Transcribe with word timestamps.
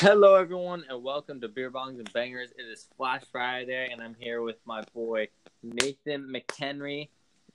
Hello, 0.00 0.34
everyone, 0.34 0.84
and 0.88 1.02
welcome 1.02 1.42
to 1.42 1.48
Beer 1.48 1.70
Bongs 1.70 1.98
and 1.98 2.10
Bangers. 2.14 2.52
It 2.56 2.62
is 2.62 2.88
Flash 2.96 3.20
Friday, 3.30 3.90
and 3.92 4.00
I'm 4.00 4.16
here 4.18 4.40
with 4.40 4.56
my 4.64 4.82
boy 4.94 5.28
Nathan 5.62 6.22
McHenry, 6.34 7.10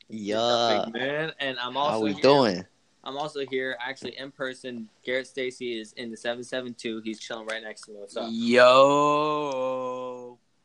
Yeah. 0.10 0.84
big 0.86 0.94
man, 0.94 1.34
and 1.39 1.58
I'm 1.58 1.76
also 1.76 1.92
How 1.94 2.02
we 2.04 2.13
here, 2.13 2.21
doing? 2.21 2.63
I'm 3.04 3.18
also 3.18 3.47
here, 3.47 3.76
actually 3.81 4.16
in 4.20 4.29
person. 4.31 4.88
Garrett 5.04 5.26
Stacy 5.26 5.79
is 5.79 5.94
in 5.94 6.12
the 6.12 6.18
seven 6.18 6.44
seven 6.44 6.76
two. 6.76 7.02
He's 7.04 7.20
chilling 7.20 7.47
right 7.47 7.63
next 7.63 7.81
to 7.86 7.94
me. 7.94 7.97
What's 7.97 8.16
up? 8.16 8.28
Yo. 8.29 8.62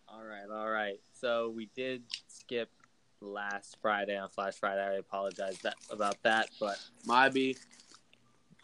All 0.06 0.22
right, 0.22 0.50
all 0.52 0.68
right. 0.68 1.00
So 1.12 1.48
we 1.48 1.70
did 1.74 2.02
skip 2.28 2.68
last 3.22 3.78
Friday 3.80 4.18
on 4.18 4.28
Flash 4.28 4.56
Friday. 4.56 4.82
I 4.86 4.96
apologize 4.98 5.56
that, 5.62 5.76
about 5.90 6.22
that, 6.24 6.50
but 6.60 6.78
My 7.06 7.30
B. 7.30 7.56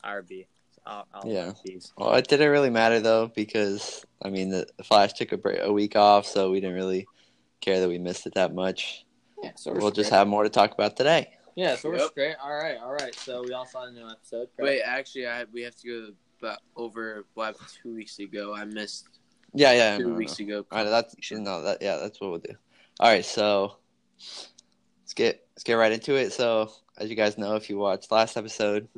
RB. 0.05 0.49
I'll, 0.87 1.07
I'll 1.13 1.29
Yeah. 1.29 1.53
these. 1.65 1.93
Well, 1.99 2.15
it 2.15 2.29
didn't 2.29 2.51
really 2.51 2.71
matter 2.71 3.01
though 3.01 3.31
because 3.35 4.05
I 4.23 4.31
mean 4.31 4.51
the, 4.51 4.67
the 4.77 4.85
Flash 4.85 5.13
took 5.15 5.33
a 5.33 5.37
break, 5.37 5.59
a 5.63 5.73
week 5.73 5.97
off, 5.97 6.27
so 6.27 6.51
we 6.51 6.61
didn't 6.61 6.77
really 6.77 7.07
care 7.61 7.81
that 7.81 7.89
we 7.89 7.99
missed 7.99 8.27
it 8.27 8.35
that 8.35 8.55
much. 8.55 9.05
Yeah, 9.43 9.51
so 9.57 9.73
We'll 9.73 9.91
just 9.91 10.11
have 10.11 10.29
more 10.29 10.45
to 10.45 10.49
talk 10.49 10.73
about 10.73 10.97
today. 10.97 11.31
Yeah, 11.57 11.77
so 11.77 11.91
we're 11.91 11.99
Yep. 11.99 12.11
straight. 12.11 12.37
All 12.43 12.55
right, 12.55 12.77
all 12.79 12.93
right. 12.93 13.15
So 13.15 13.43
we 13.43 13.53
all 13.53 13.67
saw 13.67 13.85
a 13.85 13.91
new 13.91 14.07
episode. 14.09 14.49
correct? 14.57 14.61
Wait, 14.61 14.83
actually, 14.83 15.27
I 15.27 15.45
we 15.53 15.63
have 15.63 15.75
to 15.77 15.89
go 15.89 16.13
about 16.41 16.59
over 16.77 17.27
what 17.35 17.57
two 17.83 17.95
weeks 17.95 18.19
ago. 18.19 18.55
I 18.55 18.65
missed 18.65 19.07
Yeah, 19.55 19.73
yeah. 19.73 19.97
two 19.97 20.05
no, 20.05 20.11
no, 20.11 20.17
weeks 20.17 20.39
no. 20.39 20.45
ago. 20.45 20.67
All 20.71 20.85
right, 20.85 20.91
that's 20.91 21.15
no, 21.33 21.63
that 21.63 21.83
yeah, 21.83 21.97
that's 21.97 22.21
what 22.21 22.31
we'll 22.31 22.41
do. 22.41 22.55
All 23.01 23.11
right, 23.11 23.25
so 23.25 23.77
let's 24.19 25.15
get 25.15 25.47
let's 25.55 25.65
get 25.65 25.75
right 25.75 25.93
into 25.93 26.15
it. 26.15 26.33
So 26.33 26.71
as 26.99 27.09
you 27.11 27.17
guys 27.17 27.39
know, 27.39 27.55
if 27.57 27.69
you 27.71 27.79
watched 27.79 28.11
last 28.13 28.37
episode 28.37 28.89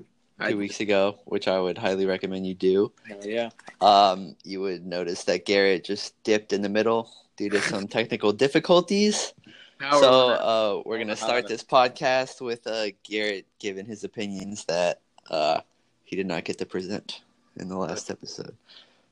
two 0.41 0.45
I- 0.47 0.55
weeks 0.55 0.81
ago, 0.81 1.19
which 1.25 1.49
I 1.49 1.59
would 1.61 1.77
highly 1.79 2.07
recommend 2.07 2.47
you 2.47 2.55
do, 2.55 2.93
Hell 3.07 3.21
yeah. 3.25 3.51
um, 3.81 4.37
you 4.45 4.61
would 4.61 4.87
notice 4.87 5.25
that 5.25 5.45
Garrett 5.47 5.85
just 5.85 6.21
dipped 6.23 6.53
in 6.53 6.63
the 6.63 6.69
middle 6.69 7.11
due 7.37 7.51
to 7.51 7.61
some 7.61 7.87
technical 7.89 8.33
difficulties. 8.33 9.33
So 9.81 9.87
went 9.91 10.05
out. 10.05 10.09
uh, 10.41 10.83
we're 10.85 10.99
gonna 10.99 11.15
start 11.17 11.47
this 11.47 11.63
podcast 11.63 12.41
with 12.41 12.67
uh, 12.67 12.87
Garrett 13.05 13.47
giving 13.61 13.87
his 13.87 14.03
opinions 14.03 14.65
that 14.65 15.01
uh, 15.31 15.61
he 16.05 16.17
did 16.17 16.27
not 16.27 16.45
get 16.45 16.59
to 16.59 16.67
present 16.67 17.21
in 17.57 17.69
the 17.69 17.77
last 17.77 18.11
episode. 18.11 18.57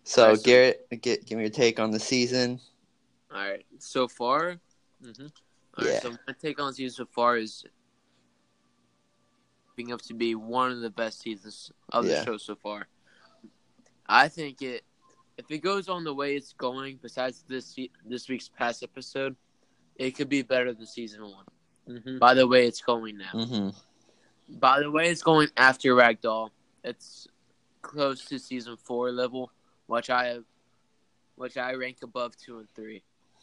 So 0.02 0.22
Alright, 0.24 0.38
so- 0.38 0.44
Garrett, 0.44 0.86
get, 1.02 1.24
give 1.26 1.38
me 1.38 1.44
your 1.44 1.50
take 1.50 1.78
on 1.78 1.90
the 1.92 2.00
season. 2.00 2.60
All 3.32 3.38
right. 3.48 3.64
So 3.78 4.08
far, 4.08 4.58
Mm-hmm. 5.04 5.26
all 5.78 5.84
right, 5.84 5.92
Yeah. 5.94 6.00
so 6.00 6.10
my 6.26 6.32
take 6.40 6.58
on 6.58 6.68
the 6.68 6.74
season 6.74 7.04
so 7.04 7.08
far 7.12 7.36
is 7.36 7.64
being 9.76 9.92
up 9.92 10.00
to 10.02 10.14
be 10.14 10.34
one 10.34 10.72
of 10.72 10.80
the 10.80 10.90
best 10.90 11.20
seasons 11.20 11.70
of 11.90 12.04
Yeah. 12.06 12.18
the 12.20 12.24
show 12.24 12.36
so 12.38 12.56
far. 12.56 12.88
I 14.06 14.28
think 14.28 14.62
it, 14.62 14.84
if 15.36 15.50
it 15.50 15.58
goes 15.58 15.88
on 15.88 16.02
the 16.04 16.14
way 16.14 16.34
it's 16.34 16.52
going, 16.54 16.98
besides 17.02 17.44
this 17.46 17.76
this 18.04 18.28
week's 18.28 18.48
past 18.48 18.82
episode, 18.82 19.36
it 19.96 20.12
could 20.12 20.28
be 20.28 20.42
better 20.42 20.72
than 20.72 20.86
season 20.86 21.22
one. 21.22 21.44
Mm-hmm. 21.88 22.18
By 22.18 22.34
the 22.34 22.46
way 22.46 22.66
it's 22.66 22.80
going 22.80 23.18
now. 23.18 23.30
hmm 23.44 23.68
By 24.48 24.80
the 24.80 24.90
way, 24.90 25.10
it's 25.10 25.22
going 25.22 25.48
after 25.56 25.94
Ragdoll. 25.94 26.50
It's 26.82 27.26
close 27.82 28.24
to 28.26 28.38
season 28.38 28.76
four 28.76 29.12
level, 29.12 29.50
which 29.86 30.08
I 30.08 30.26
have, 30.26 30.44
which 31.36 31.56
I 31.56 31.74
rank 31.74 31.98
above 32.02 32.36
two 32.36 32.58
and 32.58 32.68
three. 32.74 33.02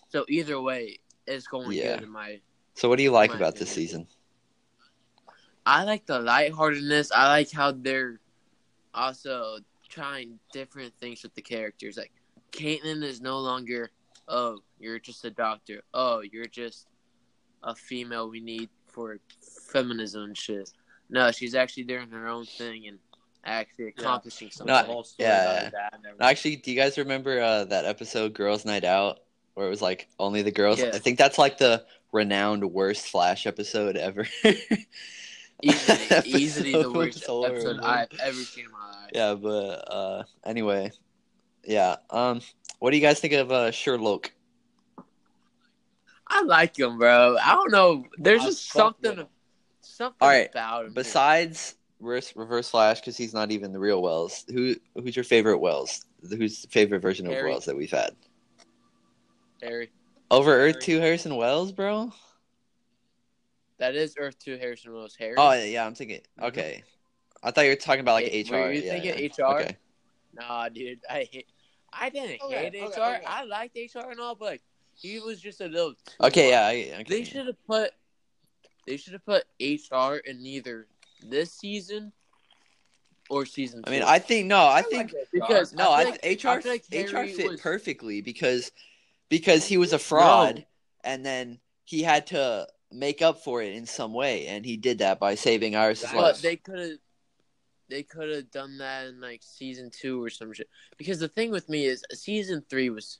So 0.09 0.25
either 0.29 0.59
way, 0.61 0.99
it's 1.27 1.47
going 1.47 1.71
Yeah. 1.71 1.95
good 1.95 2.03
in 2.03 2.09
my. 2.09 2.41
So 2.75 2.89
what 2.89 2.97
do 2.97 3.03
you 3.03 3.11
like 3.11 3.31
My 3.31 3.35
about 3.37 3.55
this 3.55 3.69
season? 3.69 4.07
I 5.65 5.83
like 5.83 6.05
the 6.05 6.19
lightheartedness. 6.19 7.11
I 7.11 7.27
like 7.27 7.51
how 7.51 7.71
they're 7.71 8.19
also 8.93 9.59
trying 9.89 10.39
different 10.51 10.93
things 10.99 11.23
with 11.23 11.33
the 11.35 11.41
characters. 11.41 11.97
Like 11.97 12.11
Caitlyn 12.51 13.03
is 13.03 13.21
no 13.21 13.39
longer, 13.39 13.91
oh, 14.27 14.59
you're 14.79 14.99
just 14.99 15.23
a 15.25 15.31
doctor. 15.31 15.81
Oh, 15.93 16.21
you're 16.21 16.45
just 16.45 16.87
a 17.63 17.73
female 17.75 18.29
we 18.29 18.39
need 18.39 18.69
for 18.87 19.19
feminism 19.71 20.23
and 20.23 20.37
shit. 20.37 20.69
No, 21.09 21.31
she's 21.31 21.55
actually 21.55 21.83
doing 21.83 22.09
her 22.09 22.27
own 22.27 22.45
thing 22.45 22.87
and 22.87 22.99
actually 23.45 23.87
accomplishing 23.87 24.51
something. 24.51 24.73
No, 24.73 24.81
the 24.81 24.87
whole 24.87 25.03
story 25.03 25.27
yeah, 25.27 25.43
yeah. 25.43 25.63
her 25.65 25.71
dad 25.71 25.89
and 25.93 26.05
everything. 26.05 26.27
Actually, 26.27 26.55
do 26.57 26.71
you 26.71 26.77
guys 26.77 26.97
remember 26.97 27.41
uh, 27.41 27.65
that 27.65 27.85
episode 27.85 28.33
"Girls 28.33 28.65
Night 28.65 28.83
Out" 28.83 29.19
where 29.53 29.67
it 29.67 29.69
was 29.69 29.81
like 29.81 30.07
only 30.19 30.41
the 30.41 30.51
girls? 30.51 30.79
Yeah. 30.79 30.91
I 30.93 30.99
think 30.99 31.17
that's 31.17 31.37
like 31.37 31.57
the 31.57 31.85
renowned 32.11 32.63
worst 32.71 33.07
Flash 33.07 33.45
episode 33.45 33.97
ever. 33.97 34.27
easily, 35.63 36.21
easily 36.25 36.71
the 36.71 36.91
worst 36.93 37.23
episode 37.23 37.79
I've 37.79 38.07
ever 38.21 38.33
seen 38.33 38.65
in 38.65 38.71
my 38.71 38.87
life. 38.87 39.11
Yeah, 39.13 39.33
but 39.35 39.93
uh, 39.93 40.23
anyway, 40.45 40.91
yeah. 41.63 41.97
Um, 42.09 42.41
what 42.79 42.91
do 42.91 42.97
you 42.97 43.01
guys 43.01 43.19
think 43.19 43.33
of 43.33 43.51
uh, 43.51 43.71
Sherloque? 43.71 44.31
I 46.27 46.41
like 46.43 46.77
him, 46.77 46.97
bro. 46.97 47.37
I 47.41 47.53
don't 47.53 47.71
know. 47.71 48.05
There's 48.17 48.41
I 48.41 48.45
just 48.45 48.69
something, 48.69 49.17
him. 49.17 49.27
something 49.81 50.17
All 50.19 50.29
right, 50.29 50.49
about 50.49 50.85
him. 50.85 50.93
Besides 50.93 51.75
Reverse, 51.99 52.35
Reverse 52.35 52.69
Flash, 52.69 52.99
because 52.99 53.17
he's 53.17 53.33
not 53.33 53.51
even 53.51 53.71
the 53.71 53.79
real 53.79 54.01
Wells. 54.01 54.45
Who 54.51 54.75
who's 54.95 55.15
your 55.15 55.23
favorite 55.23 55.59
Wells? 55.59 56.05
Who's 56.27 56.61
the 56.61 56.67
favorite 56.69 57.01
version 57.01 57.27
of 57.27 57.33
Wells 57.33 57.65
that 57.65 57.75
we've 57.75 57.91
had? 57.91 58.11
Harry. 59.61 59.91
Over 60.31 60.53
Earth 60.53 60.75
Harry. 60.75 60.83
Two 60.83 60.99
Harrison 60.99 61.35
Wells, 61.35 61.71
bro. 61.71 62.11
That 63.79 63.95
is 63.95 64.15
Earth 64.17 64.37
Two 64.39 64.57
Harrison 64.57 64.93
Wells. 64.93 65.15
Harry. 65.19 65.35
Oh 65.37 65.51
yeah, 65.53 65.63
yeah, 65.65 65.85
I'm 65.85 65.95
thinking. 65.95 66.19
Mm-hmm. 66.37 66.45
Okay, 66.45 66.83
I 67.43 67.51
thought 67.51 67.61
you 67.65 67.71
were 67.71 67.75
talking 67.75 68.01
about 68.01 68.13
like 68.15 68.31
Wait, 68.31 68.49
HR. 68.49 68.53
were 68.55 68.71
you 68.71 68.81
yeah, 68.81 68.91
thinking 68.99 69.29
yeah. 69.37 69.45
HR? 69.47 69.55
Okay. 69.61 69.77
Nah, 70.35 70.69
dude. 70.69 70.99
I 71.09 71.27
hate. 71.31 71.47
I 71.91 72.09
didn't 72.09 72.41
Okay, 72.41 72.55
hate 72.71 72.75
okay, 72.83 72.85
HR. 73.01 73.15
okay. 73.15 73.23
I 73.27 73.43
liked 73.43 73.75
HR 73.77 74.09
and 74.09 74.19
all, 74.19 74.35
but 74.35 74.45
like, 74.45 74.61
he 74.95 75.19
was 75.19 75.39
just 75.41 75.61
a 75.61 75.67
little. 75.67 75.93
Too 75.93 75.97
Okay, 76.21 76.51
much. 76.51 76.87
yeah. 76.87 76.95
Okay. 77.01 77.03
They 77.07 77.23
should 77.23 77.47
have 77.47 77.65
put. 77.67 77.91
They 78.87 78.97
should 78.97 79.13
have 79.13 79.25
put 79.25 79.43
HR 79.61 80.15
in 80.25 80.45
either 80.45 80.87
this 81.27 81.51
season 81.53 82.11
or 83.29 83.45
season. 83.45 83.83
I 83.85 83.89
mean. 83.89 84.03
I 84.03 84.19
think 84.19 84.47
no. 84.47 84.57
I 84.57 84.79
I 84.79 84.81
think 84.83 85.13
like 85.13 85.27
because 85.31 85.73
no. 85.73 85.91
I 85.91 86.01
I, 86.01 86.03
like- 86.05 86.21
th- 86.21 86.43
HR 86.43 86.47
I 86.49 86.53
like 86.65 86.85
HR 86.91 87.25
fit 87.27 87.49
was- 87.51 87.61
perfectly 87.61 88.21
because 88.21 88.71
because 89.29 89.65
he 89.65 89.77
was 89.77 89.93
a 89.93 89.99
fraud, 89.99 90.65
and 91.03 91.25
then 91.25 91.59
he 91.85 92.03
had 92.03 92.27
to 92.27 92.67
make 92.93 93.21
up 93.21 93.39
for 93.43 93.61
it 93.61 93.73
in 93.73 93.85
some 93.85 94.13
way, 94.13 94.47
and 94.47 94.65
he 94.65 94.77
did 94.77 94.99
that 94.99 95.19
by 95.19 95.35
saving 95.35 95.75
Iris's 95.75 96.03
Exactly. 96.05 96.21
life. 96.23 96.35
But 96.35 96.41
they 96.41 96.55
could 96.57 96.79
have 96.79 96.97
they 97.89 98.03
could 98.03 98.29
have 98.33 98.49
done 98.49 98.77
that 98.77 99.07
in 99.07 99.19
like 99.19 99.41
season 99.43 99.91
two 99.91 100.23
or 100.23 100.29
some 100.29 100.53
shit. 100.53 100.69
Because 100.97 101.19
the 101.19 101.27
thing 101.27 101.51
with 101.51 101.67
me 101.69 101.85
is 101.85 102.03
season 102.13 102.63
three 102.69 102.89
was 102.89 103.19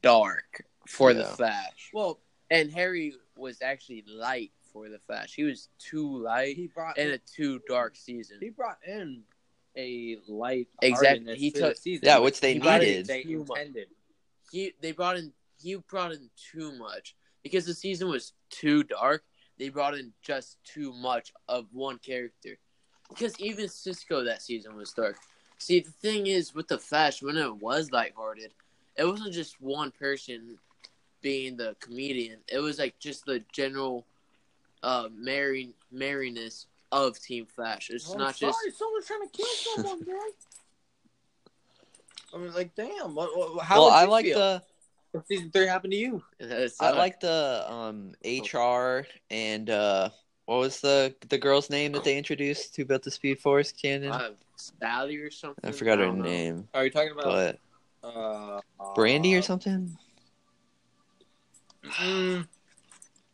dark 0.00 0.62
for 0.86 1.12
the 1.12 1.24
Flash. 1.24 1.90
Well, 1.92 2.20
And 2.50 2.70
Harry 2.72 3.14
was 3.36 3.60
actually 3.60 4.04
light 4.08 4.52
for 4.72 4.88
the 4.88 4.98
Flash. 5.00 5.34
He 5.34 5.42
was 5.44 5.68
too 5.78 6.22
light 6.22 6.56
he 6.56 6.68
brought 6.68 6.96
in 6.96 7.10
a 7.10 7.18
too 7.18 7.60
dark 7.68 7.96
season. 7.96 8.38
he 8.40 8.48
brought 8.50 8.78
in 8.86 9.24
a 9.76 10.16
light 10.28 10.68
Exactly. 10.80 11.36
He 11.36 11.50
took- 11.50 11.74
the 11.74 11.80
season, 11.80 12.06
Yeah, 12.06 12.18
which 12.18 12.40
they 12.40 12.54
He 12.54 12.60
needed. 12.60 12.82
it- 12.82 13.06
They 13.06 13.22
intended. 13.22 13.88
He 14.50 14.72
they 14.80 14.92
brought 14.92 15.18
in 15.18 15.32
he 15.60 15.74
brought 15.74 16.12
in 16.12 16.30
too 16.36 16.72
much. 16.78 17.16
Because 17.42 17.66
the 17.66 17.74
season 17.74 18.08
was 18.08 18.32
too 18.50 18.82
dark, 18.82 19.24
they 19.58 19.68
brought 19.68 19.94
in 19.94 20.12
just 20.22 20.56
too 20.64 20.92
much 20.92 21.32
of 21.48 21.66
one 21.72 21.98
character. 21.98 22.58
Because 23.08 23.38
even 23.40 23.68
Cisco 23.68 24.24
that 24.24 24.42
season 24.42 24.76
was 24.76 24.92
dark. 24.92 25.16
See, 25.58 25.80
the 25.80 25.90
thing 25.90 26.26
is 26.26 26.54
with 26.54 26.68
the 26.68 26.78
Flash, 26.78 27.22
when 27.22 27.36
it 27.36 27.56
was 27.56 27.90
lighthearted, 27.90 28.52
it 28.96 29.04
wasn't 29.04 29.32
just 29.32 29.60
one 29.60 29.90
person 29.90 30.58
being 31.22 31.56
the 31.56 31.74
comedian. 31.80 32.38
It 32.48 32.58
was 32.58 32.78
like 32.78 32.98
just 32.98 33.26
the 33.26 33.42
general 33.52 34.04
uh 34.82 35.08
merry 35.12 35.70
merriness 35.90 36.66
of 36.92 37.18
Team 37.20 37.46
Flash. 37.46 37.90
It's 37.90 38.14
not 38.14 38.36
just 38.36 38.58
someone's 38.76 39.06
trying 39.06 39.28
to 39.28 39.36
kill 39.36 39.46
someone, 39.74 40.00
bro. 40.04 40.14
I 42.34 42.38
mean, 42.38 42.54
like, 42.54 42.74
damn. 42.74 43.14
What, 43.14 43.36
what, 43.36 43.64
how 43.64 43.76
well, 43.76 43.84
would 43.86 43.94
I 43.94 44.04
like 44.04 44.26
feel 44.26 44.38
the 44.38 44.56
if 44.56 44.67
season 45.26 45.50
three 45.50 45.66
happened 45.66 45.92
to 45.92 45.98
you? 45.98 46.22
I 46.40 46.68
uh, 46.80 46.94
like 46.96 47.20
the 47.20 47.64
um 47.70 48.12
HR 48.24 49.06
and 49.30 49.70
uh 49.70 50.10
what 50.46 50.58
was 50.58 50.80
the 50.80 51.14
the 51.28 51.38
girl's 51.38 51.70
name 51.70 51.92
that 51.92 52.04
they 52.04 52.16
introduced 52.16 52.76
who 52.76 52.84
built 52.84 53.02
the 53.02 53.10
Speed 53.10 53.38
Force 53.40 53.72
cannon? 53.72 54.12
uh, 54.12 54.30
Sally 54.56 55.16
or 55.18 55.30
something. 55.30 55.68
I 55.68 55.72
forgot 55.72 55.98
her 55.98 56.06
know. 56.06 56.22
name, 56.22 56.68
Are 56.74 56.84
you 56.84 56.90
talking 56.90 57.12
about 57.12 57.24
but 57.24 57.60
uh, 58.02 58.60
Brandy 58.94 59.34
or 59.34 59.38
uh, 59.38 59.42
something. 59.42 59.96
Mm, 61.84 62.46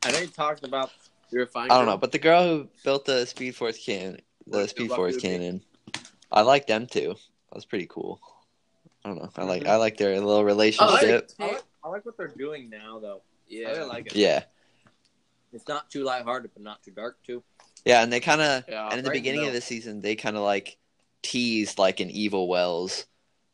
I 0.04 0.10
know 0.10 0.18
you 0.18 0.26
talked 0.28 0.64
about. 0.64 0.90
You're 1.30 1.46
fine. 1.46 1.70
I 1.70 1.76
don't 1.76 1.86
know, 1.86 1.96
but 1.96 2.12
the 2.12 2.18
girl 2.18 2.44
who 2.46 2.68
built 2.84 3.04
the 3.04 3.24
Speed 3.26 3.56
Force 3.56 3.78
cannon, 3.78 4.20
the 4.46 4.58
What- 4.58 4.70
Speed 4.70 4.90
Force 4.90 5.16
cannon, 5.16 5.62
I 6.30 6.42
like 6.42 6.66
them 6.66 6.86
too. 6.86 7.14
That 7.50 7.54
was 7.54 7.64
pretty 7.64 7.86
cool. 7.86 8.20
I 9.04 9.08
don't 9.10 9.18
know. 9.18 9.30
I 9.36 9.44
like 9.44 9.64
Mhm. 9.64 9.68
I 9.68 9.76
like 9.76 9.96
their 9.96 10.14
little 10.14 10.32
I 10.32 10.36
like, 10.38 10.46
relationship. 10.46 11.30
I, 11.38 11.46
like, 11.46 11.62
I 11.84 11.88
like 11.88 12.04
what 12.06 12.16
they're 12.16 12.28
doing 12.28 12.70
now, 12.70 12.98
though. 12.98 13.22
Yeah. 13.48 13.68
really 13.72 13.84
like 13.88 14.06
it. 14.08 14.16
Yeah, 14.16 14.44
It's 15.52 15.68
not 15.68 15.90
too 15.90 16.02
lighthearted, 16.04 16.50
but 16.54 16.62
not 16.62 16.82
too 16.82 16.90
dark 16.90 17.18
too. 17.22 17.44
yeah, 17.84 18.02
and 18.02 18.12
they 18.12 18.20
kind 18.20 18.40
of 18.40 18.64
Yeah, 18.68 18.88
and 18.90 18.98
in 18.98 19.04
the 19.04 19.10
right 19.10 19.16
in 19.18 19.24
the 19.24 19.32
beginning 19.32 19.46
of 19.46 19.52
the 19.52 19.60
season 19.60 20.00
they 20.00 20.16
kind 20.16 20.36
of 20.36 20.42
like 20.42 20.78
teased 21.22 21.78
like 21.78 22.00
an 22.00 22.10
evil 22.10 22.48
Wells 22.48 23.06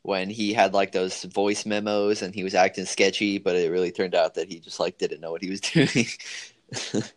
when 0.03 0.31
he 0.31 0.53
had 0.55 0.73
like 0.75 0.93
those 0.93 1.25
voice 1.25 1.67
memos 1.67 2.23
and 2.23 2.35
he 2.35 2.43
was 2.45 2.55
acting 2.55 2.87
sketchy, 2.87 3.39
but 3.39 3.57
it 3.57 3.71
really 3.71 3.93
turned 3.93 4.15
out 4.15 4.35
that 4.35 4.49
he 4.49 4.61
just 4.61 4.81
like 4.81 4.99
didn't 4.99 5.21
know 5.21 5.31
what 5.33 5.43
he 5.43 5.51
was 5.51 5.61
doing. 5.63 6.07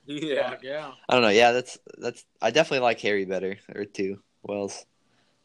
Yeah. 0.06 0.58
yeah. 0.62 0.92
I 1.08 1.14
don't 1.14 1.22
know. 1.24 1.30
Yeah, 1.30 1.52
that's 1.52 1.78
that's. 1.98 2.26
I 2.42 2.52
definitely 2.52 2.80
like 2.84 3.00
Harry 3.02 3.26
better 3.26 3.58
or 3.76 3.86
two 3.86 4.22
Wells. 4.44 4.86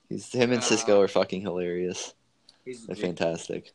He's 0.09 0.33
him 0.33 0.53
and 0.53 0.65
Cisco 0.65 1.01
Uh, 1.01 1.03
are 1.03 1.09
fucking 1.09 1.43
hilarious. 1.43 2.15
He's 2.65 2.87
They're 2.87 2.97
I 2.97 2.97
fantastic. 2.97 3.73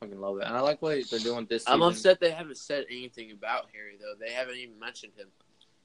Fucking 0.00 0.20
love 0.20 0.38
it, 0.38 0.46
and 0.46 0.56
I 0.56 0.60
like 0.60 0.80
what 0.80 0.98
they're 1.10 1.18
doing 1.18 1.46
this. 1.50 1.64
I'm 1.66 1.80
season. 1.80 1.88
upset 1.92 2.20
they 2.20 2.30
haven't 2.30 2.56
said 2.56 2.84
anything 2.88 3.32
about 3.32 3.66
Harry 3.74 3.96
though. 4.00 4.14
They 4.18 4.32
haven't 4.32 4.56
even 4.56 4.78
mentioned 4.78 5.12
him. 5.16 5.28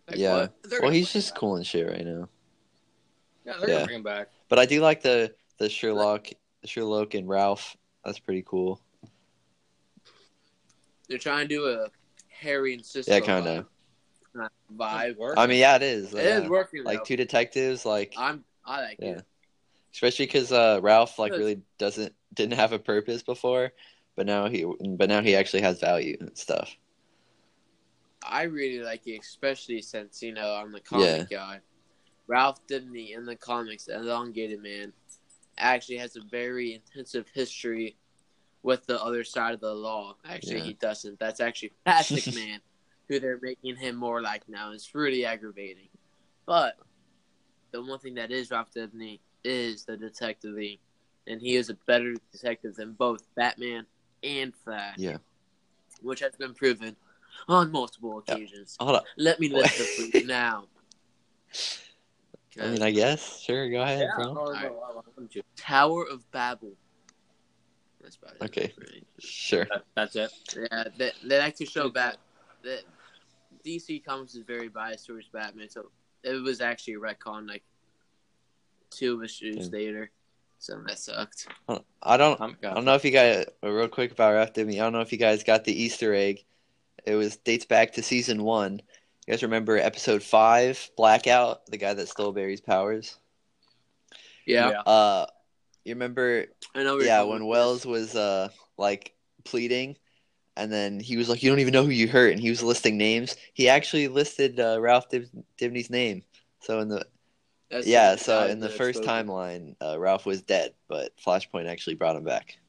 Like, 0.07 0.17
Yeah. 0.17 0.49
what? 0.69 0.81
Well, 0.81 0.91
he's 0.91 1.11
just 1.11 1.33
back. 1.33 1.39
cool 1.39 1.55
and 1.55 1.65
shit 1.65 1.87
right 1.87 2.05
now. 2.05 2.29
Yeah, 3.45 3.53
they're 3.59 3.69
Yeah. 3.69 3.75
gonna 3.75 3.85
bring 3.85 3.97
him 3.97 4.03
back. 4.03 4.29
But 4.49 4.59
I 4.59 4.65
do 4.65 4.81
like 4.81 5.01
the 5.01 5.33
the 5.57 5.65
Sherloque, 5.67 6.33
Sherloque 6.65 7.15
and 7.17 7.27
Ralph. 7.27 7.75
That's 8.05 8.19
pretty 8.19 8.43
cool. 8.45 8.79
They're 11.07 11.17
trying 11.17 11.47
to 11.47 11.55
do 11.55 11.67
a 11.67 11.87
Harry 12.29 12.73
and 12.73 12.85
Cisco 12.85 13.11
Yeah, 13.13 13.19
kind 13.19 13.47
of. 13.47 13.65
vibe. 14.35 14.49
vibe. 14.75 15.17
Work. 15.17 15.37
I 15.37 15.47
mean, 15.47 15.59
yeah, 15.59 15.75
it 15.75 15.83
is. 15.83 16.13
It 16.13 16.19
is 16.25 16.43
yeah. 16.43 16.49
working. 16.49 16.83
Like 16.83 16.99
though. 16.99 17.05
two 17.05 17.17
detectives, 17.17 17.85
like 17.85 18.13
I'm. 18.17 18.43
I 18.65 18.81
like 18.81 18.97
Yeah. 18.99 19.17
it. 19.17 19.25
especially 19.93 20.25
because 20.25 20.51
uh, 20.51 20.79
Ralph 20.81 21.19
like 21.19 21.33
really 21.33 21.61
doesn't 21.77 22.13
didn't 22.33 22.53
have 22.57 22.71
a 22.73 22.79
purpose 22.79 23.21
before, 23.23 23.73
but 24.15 24.25
now 24.25 24.47
he 24.47 24.65
but 24.97 25.09
now 25.09 25.21
he 25.21 25.35
actually 25.35 25.61
has 25.61 25.79
value 25.79 26.17
and 26.19 26.37
stuff. 26.37 26.75
I 28.25 28.43
really 28.43 28.83
like 28.83 29.05
it, 29.07 29.19
especially 29.19 29.81
since 29.81 30.21
you 30.21 30.33
know 30.33 30.55
I'm 30.55 30.71
the 30.71 30.79
comic 30.79 31.29
guy. 31.29 31.59
Ralph 32.27 32.65
Dibny 32.67 33.15
in 33.15 33.25
the 33.25 33.35
comics, 33.35 33.85
the 33.85 33.95
Elongated 33.95 34.61
Man, 34.61 34.93
actually 35.57 35.97
has 35.97 36.15
a 36.15 36.21
very 36.21 36.73
intensive 36.73 37.27
history 37.33 37.97
with 38.61 38.85
the 38.85 39.01
other 39.03 39.25
side 39.25 39.53
of 39.53 39.59
the 39.59 39.73
law. 39.73 40.15
Actually, 40.23 40.59
Yeah. 40.59 40.63
he 40.63 40.73
doesn't. 40.73 41.19
That's 41.19 41.41
actually 41.41 41.73
Plastic 41.85 42.33
Man, 42.33 42.61
who 43.09 43.19
they're 43.19 43.39
making 43.41 43.75
him 43.75 43.97
more 43.97 44.21
like 44.21 44.47
now. 44.47 44.71
It's 44.71 44.95
really 44.95 45.25
aggravating. 45.25 45.89
But 46.45 46.77
the 47.71 47.81
one 47.81 47.99
thing 47.99 48.13
that 48.15 48.31
is 48.31 48.51
Ralph 48.51 48.71
Dibny 48.73 49.19
is 49.43 49.83
the 49.83 49.97
detective 49.97 50.55
and 51.27 51.41
he 51.41 51.55
is 51.55 51.69
a 51.69 51.73
better 51.85 52.15
detective 52.31 52.75
than 52.75 52.93
both 52.93 53.23
Batman 53.35 53.85
and 54.23 54.53
Flash. 54.55 54.97
Yeah. 54.97 55.17
which 56.01 56.19
has 56.19 56.35
been 56.35 56.53
proven 56.53 56.95
on 57.47 57.71
multiple 57.71 58.21
Yeah. 58.27 58.33
occasions. 58.35 58.75
Hold 58.79 58.95
up. 58.97 59.05
Let 59.17 59.39
me 59.39 59.47
list 59.49 59.79
it 59.79 60.11
for 60.11 60.17
you 60.17 60.25
now. 60.27 60.65
I 62.59 62.67
mean, 62.67 62.81
I 62.83 62.91
guess 62.91 63.39
sure. 63.41 63.69
Go 63.69 63.81
ahead, 63.81 64.01
Yeah, 64.17 64.25
bro. 64.33 64.53
you? 65.31 65.41
Tower 65.55 66.05
of 66.07 66.29
Babel. 66.31 66.73
That's 68.01 68.17
about 68.17 68.35
it. 68.35 68.41
Okay. 68.43 68.73
Sure. 69.19 69.65
That, 69.71 69.85
that's 69.95 70.15
it. 70.17 70.31
Yeah, 70.71 70.83
they, 70.97 71.11
they 71.23 71.39
like 71.39 71.55
to 71.55 71.65
show 71.65 71.89
Bat. 71.89 72.17
That 72.63 72.81
DC 73.65 74.03
Comics 74.03 74.35
is 74.35 74.43
very 74.43 74.67
biased 74.67 75.05
towards 75.07 75.29
Batman, 75.29 75.69
so 75.69 75.89
it 76.23 76.33
was 76.43 76.59
actually 76.61 76.95
a 76.95 76.99
retcon 76.99 77.47
like 77.47 77.63
two 78.89 79.21
issues 79.23 79.67
Yeah. 79.67 79.71
later. 79.71 80.11
So 80.63 80.81
that 80.87 80.97
sucked. 80.97 81.49
I 82.01 82.15
don't. 82.15 82.39
I'm, 82.39 82.55
don't 82.61 82.85
know 82.85 82.95
if 82.95 83.03
you 83.03 83.11
guys. 83.11 83.45
uh, 83.61 83.69
Real 83.69 83.89
quick 83.89 84.13
about 84.13 84.33
Ralph 84.33 84.53
Dibny. 84.53 84.75
I 84.75 84.77
don't 84.77 84.93
know 84.93 85.01
if 85.01 85.11
you 85.11 85.17
guys 85.17 85.43
got 85.43 85.65
the 85.65 85.73
Easter 85.73 86.13
egg. 86.13 86.45
It 87.05 87.15
was 87.15 87.35
dates 87.35 87.65
back 87.65 87.91
to 87.95 88.01
season 88.01 88.43
one. 88.43 88.81
You 89.27 89.33
guys 89.33 89.43
remember 89.43 89.77
episode 89.77 90.23
five, 90.23 90.89
Blackout, 90.95 91.65
the 91.65 91.75
guy 91.75 91.93
that 91.93 92.07
stole 92.07 92.31
Barry's 92.31 92.61
powers? 92.61 93.17
Yeah, 94.45 94.69
Yeah. 94.69 94.79
Uh, 94.83 95.25
you 95.83 95.95
remember 95.95 96.45
I 96.73 96.83
know. 96.83 96.97
yeah, 97.01 97.23
when 97.23 97.45
Wells 97.45 97.85
was 97.85 98.15
uh 98.15 98.47
like 98.77 99.13
pleading, 99.43 99.97
and 100.55 100.71
then 100.71 100.97
he 101.01 101.17
was 101.17 101.27
like, 101.27 101.43
"You 101.43 101.49
don't 101.49 101.59
even 101.59 101.73
know 101.73 101.83
who 101.83 101.91
you 101.91 102.07
hurt," 102.07 102.31
and 102.31 102.39
he 102.39 102.49
was 102.49 102.63
listing 102.63 102.97
names. 102.97 103.35
He 103.53 103.67
actually 103.67 104.07
listed 104.07 104.61
uh, 104.61 104.79
Ralph 104.79 105.09
Dib- 105.09 105.43
Dibny's 105.59 105.89
name. 105.89 106.23
So 106.61 106.79
in 106.79 106.87
the 106.87 106.99
this. 106.99 107.05
That's 107.73 107.87
yeah, 107.87 108.15
so 108.15 108.45
in 108.45 108.59
the 108.59 108.69
first 108.69 108.99
exposed- 108.99 109.27
timeline, 109.27 109.75
uh, 109.81 109.97
Ralph 109.99 110.25
was 110.27 110.41
dead, 110.43 110.73
but 110.87 111.11
Flashpoint 111.17 111.67
actually 111.67 111.95
brought 111.95 112.15
him 112.15 112.23
back. 112.23 112.59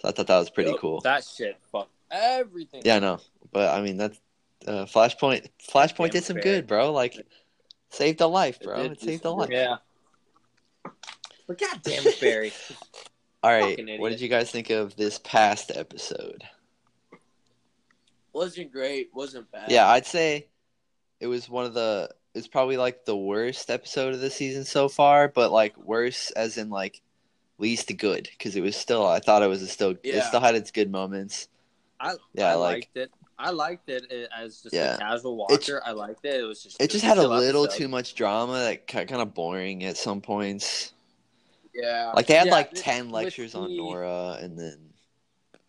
So 0.00 0.08
I 0.08 0.12
thought 0.12 0.26
that 0.26 0.38
was 0.38 0.50
pretty 0.50 0.70
Yo, 0.70 0.78
cool. 0.78 1.00
That 1.02 1.24
shit, 1.24 1.56
fuck 1.70 1.88
everything. 2.10 2.82
Yeah, 2.84 2.98
no, 2.98 3.20
but 3.52 3.72
I 3.72 3.80
mean 3.82 3.96
that's 3.96 4.20
uh, 4.66 4.84
Flashpoint. 4.86 5.48
Flashpoint 5.70 6.10
did 6.10 6.24
some 6.24 6.34
fair. 6.34 6.42
good, 6.42 6.66
bro. 6.66 6.92
Like 6.92 7.14
saved 7.90 8.20
a 8.20 8.26
life, 8.26 8.60
bro. 8.60 8.82
did 8.82 8.92
It 8.92 9.00
saved 9.00 9.24
a 9.24 9.30
life. 9.30 9.50
Yeah. 9.50 9.76
But 11.46 11.58
goddamn 11.58 12.06
it, 12.06 12.20
Barry. 12.20 12.52
All 13.42 13.52
right, 13.52 13.78
what 13.98 14.08
did 14.08 14.20
you 14.20 14.28
guys 14.28 14.50
think 14.50 14.70
of 14.70 14.96
this 14.96 15.18
past 15.18 15.70
episode? 15.74 16.42
wasn't 18.32 18.72
great, 18.72 19.10
wasn't 19.14 19.50
bad. 19.52 19.70
Yeah, 19.70 19.86
I'd 19.86 20.06
say 20.06 20.48
it 21.20 21.26
was 21.28 21.48
one 21.48 21.64
of 21.66 21.74
the. 21.74 22.10
It's 22.34 22.48
probably 22.48 22.76
like 22.76 23.04
the 23.04 23.16
worst 23.16 23.70
episode 23.70 24.12
of 24.14 24.20
the 24.20 24.30
season 24.30 24.64
so 24.64 24.88
far, 24.88 25.28
but 25.28 25.52
like 25.52 25.76
worse 25.78 26.30
as 26.32 26.58
in 26.58 26.68
like 26.70 27.00
least 27.58 27.96
good 27.96 28.28
because 28.36 28.56
it 28.56 28.60
was 28.60 28.76
still. 28.76 29.06
I 29.06 29.20
thought 29.20 29.42
it 29.42 29.46
was 29.48 29.70
still. 29.70 29.90
It 29.90 30.00
Yeah. 30.02 30.26
still 30.28 30.40
had 30.40 30.54
its 30.56 30.70
good 30.72 30.90
moments. 30.90 31.48
I, 32.00 32.14
Yeah, 32.34 32.50
I 32.50 32.54
like- 32.54 32.74
liked 32.74 32.96
it. 32.96 33.10
I 33.38 33.50
liked 33.50 33.88
it 33.88 34.04
as 34.36 34.60
just 34.62 34.74
Yeah. 34.74 34.94
a 34.94 34.98
casual 34.98 35.36
watcher. 35.36 35.82
I 35.84 35.90
liked 35.92 36.24
it. 36.24 36.40
It 36.40 36.44
was 36.44 36.62
just 36.62 36.80
It 36.80 36.90
just 36.90 37.04
had 37.04 37.18
a 37.18 37.26
little 37.26 37.64
episode. 37.64 37.78
too 37.78 37.88
much 37.88 38.14
drama 38.14 38.52
that 38.54 38.86
kind 38.86 39.10
of 39.10 39.34
boring 39.34 39.82
at 39.84 39.96
some 39.96 40.20
points. 40.20 40.92
yeah. 41.74 42.12
Like 42.14 42.26
they 42.28 42.34
had 42.34 42.46
Yeah, 42.46 42.52
like 42.52 42.70
ten 42.74 43.10
lectures 43.10 43.54
on 43.56 43.76
Nora, 43.76 44.38
and 44.40 44.56
then 44.58 44.90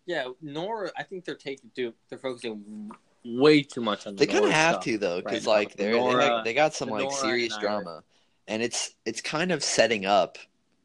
Yeah, 0.04 0.28
Nora. 0.40 0.92
I 0.96 1.02
think 1.02 1.24
they're 1.24 1.34
taking 1.34 1.70
to 1.76 1.92
they're 2.08 2.18
focusing 2.18 2.90
way 3.26 3.62
too 3.62 3.80
much 3.80 4.06
on. 4.06 4.14
The 4.16 4.26
they 4.26 4.32
kind 4.32 4.44
of 4.44 4.50
have 4.50 4.74
stuff. 4.74 4.84
to 4.84 4.98
though, 4.98 5.20
because 5.22 5.44
now. 5.44 5.50
like 5.52 5.74
they're 5.76 5.92
they, 5.92 5.98
Nora- 5.98 6.26
got, 6.26 6.44
they 6.44 6.54
got 6.54 6.74
some 6.74 6.88
the 6.88 6.94
like 6.94 7.12
serious 7.12 7.52
and 7.54 7.62
drama, 7.62 8.02
and 8.48 8.62
it's 8.62 8.94
it's 9.04 9.20
kind 9.20 9.52
of 9.52 9.62
setting 9.62 10.06
up 10.06 10.38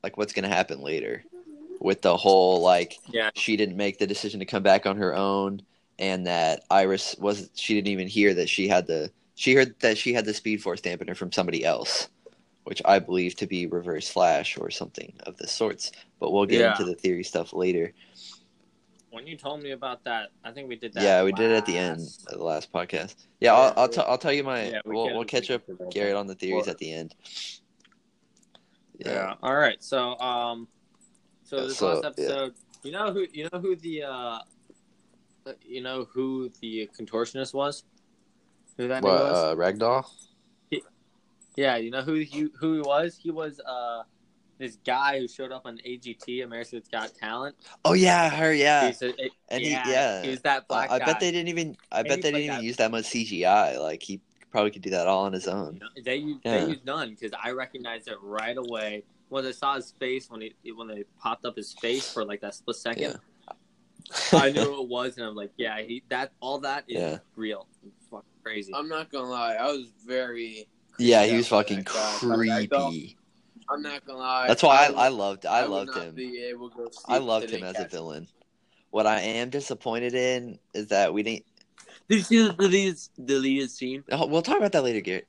like 0.03 0.17
what's 0.17 0.33
gonna 0.33 0.47
happen 0.47 0.81
later 0.81 1.23
with 1.79 2.01
the 2.01 2.15
whole 2.17 2.61
like 2.61 2.97
Yeah. 3.09 3.31
she 3.35 3.57
didn't 3.57 3.77
make 3.77 3.97
the 3.99 4.07
decision 4.07 4.39
to 4.39 4.45
come 4.45 4.63
back 4.63 4.85
on 4.85 4.97
her 4.97 5.15
own, 5.15 5.61
and 5.99 6.27
that 6.27 6.63
Iris 6.69 7.15
was 7.19 7.49
she 7.55 7.73
didn't 7.73 7.87
even 7.89 8.07
hear 8.07 8.33
that 8.35 8.49
she 8.49 8.67
had 8.67 8.87
the 8.87 9.11
she 9.35 9.53
heard 9.55 9.79
that 9.79 9.97
she 9.97 10.13
had 10.13 10.25
the 10.25 10.33
Speed 10.33 10.61
Force 10.61 10.81
dampener 10.81 11.15
from 11.15 11.31
somebody 11.31 11.65
else, 11.65 12.09
which 12.65 12.81
I 12.85 12.99
believe 12.99 13.35
to 13.37 13.47
be 13.47 13.65
Reverse 13.65 14.07
Flash 14.09 14.57
or 14.57 14.69
something 14.69 15.13
of 15.25 15.37
the 15.37 15.47
sorts. 15.47 15.91
But 16.19 16.31
we'll 16.31 16.45
get 16.45 16.59
Yeah. 16.61 16.71
into 16.71 16.83
the 16.83 16.93
theory 16.93 17.23
stuff 17.23 17.51
later. 17.53 17.93
When 19.11 19.27
you 19.27 19.35
told 19.35 19.61
me 19.61 19.71
about 19.71 20.05
that, 20.05 20.29
I 20.43 20.51
think 20.51 20.69
we 20.69 20.77
did 20.77 20.93
that. 20.93 21.03
Yeah, 21.03 21.23
we 21.23 21.33
did 21.33 21.51
it 21.51 21.55
at 21.55 21.65
the 21.65 21.77
end 21.77 21.99
of 22.27 22.37
the 22.37 22.43
last 22.43 22.71
podcast. 22.71 23.15
Yeah, 23.41 23.51
Yeah, 23.51 23.53
I'll 23.55 23.73
I'll, 23.77 23.89
t- 23.89 24.01
I'll 24.01 24.17
tell 24.17 24.31
you 24.31 24.43
my. 24.43 24.69
Yeah, 24.69 24.79
we 24.85 24.95
we'll 24.95 25.13
we'll 25.13 25.25
catch 25.25 25.51
up, 25.51 25.65
can 25.65 25.75
do 25.75 25.83
that. 25.83 25.93
Garrett, 25.93 26.15
on 26.15 26.27
the 26.27 26.35
theories 26.35 26.69
at 26.69 26.77
the 26.77 26.93
end. 26.93 27.13
Yeah. 28.97 29.35
All 29.43 29.55
right. 29.55 29.83
So, 29.83 30.17
um, 30.19 30.67
so 31.43 31.67
this 31.67 31.77
so, 31.77 31.93
last 31.93 32.05
episode, 32.05 32.53
you 32.83 32.93
know 32.93 33.11
who 33.11 33.27
you 33.33 33.49
know 33.51 33.59
who 33.59 33.75
the 33.75 34.03
uh, 34.03 34.39
you 35.61 35.81
know 35.81 36.07
who 36.13 36.49
the 36.61 36.89
contortionist 36.97 37.53
was? 37.53 37.83
Who 38.77 38.87
that 38.87 39.03
What, 39.03 39.11
was? 39.11 39.37
uh, 39.37 39.55
Ragdoll? 39.55 40.05
yeah, 41.57 41.75
you 41.75 41.91
know 41.91 42.01
who 42.01 42.13
he 42.13 42.47
who 42.59 42.75
he 42.75 42.81
was? 42.81 43.17
He 43.21 43.31
was 43.31 43.59
uh 43.59 44.03
this 44.61 44.77
guy 44.85 45.19
who 45.19 45.27
showed 45.27 45.51
up 45.51 45.63
on 45.65 45.77
AGT, 45.85 46.43
America's 46.43 46.87
Got 46.87 47.13
Talent. 47.15 47.55
Oh 47.83 47.93
yeah, 47.93 48.29
her 48.29 48.53
yeah. 48.53 48.87
He's 48.87 49.01
a, 49.01 49.09
it- 49.25 49.31
And 49.49 49.61
he- 49.61 49.71
yeah, 49.71 49.83
yeah. 49.87 50.21
he 50.23 50.29
was 50.29 50.41
that 50.41 50.61
Uh, 50.61 50.65
black 50.69 50.91
I 50.91 50.99
guy. 50.99 51.05
bet 51.05 51.19
they 51.19 51.31
didn't 51.31 51.49
even. 51.49 51.75
I 51.91 51.99
And 51.99 52.07
bet 52.07 52.21
they 52.21 52.31
didn't 52.31 52.43
even 52.45 52.55
that- 52.57 52.63
use 52.63 52.77
that 52.77 52.91
much 52.91 53.05
CGI. 53.05 53.77
Like 53.79 54.01
he 54.01 54.21
probably 54.51 54.71
could 54.71 54.81
do 54.81 54.89
that 54.91 55.07
all 55.07 55.23
on 55.25 55.33
his 55.33 55.47
own. 55.47 55.79
They 56.03 56.17
used, 56.17 56.39
Yeah. 56.45 56.59
they 56.65 56.69
used 56.71 56.85
none 56.85 57.09
because 57.09 57.31
I 57.43 57.51
recognized 57.51 58.07
it 58.07 58.17
right 58.21 58.57
away 58.57 59.03
when 59.29 59.45
I 59.45 59.51
saw 59.51 59.75
his 59.75 59.91
face 59.99 60.29
when 60.29 60.41
he 60.41 60.53
when 60.71 60.87
they 60.87 61.03
popped 61.19 61.45
up 61.45 61.55
his 61.57 61.73
face 61.73 62.11
for 62.11 62.23
like 62.25 62.41
that 62.41 62.55
split 62.55 62.75
second. 62.77 63.17
I 64.33 64.51
knew 64.51 64.61
who 64.65 64.83
it 64.83 64.89
was, 64.89 65.17
and 65.17 65.25
I'm 65.25 65.35
like, 65.35 65.51
yeah, 65.57 65.79
he 65.81 66.03
that 66.09 66.31
all 66.41 66.59
that 66.59 66.83
is 66.87 66.99
Yeah. 66.99 67.17
real. 67.35 67.67
It's 67.85 68.07
fucking 68.09 68.25
crazy. 68.43 68.73
I'm 68.75 68.89
not 68.89 69.11
gonna 69.11 69.29
lie, 69.29 69.53
I 69.55 69.67
was 69.71 69.87
very. 70.05 70.67
Yeah, 70.99 71.23
he 71.25 71.37
was 71.37 71.47
fucking 71.47 71.77
that 71.77 71.85
guy. 71.85 72.17
But 72.21 72.39
I 72.49 72.65
don't- 72.65 72.91
creepy. 72.91 73.17
I'm 73.71 73.81
not 73.81 74.05
gonna 74.05 74.19
lie. 74.19 74.47
That's 74.47 74.63
why 74.63 74.89
would- 74.89 74.97
I, 74.97 75.05
I 75.05 75.07
loved. 75.09 75.45
I, 75.45 75.61
would 75.67 75.87
loved 75.87 75.97
him. 75.97 76.15
Be 76.15 76.43
able 76.43 76.69
to 76.69 76.75
go 76.77 76.89
see 76.91 76.99
I 77.07 77.17
loved 77.19 77.49
him 77.49 77.63
as 77.63 77.75
a 77.75 77.83
catch 77.83 77.91
villain. 77.91 78.27
What 78.89 79.07
I 79.07 79.19
am 79.21 79.49
disappointed 79.49 80.13
in 80.13 80.59
is 80.73 80.87
that 80.87 81.13
we 81.13 81.23
didn't. 81.23 81.45
Did 82.09 82.15
you 82.17 82.21
see 82.23 82.47
the 82.47 82.53
deleted, 82.53 82.97
deleted 83.23 83.71
scene? 83.71 84.03
oh, 84.11 84.25
We'll 84.27 84.41
talk 84.41 84.57
about 84.57 84.73
that 84.73 84.83
later, 84.83 84.99
Garrett. 84.99 85.27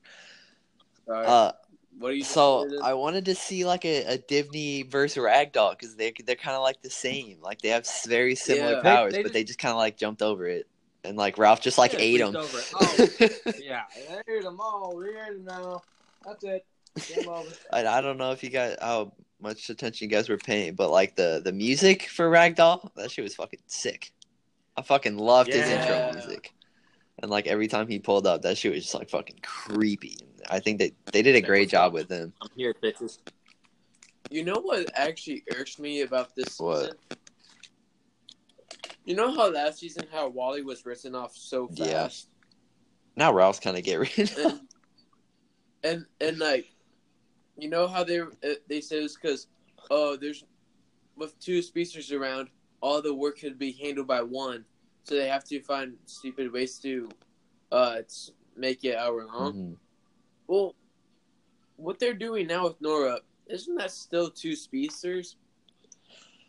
Sorry. 1.07 1.27
Uh, 1.27 1.53
what 1.99 2.11
are 2.11 2.15
you? 2.15 2.25
so? 2.25 2.69
I 2.83 2.95
wanted 2.95 3.27
to 3.27 3.35
see 3.35 3.65
like 3.65 3.85
a, 3.85 4.15
a 4.15 4.19
Dibny 4.19 4.91
versus 4.91 5.23
Ragdoll 5.23 5.71
because 5.79 5.95
they 5.95 6.13
they're 6.25 6.35
kind 6.35 6.57
of 6.57 6.63
like 6.63 6.83
the 6.83 6.91
same. 6.91 7.39
Like 7.41 7.61
they 7.63 7.69
have 7.69 7.87
very 8.07 8.35
similar 8.35 8.73
Yeah. 8.73 8.83
Powers, 8.83 9.13
they 9.13 9.23
but 9.23 9.33
they 9.33 9.45
just 9.45 9.59
kind 9.61 9.71
of 9.73 9.79
like 9.79 9.97
jumped 9.97 10.23
over 10.23 10.49
it, 10.49 10.67
and 11.05 11.17
like 11.17 11.39
Ralph 11.39 11.61
just 11.61 11.79
like 11.79 11.93
Yeah, 11.93 11.99
ate 12.01 12.19
them. 12.19 12.35
over. 12.37 12.59
Oh, 12.75 13.09
yeah, 13.61 13.83
I 14.11 14.23
ate 14.29 14.43
them 14.43 14.59
all. 14.61 14.95
We're 14.97 15.33
in 15.33 15.45
now. 15.45 15.83
That's 16.25 16.43
it. 16.45 16.65
Game 17.09 17.29
over. 17.29 17.49
I, 17.73 17.87
I 17.99 18.01
don't 18.01 18.19
know 18.19 18.33
if 18.33 18.43
you 18.43 18.51
guys. 18.51 18.77
how 18.81 19.13
much 19.41 19.69
attention 19.71 20.09
you 20.09 20.11
guys 20.17 20.29
were 20.29 20.37
paying, 20.37 20.75
but 20.75 20.91
like 20.91 21.17
the 21.17 21.41
the 21.45 21.53
music 21.53 22.05
for 22.05 22.31
Ragdoll, 22.31 22.91
that 22.95 23.11
shit 23.11 23.25
was 23.25 23.35
fucking 23.35 23.61
sick. 23.67 24.13
I 24.77 24.83
fucking 24.83 25.19
loved 25.19 25.53
his 25.53 25.69
intro 25.69 26.13
music, 26.13 26.55
and 27.21 27.31
like 27.31 27.47
every 27.47 27.67
time 27.69 27.89
he 27.89 27.99
pulled 27.99 28.27
up, 28.27 28.43
that 28.43 28.57
shit 28.57 28.73
was 28.73 28.83
just 28.85 28.95
like 28.95 29.11
fucking 29.11 29.41
creepy. 29.43 30.17
I 30.49 30.61
think 30.61 30.79
they 30.79 30.93
they 31.13 31.23
did 31.23 31.35
a 31.37 31.41
That 31.41 31.47
great 31.47 31.69
job 31.69 31.93
awesome. 31.93 31.95
with 31.95 32.11
him. 32.11 32.33
I'm 32.41 32.49
here, 32.57 32.75
bitches. 32.83 33.19
You 34.31 34.45
know 34.45 34.61
what 34.61 34.89
actually 34.95 35.43
irks 35.55 35.79
me 35.79 36.03
about 36.03 36.35
this 36.37 36.59
What? 36.59 36.81
season? 36.85 36.97
You 39.05 39.17
know 39.17 39.35
how 39.35 39.51
last 39.51 39.81
season 39.81 40.05
how 40.13 40.29
Wally 40.29 40.63
was 40.63 40.87
written 40.87 41.15
off 41.15 41.35
so 41.37 41.69
Yeah. 41.73 42.05
fast, 42.05 42.29
Now 43.17 43.33
Ralph's 43.33 43.59
kind 43.61 43.77
of 43.77 43.83
get 43.83 43.99
rid. 43.99 44.19
of 44.19 44.39
and 44.39 44.61
and 45.83 46.07
and 46.21 46.39
like, 46.39 46.67
you 47.63 47.69
know 47.71 47.87
how 47.87 48.03
they 48.03 48.19
uh, 48.21 48.27
they 48.69 48.81
said 48.81 49.05
it's 49.05 49.15
because 49.15 49.47
oh 49.91 50.17
there's 50.17 50.45
with 51.17 51.39
two 51.39 51.63
speedsters 51.63 52.11
around, 52.11 52.49
all 52.81 53.01
the 53.01 53.15
work 53.15 53.39
could 53.39 53.59
be 53.59 53.71
handled 53.73 54.09
by 54.09 54.21
one, 54.23 54.65
so 55.05 55.15
they 55.15 55.29
have 55.29 55.45
to 55.45 55.61
find 55.61 55.95
stupid 56.07 56.53
ways 56.53 56.79
to 56.81 57.09
uh 57.71 57.99
s- 58.05 58.33
make 58.57 58.85
it 58.85 58.97
hour 58.97 59.25
long. 59.27 59.55
Mhm. 59.55 59.77
Well, 60.49 60.75
what 61.77 61.99
they're 62.01 62.15
doing 62.15 62.49
now 62.49 62.65
with 62.65 62.81
Nora 62.81 63.21
isn't 63.47 63.77
that 63.77 63.93
still 63.93 64.29
two 64.31 64.57
speedsters? 64.57 65.37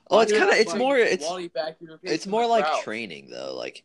Oh, 0.10 0.20
it's 0.22 0.32
kind 0.32 0.50
of 0.50 0.55
it's 0.55 0.72
like, 0.72 0.79
more 0.79 0.98
it's 0.98 1.27
back 1.53 1.77
it's 2.01 2.25
more 2.25 2.48
like 2.48 2.65
Ralph? 2.65 2.84
training 2.84 3.29
though. 3.29 3.55
Like 3.55 3.84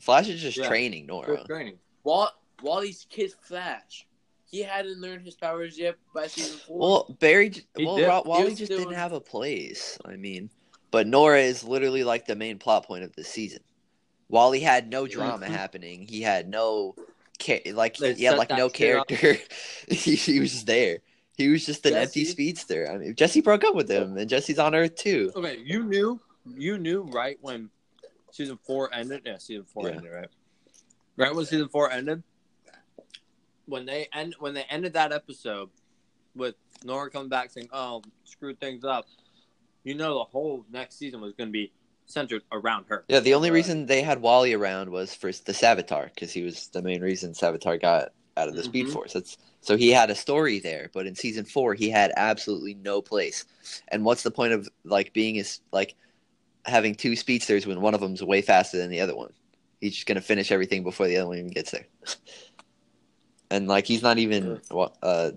Flash 0.00 0.28
is 0.28 0.40
just 0.42 0.56
Yeah. 0.58 0.66
training 0.66 1.06
Nora. 1.06 1.44
training. 1.44 1.78
Wall- 2.02 2.34
Wally's 2.62 3.06
kid 3.10 3.32
Flash. 3.42 4.06
He 4.54 4.62
hadn't 4.62 5.00
learned 5.00 5.24
his 5.24 5.34
powers 5.34 5.76
yet 5.76 5.96
by 6.14 6.28
season 6.28 6.60
four. 6.64 6.78
Well, 6.78 7.16
Barry, 7.18 7.50
He 7.76 7.84
well, 7.84 7.96
did. 7.96 8.06
Wally 8.24 8.54
just 8.54 8.70
doing- 8.70 8.82
didn't 8.84 8.94
have 8.94 9.10
a 9.10 9.20
place. 9.20 9.98
I 10.04 10.14
mean, 10.14 10.48
but 10.92 11.08
Nora 11.08 11.40
is 11.40 11.64
literally 11.64 12.04
like 12.04 12.26
the 12.26 12.36
main 12.36 12.60
plot 12.60 12.86
point 12.86 13.02
of 13.02 13.12
the 13.16 13.24
season. 13.24 13.64
Wally 14.28 14.60
had 14.60 14.88
no 14.88 15.08
drama 15.08 15.46
Mhm. 15.46 15.50
happening. 15.50 16.06
He 16.06 16.22
had 16.22 16.48
no, 16.48 16.94
ca- 17.42 17.72
like 17.72 17.96
They 17.96 18.14
he 18.14 18.22
had 18.22 18.38
like 18.38 18.50
no 18.50 18.68
character. 18.68 19.36
he, 19.88 20.14
he 20.14 20.38
was 20.38 20.52
just 20.52 20.66
there. 20.66 20.98
He 21.36 21.48
was 21.48 21.66
just 21.66 21.84
an 21.86 21.94
empty 21.94 22.24
speedster. 22.24 22.88
I 22.88 22.98
mean, 22.98 23.16
Jesse 23.16 23.40
broke 23.40 23.64
up 23.64 23.74
with 23.74 23.90
him, 23.90 24.16
and 24.16 24.30
Jesse's 24.30 24.60
on 24.60 24.72
Earth 24.76 24.94
too. 24.94 25.32
Okay, 25.34 25.58
you 25.64 25.82
knew, 25.82 26.20
you 26.56 26.78
knew 26.78 27.02
right 27.12 27.38
when 27.40 27.70
season 28.30 28.56
four 28.64 28.94
ended. 28.94 29.22
Yeah, 29.26 29.38
season 29.38 29.64
four 29.64 29.88
Yeah. 29.88 29.96
ended, 29.96 30.12
right? 30.12 30.28
Right 31.16 31.34
when 31.34 31.44
season 31.44 31.68
four 31.68 31.90
ended, 31.90 32.22
when 33.66 33.86
they 33.86 34.08
end, 34.12 34.34
when 34.38 34.54
they 34.54 34.64
ended 34.70 34.92
that 34.94 35.12
episode 35.12 35.70
with 36.34 36.54
Nora 36.84 37.10
coming 37.10 37.28
back 37.28 37.50
saying, 37.50 37.68
"Oh, 37.72 38.02
screw 38.24 38.54
things 38.54 38.84
up," 38.84 39.06
you 39.84 39.94
know 39.94 40.14
the 40.18 40.24
whole 40.24 40.64
next 40.70 40.98
season 40.98 41.20
was 41.20 41.32
going 41.32 41.48
to 41.48 41.52
be 41.52 41.72
centered 42.06 42.42
around 42.52 42.84
her. 42.88 43.04
Yeah, 43.08 43.20
the 43.20 43.34
only 43.34 43.50
Right. 43.50 43.56
reason 43.56 43.86
they 43.86 44.02
had 44.02 44.20
Wally 44.20 44.52
around 44.52 44.90
was 44.90 45.14
for 45.14 45.28
the 45.32 45.52
Savitar 45.52 46.12
because 46.14 46.32
he 46.32 46.42
was 46.42 46.68
the 46.68 46.82
main 46.82 47.00
reason 47.00 47.32
Savitar 47.32 47.80
got 47.80 48.12
out 48.36 48.48
of 48.48 48.56
the 48.56 48.64
Speed 48.64 48.88
Mhm. 48.88 48.92
Force. 48.92 49.12
That's 49.14 49.38
so 49.60 49.76
he 49.76 49.90
had 49.90 50.10
a 50.10 50.14
story 50.14 50.58
there, 50.58 50.90
but 50.92 51.06
in 51.06 51.14
season 51.14 51.44
four 51.46 51.72
he 51.74 51.88
had 51.88 52.12
absolutely 52.16 52.74
no 52.74 53.00
place. 53.00 53.46
And 53.88 54.04
what's 54.04 54.22
the 54.22 54.30
point 54.30 54.52
of 54.52 54.68
like 54.84 55.12
being 55.14 55.36
is 55.36 55.60
like 55.72 55.94
having 56.66 56.94
two 56.94 57.16
speedsters 57.16 57.66
when 57.66 57.80
one 57.80 57.94
of 57.94 58.00
them's 58.00 58.22
way 58.22 58.42
faster 58.42 58.76
than 58.76 58.90
the 58.90 59.00
other 59.00 59.16
one? 59.16 59.32
He's 59.80 59.94
just 59.94 60.06
gonna 60.06 60.20
finish 60.20 60.50
everything 60.52 60.82
before 60.82 61.06
the 61.06 61.16
other 61.16 61.28
one 61.28 61.38
even 61.38 61.50
gets 61.50 61.70
there. 61.70 61.86
and 63.50 63.68
like 63.68 63.86
he's 63.86 64.02
not 64.02 64.18
even 64.18 64.60
uh, 65.02 65.30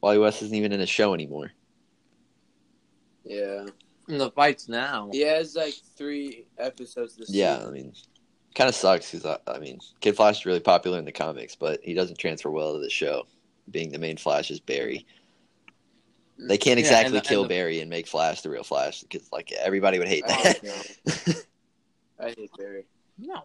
Wally 0.00 0.18
West 0.18 0.42
isn't 0.42 0.56
even 0.56 0.72
in 0.72 0.80
a 0.80 0.86
show 0.86 1.14
anymore. 1.14 1.52
yeah, 3.24 3.66
In 4.08 4.18
the 4.18 4.30
fights 4.30 4.68
now, 4.68 5.08
he 5.12 5.20
has 5.20 5.54
like 5.54 5.74
three 5.96 6.46
episodes 6.58 7.16
this 7.16 7.30
Yeah, 7.30 7.64
I 7.66 7.70
mean, 7.70 7.92
kind 8.54 8.68
of 8.68 8.74
sucks 8.74 9.10
because 9.10 9.24
I, 9.26 9.38
I 9.50 9.58
mean, 9.58 9.78
Kid 10.00 10.16
Flash 10.16 10.40
is 10.40 10.46
really 10.46 10.60
popular 10.60 10.98
in 10.98 11.04
the 11.04 11.12
comics, 11.12 11.54
but 11.54 11.80
he 11.82 11.94
doesn't 11.94 12.18
transfer 12.18 12.50
well 12.50 12.74
to 12.74 12.80
the 12.80 12.90
show. 12.90 13.24
Being 13.70 13.92
the 13.92 13.98
main 13.98 14.16
Flash 14.16 14.50
is 14.50 14.58
Barry. 14.60 15.06
They 16.38 16.58
can't 16.58 16.78
Yeah, 16.78 16.84
exactly 16.84 17.16
and 17.18 17.24
the- 17.24 17.28
kill 17.28 17.42
and 17.42 17.50
the- 17.50 17.54
Barry 17.54 17.80
and 17.80 17.88
make 17.88 18.08
Flash 18.08 18.40
the 18.40 18.50
real 18.50 18.64
Flash 18.64 19.02
because 19.02 19.30
like 19.32 19.52
everybody 19.52 19.98
would 20.00 20.08
hate 20.08 20.24
I 20.24 20.28
that. 20.28 20.60
hate 21.06 21.46
I 22.18 22.28
hate 22.30 22.50
Barry. 22.58 22.84
no. 23.18 23.42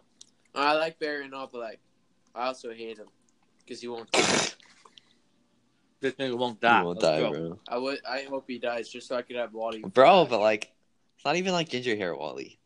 I 0.54 0.72
like 0.74 0.98
Barry 0.98 1.24
and 1.24 1.34
all, 1.34 1.48
but 1.52 1.60
like, 1.60 1.78
I 2.34 2.46
also 2.46 2.72
hate 2.72 2.98
him 2.98 3.06
because 3.68 3.80
he 3.82 3.88
won't. 3.88 4.10
die. 4.10 4.22
This 6.00 6.14
nigga 6.14 6.38
won't 6.38 6.58
He 6.60 6.66
die. 6.68 6.82
won't 6.84 7.02
Let's 7.02 7.10
die, 7.12 7.20
go. 7.20 7.30
bro. 7.32 7.58
I 7.68 7.76
would. 7.76 7.98
I 8.08 8.22
hope 8.30 8.44
he 8.46 8.60
dies 8.60 8.88
just 8.88 9.08
so 9.08 9.16
I 9.16 9.22
could 9.22 9.34
have 9.34 9.52
Wally. 9.52 9.80
Bro, 9.80 10.26
but 10.26 10.38
like, 10.38 10.70
it's 11.16 11.24
not 11.24 11.34
even 11.34 11.52
like 11.52 11.68
ginger 11.70 11.96
hair 11.96 12.14
Wally. 12.14 12.60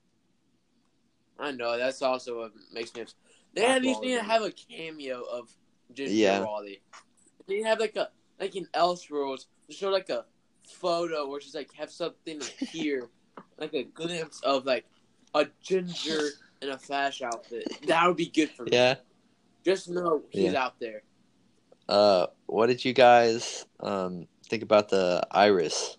I 1.39 1.51
know 1.53 1.79
that's 1.79 2.03
also 2.03 2.41
what 2.41 2.53
makes 2.75 2.95
me. 2.95 3.01
Upset. 3.01 3.17
They 3.55 3.63
That's 3.63 3.77
at 3.77 3.83
least 3.83 4.01
Wally, 4.01 4.09
need 4.09 4.17
to 4.19 4.23
have 4.25 4.43
a 4.43 4.51
cameo 4.53 5.23
of 5.23 5.49
Ginger 5.95 6.13
Yeah. 6.13 6.41
Wally. 6.41 6.83
They 7.47 7.55
need 7.57 7.63
to 7.63 7.69
have 7.71 7.81
like 7.81 7.97
a 7.97 8.11
like 8.39 8.55
in 8.55 8.67
Elseworlds 8.75 9.47
to 9.67 9.73
show 9.73 9.89
like 9.89 10.11
a 10.11 10.27
photo 10.69 11.27
or 11.27 11.41
just 11.41 11.55
like 11.55 11.73
have 11.73 11.91
something 11.91 12.39
here, 12.59 13.09
like 13.59 13.73
a 13.73 13.85
glimpse 13.85 14.41
of 14.43 14.67
like 14.67 14.85
a 15.35 15.47
ginger 15.63 16.21
in 16.61 16.69
a 16.69 16.77
Flash 16.79 17.23
outfit. 17.23 17.67
That 17.87 18.07
would 18.07 18.19
be 18.19 18.27
good 18.27 18.51
for 18.51 18.65
me. 18.65 18.73
Yeah. 18.75 18.97
Just 19.65 19.89
know 19.89 20.23
he's 20.31 20.53
Yeah. 20.53 20.65
out 20.65 20.79
there. 20.81 21.03
Uh, 21.89 22.27
what 22.47 22.67
did 22.67 22.85
you 22.85 22.93
guys 22.93 23.67
um 23.81 24.27
think 24.49 24.63
about 24.63 24.89
the 24.89 25.27
Iris, 25.31 25.97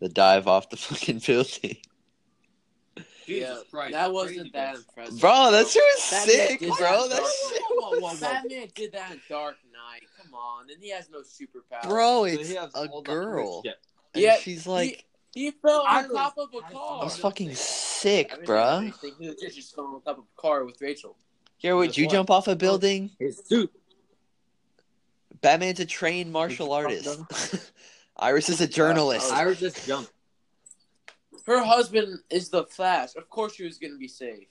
the 0.00 0.08
dive 0.08 0.46
off 0.48 0.68
the 0.70 0.76
fucking 0.88 1.20
building? 1.20 1.76
Jesus 3.26 3.58
yeah, 3.58 3.70
Christ, 3.70 3.92
that 3.92 4.10
wasn't 4.12 4.52
that 4.54 4.76
impressive. 4.76 5.20
Bro, 5.20 5.50
that 5.52 5.68
shit 5.68 5.82
was 5.82 6.10
That 6.10 6.26
sick, 6.26 6.60
did 6.60 6.68
bro. 6.68 6.78
that 6.78 7.08
That 7.10 7.16
dark- 7.18 7.30
shit 7.52 7.62
Whoa, 7.70 7.90
whoa, 7.90 8.00
whoa, 8.00 8.08
whoa. 8.14 8.20
Batman 8.20 8.68
did 8.74 8.92
that 8.92 9.12
in 9.12 9.20
Dark 9.28 9.56
Knight. 9.70 10.02
Come 10.16 10.32
on, 10.34 10.70
and 10.70 10.82
he 10.82 10.90
has 10.90 11.10
no 11.10 11.18
superpowers. 11.20 11.88
Bro, 11.88 12.24
it's 12.24 12.48
he 12.48 12.54
has 12.54 12.70
a 12.74 12.88
girl. 13.02 13.62
And 14.14 14.22
Yeah, 14.22 14.36
she's 14.38 14.66
like, 14.66 15.04
He 15.34 15.50
fell 15.50 15.82
on 15.82 15.86
Iris 16.04 16.12
top 16.12 16.38
of 16.38 16.48
a 16.54 16.72
car. 16.72 17.00
I 17.02 17.04
was 17.04 17.18
fucking 17.18 17.54
sick, 17.54 18.32
I 18.32 18.36
mean, 18.38 18.50
I 18.50 18.92
he 19.20 19.28
was 19.28 19.54
just 19.54 19.74
falling 19.74 19.96
on 19.96 20.00
top 20.02 20.18
of 20.18 20.24
a 20.24 20.40
car 20.40 20.64
with 20.64 20.80
Rachel. 20.80 21.14
Yeah, 21.60 21.72
would 21.74 21.96
you 21.96 22.06
what? 22.06 22.12
jump 22.12 22.30
off 22.30 22.48
a 22.48 22.56
building? 22.56 23.10
His 23.18 23.38
suit. 23.44 23.72
Batman's 25.40 25.80
a 25.80 25.84
trained 25.86 26.32
martial 26.32 26.72
artist. 26.72 27.20
Iris 28.16 28.48
is 28.48 28.60
a 28.60 28.66
journalist. 28.66 29.32
Iris 29.32 29.60
just 29.60 29.86
jumped. 29.86 30.12
Her 31.46 31.62
husband 31.62 32.18
is 32.30 32.48
the 32.50 32.64
Flash. 32.64 33.14
Of 33.16 33.28
course, 33.30 33.54
she 33.54 33.64
was 33.64 33.78
going 33.78 33.92
to 33.92 33.98
be 33.98 34.08
safe. 34.08 34.46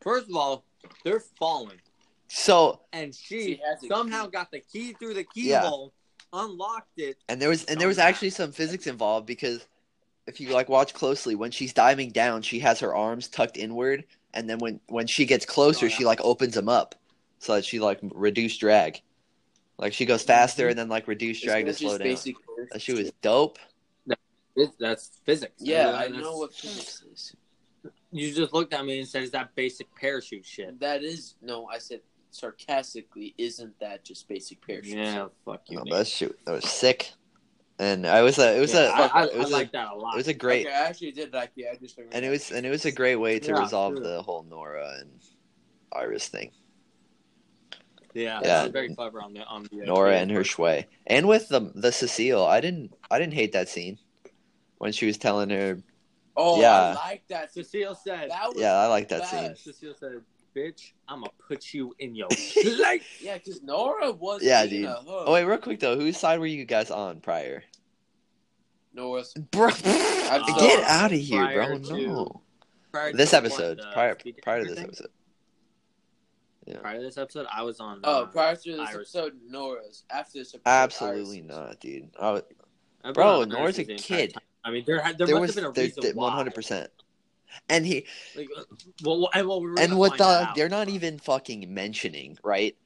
First 0.00 0.28
of 0.28 0.36
all, 0.36 0.64
they're 1.04 1.20
falling, 1.38 1.80
So, 2.28 2.80
and 2.92 3.14
She 3.14 3.60
she 3.80 3.88
somehow 3.88 4.24
key. 4.26 4.30
got 4.30 4.50
the 4.50 4.60
key 4.60 4.92
through 4.92 5.14
the 5.14 5.24
Yeah. 5.34 5.62
keyhole, 5.62 5.92
unlocked 6.32 6.98
it. 6.98 7.16
and 7.28 7.40
there 7.40 7.48
was 7.48 7.64
and 7.64 7.80
there 7.80 7.88
was 7.88 7.98
actually 7.98 8.30
some 8.30 8.52
physics 8.52 8.86
involved 8.86 9.26
because 9.26 9.66
if 10.26 10.40
you 10.40 10.50
like 10.50 10.68
watch 10.68 10.92
closely, 10.94 11.34
when 11.34 11.50
she's 11.50 11.72
diving 11.72 12.10
down, 12.10 12.42
she 12.42 12.58
has 12.60 12.80
her 12.80 12.94
arms 12.94 13.28
tucked 13.28 13.56
inward, 13.56 14.04
and 14.34 14.48
then 14.48 14.58
when 14.58 14.80
when 14.88 15.06
she 15.06 15.24
gets 15.24 15.46
closer, 15.46 15.86
Oh, 15.86 15.88
yeah. 15.88 15.96
she 15.96 16.04
like 16.04 16.20
opens 16.20 16.54
them 16.54 16.68
up 16.68 16.94
so 17.38 17.54
that 17.54 17.64
she 17.64 17.80
like 17.80 17.98
reduce 18.02 18.56
drag. 18.58 19.00
Like 19.78 19.92
she 19.92 20.04
goes 20.04 20.22
mm-hmm. 20.22 20.28
faster 20.28 20.68
and 20.68 20.78
then 20.78 20.88
like 20.88 21.08
reduce 21.08 21.40
drag 21.40 21.66
to 21.66 21.74
slow 21.74 21.98
down. 21.98 22.06
basic 22.06 22.36
That 22.72 22.82
shit 22.82 22.96
was 22.96 23.12
dope. 23.22 23.58
It, 24.56 24.70
that's 24.78 25.20
physics. 25.24 25.54
Yeah, 25.58 25.88
And 25.88 26.14
I 26.14 26.20
know 26.20 26.36
what 26.36 26.54
physics 26.54 27.02
is. 27.12 27.34
You 28.12 28.32
just 28.32 28.52
looked 28.52 28.72
at 28.72 28.84
me 28.84 29.00
and 29.00 29.08
said, 29.08 29.24
"Is 29.24 29.32
that 29.32 29.52
basic 29.56 29.92
parachute 29.96 30.46
shit?" 30.46 30.78
That 30.78 31.02
is 31.02 31.34
no. 31.42 31.66
I 31.66 31.78
said 31.78 32.00
sarcastically. 32.30 33.34
Isn't 33.36 33.76
that 33.80 34.04
just 34.04 34.28
basic 34.28 34.64
parachute? 34.64 34.96
Yeah, 34.96 35.26
fuck 35.44 35.62
you. 35.68 35.82
Nick. 35.82 35.92
that 35.92 36.06
shit 36.06 36.44
that 36.44 36.52
was 36.52 36.70
sick. 36.70 37.12
And 37.78 38.06
I 38.06 38.22
was 38.22 38.38
a 38.38 38.56
it 38.56 38.60
was 38.60 38.72
Yeah, 38.72 38.88
a 38.88 39.16
I, 39.16 39.22
I, 39.22 39.26
it 39.26 39.38
was 39.38 39.50
I 39.52 39.54
a 39.56 39.58
like 39.58 39.72
that 39.72 39.88
a 39.92 39.94
lot. 39.96 40.14
it 40.14 40.18
was 40.18 40.28
a 40.28 40.34
great 40.34 40.66
Okay, 40.66 40.74
I 40.74 40.86
actually 40.86 41.12
did 41.12 41.32
like 41.32 41.52
the. 41.54 41.68
I 41.68 41.74
just 41.74 41.98
and 42.12 42.24
it 42.24 42.30
was 42.30 42.50
and 42.52 42.64
it 42.64 42.70
was 42.70 42.84
a 42.84 42.92
great 42.92 43.16
way 43.16 43.40
to 43.40 43.48
Yeah, 43.48 43.60
resolve 43.60 43.94
sure. 43.94 44.02
the 44.02 44.22
whole 44.22 44.44
Nora 44.44 44.96
and 45.00 45.10
Iris 45.92 46.28
thing. 46.28 46.52
yeah, 48.14 48.40
Yeah. 48.42 48.68
very 48.68 48.94
clever 48.94 49.20
on 49.20 49.34
the 49.34 49.44
on 49.44 49.64
the 49.72 49.82
uh, 49.82 49.86
Nora 49.86 50.16
and 50.18 50.30
her. 50.30 50.44
Shui, 50.44 50.86
and 51.06 51.26
with 51.26 51.48
the 51.48 51.72
the 51.74 51.90
Cecile, 51.90 52.44
I 52.44 52.60
didn't 52.60 52.92
I 53.10 53.18
didn't 53.18 53.34
hate 53.34 53.52
that 53.52 53.68
scene 53.68 53.98
when 54.78 54.92
she 54.92 55.06
was 55.06 55.18
telling 55.18 55.50
her. 55.50 55.78
Oh, 56.36 56.60
Yeah. 56.60 56.72
I 56.72 56.94
like 56.94 57.24
that. 57.28 57.52
Cecile 57.52 57.94
said, 57.94 58.30
That 58.30 58.48
was 58.48 58.58
Yeah, 58.58 58.74
I 58.74 58.86
like 58.86 59.08
that 59.08 59.26
scene. 59.26 59.54
"Cecile 59.56 59.94
said, 59.94 60.20
bitch, 60.54 60.92
I'm 61.08 61.20
gonna 61.20 61.30
put 61.48 61.72
you 61.74 61.94
in 61.98 62.14
your 62.14 62.28
life." 62.80 63.20
Yeah, 63.20 63.38
because 63.38 63.62
Nora 63.62 64.12
was. 64.12 64.42
Yeah, 64.42 64.64
dude. 64.66 64.84
a 64.86 64.94
hook. 64.94 65.24
Oh 65.26 65.32
wait, 65.32 65.44
real 65.44 65.58
quick 65.58 65.80
though, 65.80 65.96
whose 65.98 66.16
side 66.16 66.38
were 66.40 66.46
you 66.46 66.64
guys 66.64 66.90
on 66.90 67.20
prior? 67.20 67.62
Nora's. 68.92 69.34
Bro, 69.50 69.68
I'm 69.84 70.44
get 70.58 70.84
out 70.84 71.12
of 71.12 71.18
here, 71.18 71.46
bro! 71.52 71.78
To- 71.78 72.06
No, 72.06 72.42
to 72.92 73.12
this 73.16 73.32
what, 73.32 73.38
episode, 73.44 73.78
the 73.78 73.90
prior 73.92 74.16
prior 74.42 74.60
to 74.62 74.66
this 74.66 74.74
thing? 74.76 74.84
episode. 74.84 75.08
Prior 76.80 76.96
to 76.98 77.02
this 77.02 77.18
episode, 77.18 77.46
I 77.52 77.62
was 77.62 77.78
on. 77.80 78.00
Oh, 78.04 78.22
uh, 78.22 78.26
prior 78.26 78.56
to 78.56 78.70
this 78.72 78.80
Iris. 78.80 78.94
episode, 78.94 79.32
Nora's. 79.46 80.04
After 80.10 80.38
this 80.38 80.54
episode, 80.54 80.62
Absolutely 80.70 81.38
Iris's. 81.42 81.48
not, 81.58 81.80
dude. 81.80 82.10
I, 82.18 82.30
would- 82.32 82.44
I 83.02 83.08
put 83.08 83.14
Bro, 83.16 83.44
Nora's 83.44 83.52
a 83.52 83.58
Iris 83.60 83.76
the 83.76 83.82
entire 83.92 83.96
kid. 84.28 84.34
I 84.64 84.70
mean, 84.70 84.84
there 84.86 84.98
had 85.02 85.18
there, 85.18 85.26
there 85.26 85.36
must 85.36 85.54
was 85.56 85.62
have 85.64 85.74
been 85.74 85.84
a 85.86 85.92
there- 85.92 86.12
reason 86.12 86.16
100%. 86.16 86.88
And 87.68 87.86
he 87.86 88.06
Like, 88.36 88.48
uh, 88.56 88.62
well, 89.02 89.28
well, 89.34 89.60
we 89.60 89.70
were 89.70 89.78
and 89.78 89.98
what 89.98 90.18
the 90.18 90.48
they're 90.54 90.68
not 90.68 90.88
even 90.88 91.18
fucking 91.18 91.72
mentioning, 91.72 92.38
right? 92.42 92.76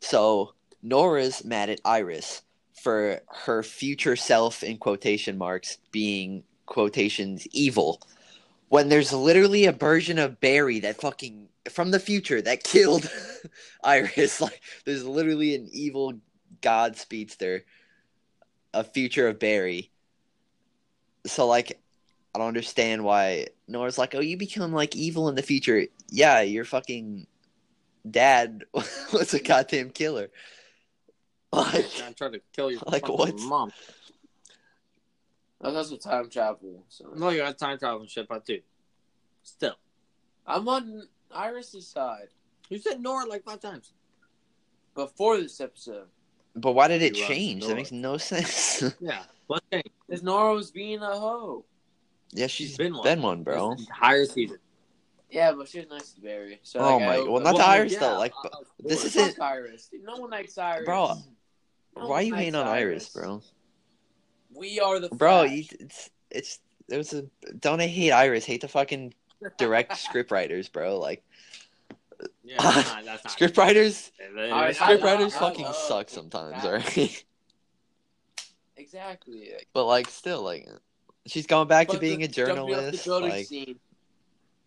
So 0.00 0.54
Nora's 0.82 1.44
mad 1.44 1.70
at 1.70 1.80
Iris 1.84 2.42
for 2.74 3.20
her 3.44 3.62
future 3.62 4.16
self 4.16 4.62
in 4.62 4.78
quotation 4.78 5.36
marks 5.36 5.78
being 5.90 6.44
quotations 6.66 7.46
evil. 7.52 8.00
When 8.68 8.88
there's 8.88 9.12
literally 9.12 9.64
a 9.64 9.72
version 9.72 10.18
of 10.18 10.40
Barry 10.40 10.80
that 10.80 11.00
fucking 11.00 11.48
from 11.70 11.90
the 11.90 12.00
future 12.00 12.40
that 12.42 12.64
killed 12.64 13.10
Iris. 13.84 14.40
Like 14.48 14.60
there's 14.84 15.04
literally 15.04 15.54
an 15.54 15.68
evil 15.72 16.14
god 16.60 16.96
speedster, 16.96 17.64
a 18.72 18.84
future 18.84 19.28
of 19.28 19.38
Barry. 19.38 19.90
So 21.26 21.46
like 21.46 21.80
I 22.34 22.38
don't 22.38 22.48
understand 22.48 23.04
why 23.04 23.46
Nora's 23.66 23.98
like, 23.98 24.14
oh, 24.14 24.20
you 24.20 24.36
become 24.36 24.72
like 24.72 24.94
evil 24.94 25.28
in 25.28 25.34
the 25.34 25.42
future. 25.42 25.86
Yeah, 26.10 26.40
your 26.42 26.64
fucking 26.64 27.26
dad 28.08 28.64
was 29.12 29.34
a 29.34 29.40
goddamn 29.42 29.90
killer. 29.90 30.30
Like, 31.50 31.86
I'm 32.04 32.12
trying 32.12 32.32
to 32.32 32.40
kill 32.52 32.70
your 32.70 32.80
Like 32.86 33.06
fucking 33.06 33.16
what? 33.16 33.40
mom. 33.40 33.72
That's 35.62 35.74
also 35.76 35.96
time 35.96 36.28
travel. 36.28 36.84
So 36.90 37.06
No, 37.16 37.30
you 37.30 37.38
got 37.38 37.56
time 37.56 37.78
travel 37.78 38.00
and 38.02 38.10
shit, 38.10 38.28
but 38.28 38.44
dude, 38.44 38.62
still, 39.42 39.76
I'm 40.46 40.68
on 40.68 41.04
Iris's 41.34 41.86
side. 41.88 42.28
you 42.68 42.78
said 42.78 43.00
Nora 43.00 43.24
like 43.26 43.44
five 43.44 43.60
times. 43.60 43.92
Before 44.94 45.38
this 45.38 45.58
episode, 45.62 46.08
but 46.54 46.72
why 46.72 46.88
did 46.88 47.00
it 47.02 47.16
You 47.16 47.24
change? 47.24 47.66
That 47.66 47.76
makes 47.76 47.92
no 47.92 48.16
sense. 48.18 48.82
Yeah, 49.00 49.22
what 49.46 49.62
thing? 49.70 49.82
because 50.06 50.22
Nora 50.22 50.52
was 50.54 50.70
being 50.70 51.00
a 51.00 51.18
hoe. 51.18 51.64
Yeah, 52.32 52.46
she's 52.46 52.68
She's 52.68 52.76
been 52.76 52.92
been 53.02 53.20
one, 53.22 53.38
one. 53.38 53.42
bro. 53.42 53.74
This 53.74 53.86
entire 53.88 54.24
season. 54.26 54.58
Yeah, 55.30 55.52
but 55.52 55.68
she 55.68 55.80
was 55.80 55.88
nice 55.90 56.12
to 56.12 56.20
Barry. 56.22 56.58
So 56.62 56.80
Oh 56.80 56.96
like, 56.96 57.06
my- 57.06 57.14
hope- 57.16 57.28
well, 57.28 57.42
not 57.42 57.56
to 57.56 57.62
Iris 57.62 57.92
yeah, 57.92 57.98
though. 58.00 58.18
Like, 58.18 58.32
uh, 58.44 58.48
this 58.80 59.04
isn't- 59.04 59.36
Fuck 59.36 59.40
Iris. 59.40 59.90
No 60.02 60.16
one 60.16 60.30
likes 60.30 60.56
Iris. 60.56 60.84
Bro, 60.86 61.16
No 61.96 62.06
Why 62.08 62.16
are 62.16 62.22
you 62.22 62.34
hating 62.34 62.54
on 62.54 62.66
Iris, 62.66 63.08
bro? 63.10 63.42
We 64.54 64.80
are 64.80 64.98
the 65.00 65.08
Bro, 65.10 65.42
you, 65.42 65.64
it's 65.78 66.10
it's 66.30 66.60
it 66.88 66.96
was 66.96 67.12
a 67.12 67.22
don't 67.60 67.80
hate 67.80 68.12
Iris, 68.12 68.44
hate 68.46 68.62
the 68.62 68.68
fucking 68.68 69.12
direct 69.58 69.96
script 69.98 70.30
writers, 70.30 70.68
bro. 70.70 70.98
Like 70.98 71.22
Yeah, 72.42 72.56
that's 72.62 72.88
not, 72.88 73.04
that's 73.04 73.24
not 73.24 73.32
script 73.36 73.56
writers, 73.58 74.10
Alright, 74.34 74.76
script 74.76 75.02
I- 75.02 75.06
writers 75.06 75.34
I 75.36 75.38
fucking 75.40 75.64
love 75.66 75.76
suck 75.76 76.08
sometimes, 76.08 76.60
Flash. 76.62 76.64
alright? 76.64 77.24
Exactly. 78.76 79.52
but 79.72 79.84
like, 79.86 80.08
still, 80.08 80.42
like, 80.42 80.66
she's 81.30 81.46
going 81.46 81.68
back 81.68 81.88
to 81.88 81.98
being 81.98 82.20
the 82.20 82.24
a 82.26 82.28
jumping 82.28 82.58
off 82.58 82.66
the 82.68 82.74
journalist. 82.74 83.04
building 83.04 83.30
Like, 83.30 83.46
scene. 83.46 83.78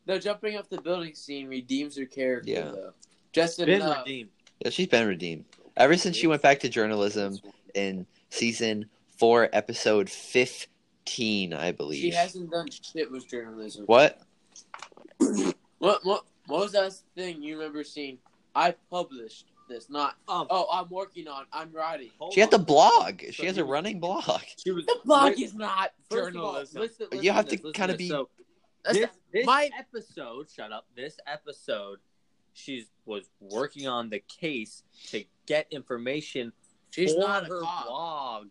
The 0.06 0.20
jumping 0.20 0.58
off 0.58 0.70
the 0.70 0.82
building 0.82 1.14
scene 1.16 1.48
redeems 1.48 1.96
her 1.98 2.06
character, 2.06 2.50
Yeah. 2.52 2.72
though. 2.72 2.94
Just 3.34 3.58
been 3.60 3.70
enough. 3.70 4.06
redeemed. 4.06 4.30
yeah, 4.64 4.70
she's 4.72 4.88
been 4.88 5.08
redeemed 5.08 5.46
ever 5.78 5.96
since 5.98 6.18
she 6.18 6.28
went 6.28 6.42
back 6.42 6.60
to 6.60 6.70
journalism 6.70 7.38
in 7.76 8.06
season 8.30 8.86
four, 9.18 9.50
episode 9.54 10.10
fifteen, 10.10 11.54
I 11.54 11.72
believe. 11.72 12.02
She 12.02 12.10
hasn't 12.12 12.52
done 12.52 12.68
shit 12.70 13.10
with 13.12 13.28
journalism. 13.30 13.86
What? 13.86 14.20
What? 15.80 16.04
What? 16.06 16.26
What 16.48 16.60
was 16.60 16.72
that 16.74 16.94
thing 17.16 17.42
you 17.42 17.58
remember 17.58 17.84
seeing? 17.84 18.18
I 18.56 18.72
published 18.90 19.46
this, 19.72 19.90
not. 19.90 20.16
Um, 20.28 20.48
Oh, 20.50 20.68
I'm 20.72 20.90
working 20.90 21.28
on. 21.28 21.46
I'm 21.52 21.72
writing. 21.72 22.10
hold 22.20 22.34
She 22.34 22.40
had 22.42 22.52
the 22.52 22.58
on. 22.60 22.64
blog. 22.66 23.22
So 23.22 23.32
She 23.32 23.46
has 23.48 23.58
a 23.58 23.66
running 23.66 24.00
blog. 24.00 24.42
She 24.64 24.72
was 24.72 24.86
The 24.86 25.00
blog 25.06 25.40
is 25.40 25.54
not 25.54 25.92
first 26.10 26.36
of 26.36 26.42
all, 26.42 26.52
journalism. 26.54 26.82
listen- 26.82 27.08
listen 27.12 27.24
You 27.24 27.32
have 27.32 27.46
this, 27.50 27.60
to 27.62 27.68
listen 27.68 27.74
kinda 27.74 27.98
be- 27.98 28.10
So, 28.10 28.30
this, 28.86 29.10
this 29.32 29.46
my- 29.46 29.70
episode, 29.78 30.50
shut 30.50 30.72
up. 30.72 30.88
This 30.96 31.18
episode, 31.26 32.00
she 32.54 32.86
was 33.06 33.30
working 33.40 33.88
on 33.88 34.10
the 34.10 34.20
case 34.20 34.84
to 35.08 35.24
get 35.46 35.68
information 35.72 36.52
She's 36.92 37.14
for 37.14 37.20
not 37.22 37.44
a 37.44 37.46
her 37.48 37.62
cop. 37.62 37.86
blog. 37.88 38.48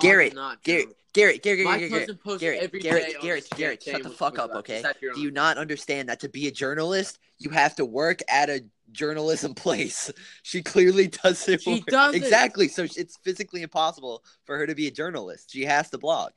Garrett, 0.00 0.34
not 0.34 0.62
Garrett, 0.62 0.82
journalism. 0.82 0.96
Garrett, 1.12 1.42
Garrett, 1.42 1.64
My 1.64 1.78
Garrett, 1.78 1.90
Garrett, 1.90 2.06
cousin 2.06 2.18
posts 2.24 2.40
Garrett, 2.40 2.62
every 2.62 2.80
Garrett, 2.80 3.06
day 3.06 3.14
Garrett, 3.22 3.48
Garrett, 3.56 3.82
shut 3.82 4.02
the 4.02 4.10
fuck 4.10 4.38
up, 4.38 4.50
okay? 4.56 4.82
Do 5.14 5.20
you 5.20 5.30
not 5.30 5.58
understand 5.58 6.08
that 6.08 6.20
to 6.20 6.28
be 6.28 6.48
a 6.48 6.50
journalist, 6.50 7.18
you 7.38 7.50
have 7.50 7.76
to 7.76 7.84
work 7.84 8.20
at 8.28 8.50
a 8.50 8.64
journalism 8.92 9.54
place? 9.54 10.10
She 10.42 10.62
clearly 10.62 11.08
doesn't. 11.08 11.62
She 11.62 11.74
work- 11.76 11.86
doesn't. 11.86 12.20
Exactly. 12.20 12.68
So 12.68 12.82
it's 12.84 13.16
physically 13.22 13.62
impossible 13.62 14.24
for 14.44 14.58
her 14.58 14.66
to 14.66 14.74
be 14.74 14.88
a 14.88 14.90
journalist. 14.90 15.52
She 15.52 15.64
has 15.64 15.88
to 15.90 15.98
blog. 15.98 16.32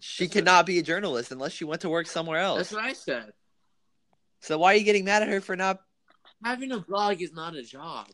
She 0.00 0.24
That's 0.24 0.34
what- 0.34 0.44
cannot 0.44 0.66
be 0.66 0.78
a 0.78 0.82
journalist 0.82 1.30
unless 1.30 1.52
she 1.52 1.64
went 1.64 1.82
to 1.82 1.88
work 1.88 2.06
somewhere 2.08 2.40
else. 2.40 2.58
That's 2.58 2.72
what 2.72 2.82
I 2.84 2.92
said. 2.92 3.32
So 4.40 4.58
why 4.58 4.74
are 4.74 4.76
you 4.76 4.84
getting 4.84 5.04
mad 5.04 5.22
at 5.22 5.28
her 5.28 5.40
for 5.40 5.54
not? 5.56 5.78
Having 6.44 6.72
a 6.72 6.80
blog 6.80 7.22
is 7.22 7.32
not 7.32 7.54
a 7.54 7.62
job. 7.62 8.08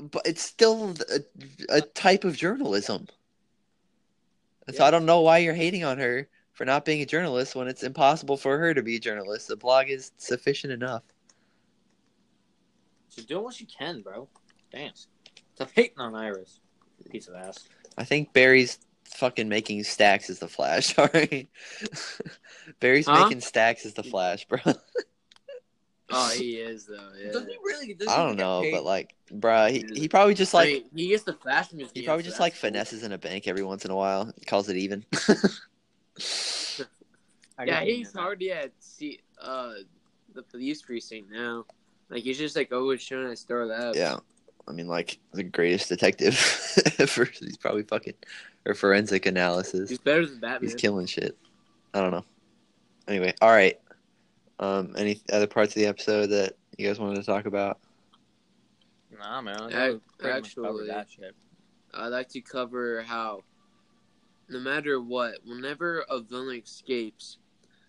But 0.00 0.22
it's 0.24 0.42
still 0.42 0.94
a, 1.10 1.76
a 1.76 1.80
type 1.80 2.24
of 2.24 2.36
journalism. 2.36 3.06
So 4.72 4.84
I 4.84 4.90
don't 4.90 5.04
know 5.06 5.20
why 5.20 5.38
you're 5.38 5.54
hating 5.54 5.84
on 5.84 5.98
her 5.98 6.28
for 6.52 6.64
not 6.64 6.84
being 6.84 7.02
a 7.02 7.06
journalist 7.06 7.56
when 7.56 7.66
it's 7.68 7.82
impossible 7.82 8.36
for 8.36 8.56
her 8.58 8.72
to 8.72 8.82
be 8.82 8.96
a 8.96 9.00
journalist. 9.00 9.48
The 9.48 9.56
blog 9.56 9.88
is 9.88 10.12
sufficient 10.16 10.72
enough. 10.72 11.02
She's 13.08 13.24
doing 13.24 13.42
what 13.44 13.54
she 13.54 13.64
can, 13.66 14.00
bro. 14.02 14.28
Damn. 14.70 14.92
Stop 15.54 15.70
hating 15.74 15.98
on 15.98 16.14
Iris. 16.14 16.60
Piece 17.10 17.26
of 17.28 17.34
ass. 17.34 17.68
I 17.98 18.04
think 18.04 18.32
Barry's 18.32 18.78
fucking 19.04 19.48
making 19.48 19.82
stacks 19.82 20.30
as 20.30 20.38
the 20.38 20.46
Flash. 20.48 20.94
Sorry, 20.94 21.48
Barry's 22.78 23.06
Huh? 23.06 23.24
making 23.24 23.40
stacks 23.40 23.84
as 23.84 23.94
the 23.94 24.04
Flash, 24.04 24.46
bro. 24.46 24.58
Oh, 26.12 26.30
he 26.36 26.56
is 26.56 26.86
though. 26.86 27.10
Yeah. 27.22 27.32
Does 27.32 27.46
he 27.46 27.56
really? 27.64 27.94
Does 27.94 28.08
I 28.08 28.16
don't 28.18 28.36
get 28.36 28.42
know, 28.42 28.62
paid? 28.62 28.72
but 28.72 28.84
like, 28.84 29.14
bruh, 29.32 29.70
he, 29.70 30.00
he 30.00 30.08
probably 30.08 30.34
just 30.34 30.54
like 30.54 30.68
I 30.68 30.72
mean, 30.72 30.84
he 30.94 31.08
gets 31.08 31.24
the 31.24 31.32
flash 31.34 31.72
museum. 31.72 31.90
he 31.94 32.02
probably 32.04 32.22
just 32.24 32.40
like 32.40 32.54
cool. 32.54 32.70
finesses 32.70 33.02
in 33.02 33.12
a 33.12 33.18
bank 33.18 33.46
every 33.48 33.62
once 33.62 33.84
in 33.84 33.90
a 33.90 33.96
while, 33.96 34.32
calls 34.46 34.68
it 34.68 34.76
even. 34.76 35.04
Yeah, 37.62 37.82
he's 37.82 38.12
he- 38.12 38.18
already 38.18 38.52
at 38.52 38.72
see 38.80 39.20
uh 39.40 39.74
the 40.32 40.42
police 40.42 40.80
precinct 40.82 41.30
now. 41.30 41.66
Like 42.08 42.22
he's 42.22 42.38
just 42.38 42.56
like 42.56 42.72
always 42.72 43.02
showing 43.02 43.30
at 43.30 43.38
Star 43.38 43.66
Labs. 43.66 43.98
yeah, 43.98 44.16
I 44.66 44.72
mean, 44.72 44.88
like 44.88 45.18
the 45.32 45.42
greatest 45.42 45.88
detective 45.88 46.34
ever. 46.98 47.24
He's 47.26 47.56
probably 47.58 47.82
fucking 47.82 48.14
or 48.66 48.74
forensic 48.74 49.26
analysis. 49.26 49.90
he's 49.90 49.98
better 49.98 50.24
than 50.26 50.38
Batman. 50.40 50.62
He's 50.70 50.74
killing 50.74 51.06
shit. 51.06 51.36
I 51.92 52.00
don't 52.00 52.12
know. 52.12 52.24
Anyway, 53.08 53.34
all 53.42 53.50
right. 53.50 53.78
Um, 54.60 54.94
any 54.96 55.20
other 55.32 55.46
parts 55.46 55.74
of 55.74 55.80
the 55.80 55.86
episode 55.86 56.26
that 56.26 56.52
you 56.76 56.86
guys 56.86 57.00
wanted 57.00 57.16
to 57.16 57.22
talk 57.22 57.46
about? 57.46 57.80
Nah, 59.18 59.40
man. 59.40 59.74
I 59.74 59.88
Ac- 59.88 60.00
pretty 60.18 60.40
much 60.40 60.54
covered 60.54 60.68
actually- 60.68 60.88
that 60.88 61.10
shit. 61.10 61.34
I'd 61.92 62.08
like 62.08 62.28
to 62.28 62.40
cover 62.40 63.02
how, 63.02 63.42
no 64.48 64.60
matter 64.60 65.00
what, 65.00 65.38
whenever 65.44 66.04
a 66.08 66.20
villain 66.20 66.62
escapes, 66.62 67.38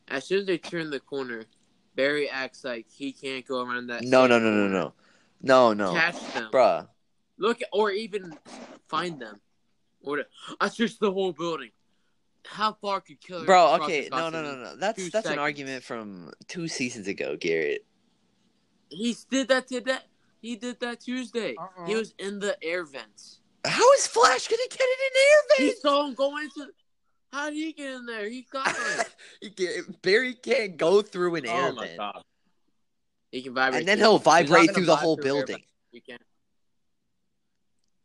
as 0.07 0.25
soon 0.25 0.39
as 0.39 0.45
they 0.47 0.57
turn 0.57 0.89
the 0.89 0.99
corner, 0.99 1.43
Barry 1.95 2.29
acts 2.29 2.63
like 2.63 2.87
he 2.89 3.11
can't 3.11 3.45
go 3.45 3.61
around 3.61 3.87
that. 3.87 4.03
No, 4.03 4.25
no, 4.25 4.39
no, 4.39 4.49
no, 4.49 4.67
no, 4.69 4.93
no, 5.41 5.73
no, 5.73 5.93
Catch 5.93 6.33
them, 6.33 6.49
bruh. 6.51 6.87
Look, 7.37 7.59
or 7.73 7.91
even 7.91 8.33
find 8.87 9.21
them. 9.21 9.41
Or 10.03 10.17
the, 10.17 10.27
I 10.59 10.69
searched 10.69 10.99
the 10.99 11.11
whole 11.11 11.33
building. 11.33 11.71
How 12.45 12.73
far 12.73 13.01
could 13.01 13.21
killer? 13.21 13.45
Bro, 13.45 13.75
okay, 13.83 14.09
no, 14.11 14.29
no, 14.29 14.41
no, 14.41 14.55
no. 14.55 14.75
That's 14.75 14.97
two 14.97 15.09
that's 15.09 15.27
an 15.27 15.39
argument 15.39 15.83
from 15.83 16.31
two 16.47 16.67
seasons 16.67 17.07
ago, 17.07 17.37
Garrett. 17.39 17.85
He 18.89 19.15
did 19.29 19.47
that 19.49 19.67
today. 19.67 19.99
He 20.41 20.55
did 20.55 20.79
that 20.79 21.01
Tuesday. 21.01 21.55
Uh-uh. 21.57 21.85
He 21.85 21.95
was 21.95 22.13
in 22.17 22.39
the 22.39 22.57
air 22.63 22.83
vents. 22.83 23.39
How 23.63 23.93
is 23.93 24.07
Flash 24.07 24.47
gonna 24.47 24.61
get 24.69 24.79
it 24.81 24.99
in 25.07 25.13
He 25.13 25.19
air 25.21 25.67
vents? 25.67 25.75
He 25.75 25.81
saw 25.81 26.07
him 26.07 26.13
go 26.15 26.37
into. 26.37 26.67
How 27.31 27.49
did 27.49 27.55
he 27.57 27.71
get 27.73 27.93
in 27.93 28.05
there? 28.05 28.27
He 28.27 28.45
got 28.51 28.67
him. 28.75 29.05
He 29.39 29.49
can't- 29.51 30.01
Barry 30.01 30.33
can't 30.33 30.75
go 30.77 31.01
through 31.01 31.35
an 31.35 31.45
oh 31.47 31.51
air 31.51 31.69
Oh 31.69 31.71
my 31.73 31.85
vent, 31.85 31.97
god. 31.97 32.23
He 33.31 33.41
can 33.43 33.53
vibrate. 33.53 33.79
and 33.79 33.87
then 33.87 33.97
through- 33.99 34.03
he'll 34.07 34.17
He's 34.17 34.23
vibrate 34.25 34.73
through 34.73 34.85
the 34.85 34.95
vibe 34.95 34.99
whole 34.99 35.15
through 35.15 35.23
building. 35.23 35.63
He 35.91 36.01
can. 36.01 36.17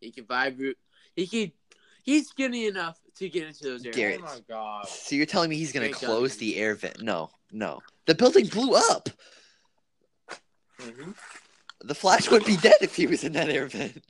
He 0.01 0.13
can 0.13 0.27
vibrate. 0.27 0.77
He 1.17 1.27
can. 1.27 1.53
He's 2.03 2.29
skinny 2.29 2.67
enough 2.67 2.99
to 3.17 3.29
get 3.29 3.47
into 3.47 3.65
those 3.65 3.85
air 3.87 3.93
Garrett. 3.93 4.21
Oh 4.23 4.27
vents. 4.27 4.43
my 4.49 4.55
god. 4.55 4.89
So 4.89 5.17
you're 5.17 5.27
telling 5.27 5.51
me 5.51 5.57
he's 5.57 5.73
gonna 5.73 5.87
Great 5.87 5.95
close 5.97 6.33
job. 6.35 6.41
the 6.41 6.57
air 6.57 6.75
vent? 6.75 7.03
No, 7.03 7.31
no. 7.53 7.81
The 8.07 8.15
building 8.15 8.47
blew 8.47 8.75
up. 8.75 9.09
Mm-hmm. 10.81 11.13
The 11.85 11.95
Flash 11.95 12.31
would 12.31 12.45
be 12.45 12.57
dead 12.57 12.77
if 12.81 12.95
he 12.97 13.07
was 13.07 13.25
in 13.25 13.33
that 13.33 13.49
air 13.49 13.67
vent. 13.69 14.03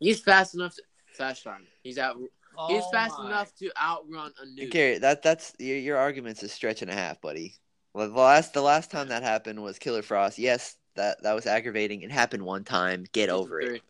He's 0.00 0.20
fast 0.20 0.54
enough 0.54 0.74
to. 0.76 0.82
Flash 1.12 1.42
time. 1.42 1.66
He's 1.82 1.96
out. 1.98 2.16
He's 2.18 2.28
Oh 2.58 2.90
fast 2.90 3.18
my. 3.18 3.26
enough 3.26 3.54
to 3.56 3.70
outrun 3.82 4.32
a 4.42 4.46
nuke. 4.46 4.70
Garrett, 4.70 5.00
that 5.02 5.22
that's 5.22 5.52
your, 5.58 5.76
your 5.78 5.96
argument's 5.96 6.42
a 6.42 6.48
stretch 6.48 6.82
and 6.82 6.90
a 6.90 6.94
half, 6.94 7.20
buddy. 7.20 7.54
Well, 7.94 8.08
the 8.10 8.20
last 8.20 8.52
the 8.52 8.60
last 8.62 8.90
time 8.90 9.08
that 9.08 9.22
happened 9.22 9.62
was 9.62 9.78
Killer 9.78 10.02
Frost. 10.02 10.38
Yes, 10.38 10.76
that 10.94 11.22
that 11.22 11.32
was 11.34 11.46
aggravating. 11.46 12.02
It 12.02 12.10
happened 12.10 12.42
one 12.44 12.64
time. 12.64 13.06
Get 13.12 13.30
over 13.30 13.60
it. 13.60 13.82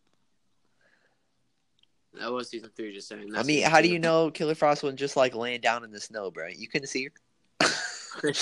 That 2.18 2.32
was 2.32 2.48
season 2.48 2.70
three. 2.76 2.92
Just 2.92 3.08
saying. 3.08 3.34
I 3.36 3.42
mean, 3.42 3.62
how 3.62 3.80
do 3.80 3.88
you 3.88 3.98
know 3.98 4.30
Killer 4.30 4.54
Frost 4.54 4.82
wasn't 4.82 4.98
just 4.98 5.16
like 5.16 5.34
laying 5.34 5.60
down 5.60 5.84
in 5.84 5.90
the 5.90 6.00
snow, 6.00 6.30
bro? 6.30 6.48
You 6.48 6.68
couldn't 6.68 6.88
see 6.88 7.04
her. 7.04 7.12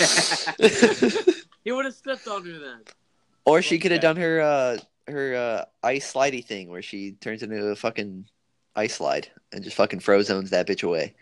he 1.63 1.71
would 1.71 1.85
have 1.85 1.93
stepped 1.93 2.27
on 2.27 2.45
her 2.45 2.59
then. 2.59 2.79
or 3.45 3.61
she 3.61 3.77
could 3.77 3.91
have 3.91 3.99
done 4.01 4.15
her 4.15 4.39
uh 4.39 4.77
her 5.07 5.35
uh 5.35 5.65
ice 5.83 6.13
slidey 6.13 6.43
thing 6.43 6.69
where 6.69 6.81
she 6.81 7.11
turns 7.13 7.43
into 7.43 7.61
a 7.67 7.75
fucking 7.75 8.25
ice 8.75 8.95
slide 8.95 9.29
and 9.51 9.63
just 9.63 9.75
fucking 9.75 9.99
frozones 9.99 10.49
that 10.49 10.67
bitch 10.67 10.83
away. 10.83 11.13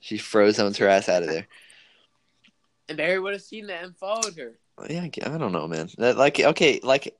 She 0.00 0.18
frozones 0.18 0.78
her 0.78 0.88
ass 0.88 1.08
out 1.08 1.22
of 1.22 1.28
there. 1.28 1.46
And 2.88 2.96
Barry 2.96 3.20
would 3.20 3.34
have 3.34 3.42
seen 3.42 3.66
that 3.68 3.84
and 3.84 3.96
followed 3.96 4.36
her. 4.36 4.58
Yeah, 4.88 5.02
I 5.04 5.38
don't 5.38 5.52
know, 5.52 5.68
man. 5.68 5.90
That, 5.98 6.16
like, 6.16 6.40
okay, 6.40 6.80
like 6.82 7.14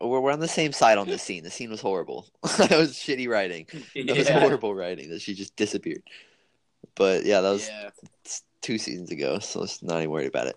we're, 0.00 0.20
we're 0.20 0.32
on 0.32 0.40
the 0.40 0.48
same 0.48 0.72
side 0.72 0.98
on 0.98 1.06
this 1.06 1.22
scene. 1.22 1.42
The 1.44 1.50
scene 1.50 1.70
was 1.70 1.80
horrible. 1.80 2.26
that 2.58 2.70
was 2.70 2.92
shitty 2.94 3.28
writing. 3.28 3.66
That 3.94 4.16
was 4.16 4.28
horrible 4.28 4.74
writing. 4.74 5.10
That 5.10 5.20
she 5.22 5.34
just 5.34 5.56
disappeared. 5.56 6.02
But 6.94 7.24
yeah, 7.24 7.40
that 7.40 7.50
was 7.50 7.68
yeah. 7.68 7.90
two 8.62 8.78
seasons 8.78 9.10
ago, 9.10 9.38
so 9.38 9.60
let's 9.60 9.82
not 9.82 9.98
even 9.98 10.10
worry 10.10 10.26
about 10.26 10.46
it. 10.48 10.56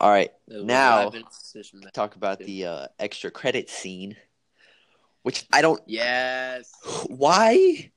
All 0.00 0.10
right, 0.10 0.30
Now- 0.48 1.04
five 1.04 1.12
minutes 1.12 1.42
decision 1.42 1.80
making. 1.80 1.92
talk 1.92 2.16
about 2.16 2.38
the 2.38 2.64
uh, 2.64 2.86
extra 2.98 3.30
credit 3.30 3.68
scene, 3.68 4.16
which 5.22 5.46
I 5.52 5.60
don't. 5.60 5.82
Yes. 5.86 6.72
Why 7.08 7.90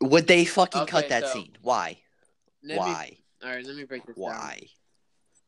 would 0.00 0.26
they 0.28 0.44
fucking 0.44 0.82
Okay, 0.82 0.90
cut 0.90 1.08
that 1.08 1.24
so- 1.26 1.32
scene? 1.32 1.56
Why? 1.62 1.98
Let 2.62 2.74
me- 2.74 2.78
Why? 2.78 3.16
all 3.42 3.50
right, 3.50 3.66
let 3.66 3.74
me 3.76 3.84
break 3.84 4.06
this 4.06 4.14
down. 4.16 4.24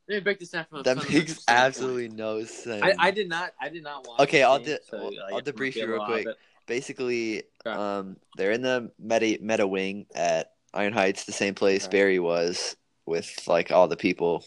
Let 0.08 0.16
me 0.16 0.20
break 0.20 0.38
this 0.38 0.50
down 0.50 0.66
That 0.84 1.08
makes 1.08 1.44
absolutely 1.48 2.08
no 2.08 2.44
sense. 2.44 2.82
I, 2.82 2.94
I 2.98 3.10
did 3.10 3.28
not. 3.28 3.52
I 3.60 3.70
did 3.70 3.82
not 3.82 4.06
watch. 4.06 4.20
Okay, 4.20 4.42
I'll 4.42 4.58
de- 4.58 4.82
so, 4.82 4.98
I'll- 4.98 5.04
like, 5.04 5.32
I'll 5.32 5.40
debrief 5.40 5.74
you 5.76 5.90
real 5.90 6.04
quick. 6.04 6.28
Basically, 6.66 7.44
Okay. 7.66 7.76
um, 7.76 8.16
they're 8.36 8.52
in 8.52 8.62
the 8.62 8.90
meta 8.98 9.38
meta 9.42 9.66
wing 9.66 10.06
at 10.14 10.52
Iron 10.72 10.92
Heights, 10.92 11.24
the 11.24 11.32
same 11.32 11.54
place 11.54 11.84
Right. 11.84 11.90
Barry 11.92 12.18
was 12.18 12.76
with 13.06 13.46
like 13.46 13.70
all 13.70 13.86
the 13.88 13.96
people 13.96 14.44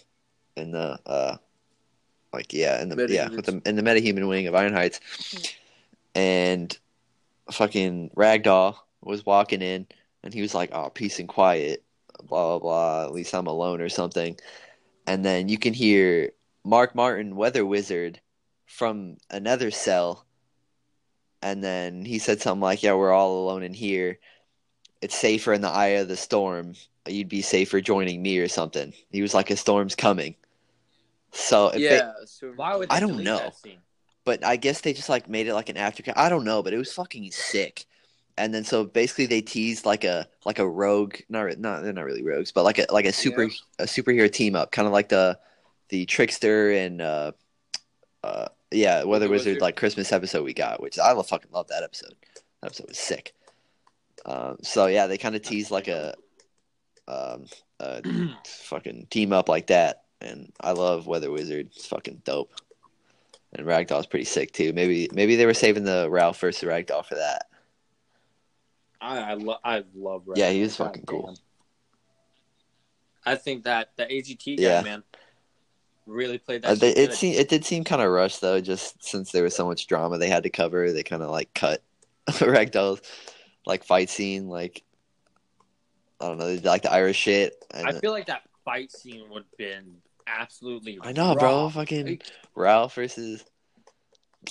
in 0.55 0.71
the 0.71 0.99
uh, 1.05 1.37
like 2.33 2.53
yeah, 2.53 2.81
in 2.81 2.89
the 2.89 3.07
yeah, 3.09 3.29
with 3.29 3.45
the 3.45 3.61
in 3.65 3.75
the 3.75 3.83
metahuman 3.83 4.27
wing 4.27 4.47
of 4.47 4.55
Iron 4.55 4.73
Heights, 4.73 4.99
and 6.15 6.77
fucking 7.51 8.11
Ragdoll 8.15 8.75
was 9.01 9.25
walking 9.25 9.61
in, 9.61 9.87
and 10.23 10.33
he 10.33 10.41
was 10.41 10.53
like, 10.55 10.71
"Oh, 10.73 10.89
peace 10.89 11.19
and 11.19 11.29
quiet, 11.29 11.83
blah 12.23 12.57
blah 12.57 12.59
blah. 12.59 13.03
At 13.05 13.13
least 13.13 13.33
I'm 13.33 13.47
alone 13.47 13.81
or 13.81 13.89
something." 13.89 14.37
And 15.07 15.23
then 15.25 15.47
you 15.49 15.57
can 15.57 15.73
hear 15.73 16.31
Mark 16.63 16.93
Mardon, 16.93 17.33
Weather 17.35 17.65
Wizard, 17.65 18.19
from 18.65 19.17
another 19.31 19.71
cell, 19.71 20.25
and 21.41 21.63
then 21.63 22.03
he 22.03 22.19
said 22.19 22.41
something 22.41 22.61
like, 22.61 22.83
"Yeah, 22.83 22.93
we're 22.95 23.13
all 23.13 23.43
alone 23.45 23.63
in 23.63 23.73
here. 23.73 24.19
It's 25.01 25.15
safer 25.17 25.53
in 25.53 25.61
the 25.61 25.69
eye 25.69 25.97
of 26.01 26.09
the 26.09 26.17
storm. 26.17 26.73
You'd 27.07 27.29
be 27.29 27.41
safer 27.41 27.79
joining 27.79 28.21
me 28.21 28.37
or 28.39 28.49
something." 28.49 28.93
He 29.09 29.21
was 29.21 29.33
like, 29.33 29.49
"A 29.49 29.55
storm's 29.55 29.95
coming." 29.95 30.35
So 31.31 31.67
if 31.67 31.75
they, 31.75 31.97
Yeah. 31.97 32.13
so- 32.25 32.51
Why 32.55 32.75
would 32.75 32.91
I 32.91 32.99
don't 32.99 33.23
know. 33.23 33.51
but 34.25 34.43
I 34.43 34.57
guess 34.57 34.81
they 34.81 34.91
just 34.91 35.07
like 35.07 35.29
made 35.29 35.47
it 35.47 35.53
like 35.53 35.69
an 35.69 35.77
after. 35.77 36.03
I 36.17 36.27
don't 36.27 36.43
know, 36.43 36.61
but 36.61 36.73
it 36.73 36.77
was 36.77 36.91
fucking 36.93 37.31
sick. 37.31 37.85
And 38.37 38.53
then 38.53 38.63
so 38.63 38.83
basically 38.83 39.25
they 39.25 39.41
teased 39.41 39.85
like 39.85 40.03
a 40.03 40.27
like 40.45 40.59
a 40.59 40.67
rogue, 40.67 41.15
not 41.29 41.57
not 41.57 41.81
they're 41.83 41.93
not 41.93 42.05
really 42.05 42.23
rogues, 42.23 42.51
but 42.51 42.63
like 42.63 42.77
a 42.77 42.85
like 42.91 43.05
a 43.05 43.11
super 43.13 43.43
Yeah. 43.43 43.49
a 43.79 43.83
superhero 43.85 44.31
team 44.31 44.55
up, 44.55 44.71
kind 44.71 44.85
of 44.87 44.93
like 44.93 45.09
the 45.09 45.39
the 45.89 46.05
trickster 46.05 46.71
and 46.71 47.01
uh 47.01 47.31
uh 48.23 48.47
yeah 48.71 49.03
weather 49.03 49.29
wizard 49.29 49.47
Wizard. 49.53 49.61
like 49.61 49.75
Christmas 49.75 50.11
episode 50.11 50.43
we 50.43 50.53
got, 50.53 50.81
which 50.81 50.99
I 50.99 51.13
love 51.13 51.27
fucking 51.27 51.51
love 51.51 51.67
that 51.69 51.83
episode. 51.83 52.13
That 52.61 52.67
episode 52.67 52.89
was 52.89 52.99
sick. 52.99 53.33
Um, 54.25 54.57
so 54.61 54.87
yeah, 54.87 55.07
they 55.07 55.17
kind 55.17 55.35
of 55.35 55.41
teased 55.41 55.71
like 55.71 55.87
a 55.87 56.13
um 57.07 57.45
a 57.79 58.01
fucking 58.45 59.07
team 59.09 59.33
up 59.33 59.49
like 59.49 59.67
that, 59.67 60.03
and 60.21 60.51
I 60.61 60.73
love 60.73 61.07
Weather 61.07 61.31
Wizard. 61.31 61.69
It's 61.75 61.85
fucking 61.87 62.21
dope. 62.25 62.51
And 63.53 63.65
Ragdoll's 63.65 64.07
pretty 64.07 64.25
sick 64.25 64.51
too. 64.51 64.73
Maybe 64.73 65.09
maybe 65.13 65.35
they 65.37 65.45
were 65.45 65.53
saving 65.53 65.85
the 65.85 66.07
Ralph 66.09 66.39
versus 66.39 66.67
Ragdoll 66.67 67.05
for 67.05 67.15
that. 67.15 67.47
I 69.01 69.19
I, 69.19 69.33
lo- 69.35 69.57
I 69.63 69.83
love. 69.95 70.23
Red 70.27 70.37
Yeah, 70.37 70.49
he 70.51 70.61
was 70.61 70.75
God 70.75 70.85
fucking 70.87 71.05
cool. 71.05 71.27
damn. 71.27 71.35
I 73.25 73.35
think 73.35 73.65
that 73.65 73.89
the 73.97 74.05
AGT 74.05 74.57
guy, 74.57 74.63
Yeah. 74.63 74.81
man, 74.81 75.03
really 76.05 76.37
played 76.37 76.61
that. 76.61 76.71
Uh, 76.71 76.75
they, 76.75 76.91
it 76.91 77.13
seemed 77.13 77.35
it 77.35 77.49
did 77.49 77.65
seem 77.65 77.83
kind 77.83 78.01
of 78.01 78.09
rushed 78.09 78.41
though, 78.41 78.61
just 78.61 79.03
since 79.03 79.31
there 79.31 79.43
was 79.43 79.55
so 79.55 79.65
much 79.67 79.87
drama 79.87 80.17
they 80.17 80.29
had 80.29 80.43
to 80.43 80.49
cover. 80.49 80.91
They 80.91 81.03
kind 81.03 81.21
of 81.21 81.29
like 81.29 81.53
cut 81.53 81.83
Ragdoll's 82.27 83.01
like 83.65 83.83
fight 83.83 84.09
scene, 84.09 84.47
like 84.47 84.83
I 86.21 86.27
don't 86.29 86.37
know, 86.37 86.47
they 86.47 86.55
did, 86.55 86.65
like 86.65 86.83
the 86.83 86.91
Irish 86.93 87.17
shit. 87.17 87.63
And 87.73 87.85
I 87.87 87.93
feel 87.99 88.11
like 88.11 88.27
that 88.27 88.43
fight 88.63 88.91
scene 88.91 89.29
would 89.29 89.43
have 89.43 89.57
been 89.57 89.97
absolutely. 90.25 90.97
I 91.01 91.11
know, 91.11 91.35
bro. 91.35 91.69
Fucking 91.69 92.05
Like- 92.05 92.25
Ralph 92.55 92.95
versus. 92.95 93.43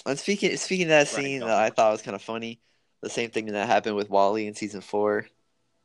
And 0.04 0.18
speaking 0.18 0.54
speaking 0.59 0.85
of 0.87 0.90
that 0.90 1.09
scene 1.09 1.40
Ragdoll. 1.40 1.46
that 1.46 1.59
I 1.62 1.70
thought 1.70 1.92
was 1.92 2.02
kind 2.02 2.14
of 2.14 2.20
funny, 2.20 2.61
the 3.06 3.10
same 3.10 3.30
thing 3.30 3.46
that 3.46 3.68
happened 3.68 3.94
with 3.94 4.10
Wally 4.10 4.48
in 4.48 4.54
season 4.54 4.80
four, 4.80 5.26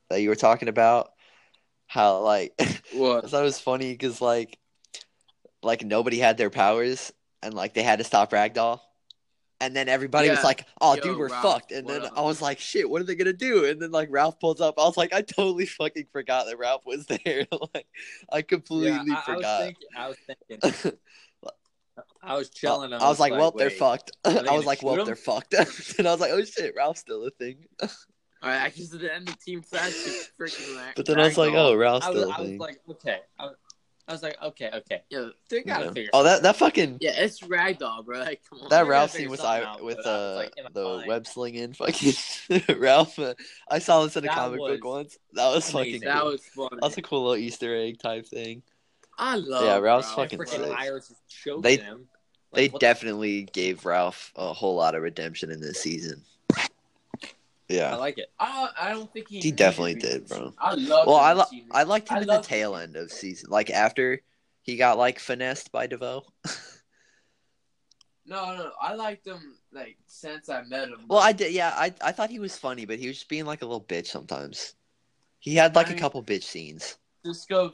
that 0.10 0.22
you 0.22 0.30
were 0.30 0.36
talking 0.36 0.70
about, 0.70 1.12
how 1.88 2.20
like 2.22 2.54
what? 2.94 3.26
I 3.26 3.28
thought 3.28 3.42
it 3.42 3.44
was 3.44 3.60
funny 3.60 3.92
because 3.92 4.22
like, 4.22 4.58
like 5.62 5.84
nobody 5.84 6.18
had 6.18 6.38
their 6.38 6.50
powers 6.50 7.14
and 7.44 7.54
like 7.54 7.76
they 7.76 7.84
had 7.84 8.00
to 8.00 8.06
stop 8.06 8.32
Ragdoll, 8.32 8.80
and 9.60 9.76
then 9.76 9.88
everybody 9.88 10.30
was 10.30 10.44
like, 10.44 10.66
"Oh, 10.82 10.96
Yo, 10.96 11.02
dude, 11.02 11.18
we're 11.18 11.30
Ralph, 11.30 11.44
fucked," 11.44 11.72
and 11.72 11.88
then 11.88 12.02
up? 12.02 12.14
I 12.16 12.22
was 12.22 12.42
like, 12.42 12.60
"Shit, 12.60 12.90
what 12.90 13.02
are 13.02 13.06
they 13.06 13.16
gonna 13.16 13.34
do?" 13.34 13.66
And 13.66 13.80
then 13.80 13.92
like 13.92 14.10
Ralph 14.12 14.40
pulls 14.40 14.60
up, 14.60 14.76
I 14.80 14.84
was 14.84 14.98
like, 14.98 15.14
I 15.14 15.22
totally 15.22 15.68
fucking 15.68 16.08
forgot 16.12 16.48
that 16.48 16.58
Ralph 16.58 16.86
was 16.86 17.06
there. 17.26 17.46
like, 17.76 17.86
I 18.32 18.42
completely 18.42 19.12
Yeah, 19.12 19.22
I, 19.28 19.34
I 19.34 19.36
was 19.36 19.46
forgot. 19.46 19.62
thinking. 19.62 19.88
I 19.96 20.08
was 20.08 20.18
thinking. 20.50 20.98
I 22.24 22.36
was 22.36 22.50
chilling. 22.50 22.94
I 22.94 23.08
was 23.10 23.20
like, 23.20 23.32
well, 23.34 23.52
they're 23.52 23.70
fucked. 23.72 24.12
they 24.24 24.38
I 24.48 24.52
was 24.56 24.66
like, 24.66 24.84
well, 24.84 24.96
shoot 24.96 25.02
'em? 25.02 25.06
they're 25.08 25.16
fucked. 25.16 25.54
and 25.98 26.08
I 26.08 26.12
was 26.12 26.22
like, 26.22 26.32
oh 26.32 26.44
shit, 26.44 26.74
Ralph's 26.76 27.00
still 27.02 27.26
a 27.26 27.32
thing. 27.32 27.66
All 27.82 27.90
right, 28.50 28.64
I 28.64 28.70
just 28.70 28.94
at 28.94 29.02
the 29.02 29.14
end 29.14 29.30
of 29.30 29.40
Team 29.40 29.62
Flash 29.62 29.92
freaking 30.40 30.76
Ra- 30.76 30.92
But 30.96 31.06
then 31.06 31.20
I 31.20 31.26
was 31.26 31.38
like, 31.38 31.54
oh, 31.54 31.76
Ralph's 31.76 32.06
I 32.06 32.10
was, 32.10 32.20
still 32.22 32.32
a 32.32 32.36
I 32.36 32.42
was 32.42 32.52
like, 32.60 32.80
okay. 32.90 33.18
I 33.40 33.44
was, 33.46 33.56
I 34.08 34.12
was 34.14 34.24
like, 34.24 34.38
okay, 34.44 34.70
okay. 34.74 35.02
Yeah, 35.10 35.30
They 35.50 35.62
gotta 35.62 35.86
Yeah. 35.86 35.92
figure. 35.92 36.10
Oh, 36.14 36.24
that 36.24 36.42
that 36.44 36.56
fucking 36.58 36.98
yeah, 37.02 37.12
it's 37.16 37.40
Ragdoll, 37.42 38.04
bro. 38.04 38.20
Like, 38.20 38.42
come 38.50 38.62
on. 38.62 38.70
that 38.70 38.88
Ralph 38.88 39.12
scene 39.12 39.30
with 39.30 39.40
something 39.40 39.64
I 39.64 39.70
out, 39.70 39.84
with 39.84 39.98
but 39.98 40.06
was, 40.06 40.08
uh 40.08 40.36
like, 40.38 40.54
in 40.58 40.66
the 40.74 40.84
bind. 40.84 41.08
web 41.08 41.28
slinging 41.28 41.74
fucking 41.74 42.14
Ralph. 42.80 43.18
Uh, 43.20 43.36
I 43.70 43.80
saw 43.80 44.04
this 44.04 44.18
in 44.18 44.24
a 44.26 44.28
That 44.28 44.36
comic 44.36 44.60
book 44.60 44.84
once. 44.84 45.18
That 45.34 45.54
was 45.54 45.70
fucking. 45.72 46.02
amazing. 46.02 46.02
Cool. 46.02 46.12
that 46.14 46.26
was 46.26 46.42
fun. 46.46 46.80
That's 46.82 46.98
a 46.98 47.02
cool 47.04 47.22
little 47.30 47.38
Easter 47.44 47.76
egg 47.76 48.00
type 48.00 48.26
thing. 48.28 48.64
I 49.18 49.36
love. 49.36 49.66
Yeah, 49.66 49.78
Ralph's 49.78 50.08
Ralph, 50.08 50.16
fucking 50.32 50.40
freaking 50.40 50.68
sick. 50.68 50.78
Iris 50.78 51.12
is 51.12 51.18
choking 51.30 51.62
They- 51.62 51.78
him. 51.78 52.08
They 52.54 52.64
Like, 52.64 52.74
what 52.74 52.80
the- 52.80 52.86
definitely 52.86 53.44
gave 53.54 53.86
Ralph 53.86 54.32
a 54.36 54.52
whole 54.54 54.76
lot 54.76 54.96
of 54.96 55.02
redemption 55.04 55.52
in 55.52 55.62
this 55.62 55.82
season. 55.82 56.22
Yeah, 57.70 57.94
I 57.94 57.96
like 57.96 58.18
it. 58.18 58.30
I, 58.38 58.70
I 58.78 58.90
don't 58.90 59.12
think 59.14 59.30
he. 59.30 59.40
He 59.40 59.52
definitely 59.52 59.96
did, 59.96 60.28
bro. 60.28 60.54
I 60.60 60.74
love. 60.74 61.08
Well, 61.08 61.18
him 61.20 61.24
I 61.24 61.34
li- 61.34 61.66
I 61.72 61.84
liked 61.84 62.10
him 62.10 62.18
I 62.18 62.22
in 62.22 62.28
the 62.28 62.40
tail 62.42 62.76
end 62.76 62.98
of 62.98 63.10
season, 63.14 63.50
like 63.50 63.70
after 63.70 64.20
he 64.64 64.76
got 64.76 64.98
like 64.98 65.20
finessed 65.20 65.72
by 65.72 65.88
DeVoe. 65.88 66.26
No, 68.24 68.56
no, 68.56 68.72
I 68.82 68.94
liked 68.94 69.26
him 69.28 69.56
like 69.74 69.98
since 70.06 70.48
I 70.48 70.62
met 70.64 70.88
him. 70.90 71.06
Well, 71.08 71.20
I 71.20 71.32
did. 71.34 71.52
Yeah, 71.54 71.74
I 71.76 71.94
I 72.02 72.12
thought 72.12 72.30
he 72.30 72.40
was 72.40 72.58
funny, 72.58 72.86
but 72.86 73.00
he 73.00 73.08
was 73.08 73.18
just 73.18 73.28
being 73.30 73.46
like 73.46 73.62
a 73.62 73.66
little 73.66 73.84
bitch 73.84 74.08
sometimes. 74.08 74.76
He 75.40 75.56
had 75.56 75.76
like 75.76 75.88
I 75.88 75.90
a 75.90 75.94
mean- 75.94 76.00
couple 76.02 76.24
bitch 76.24 76.44
scenes. 76.44 76.98
Cisco, 77.26 77.72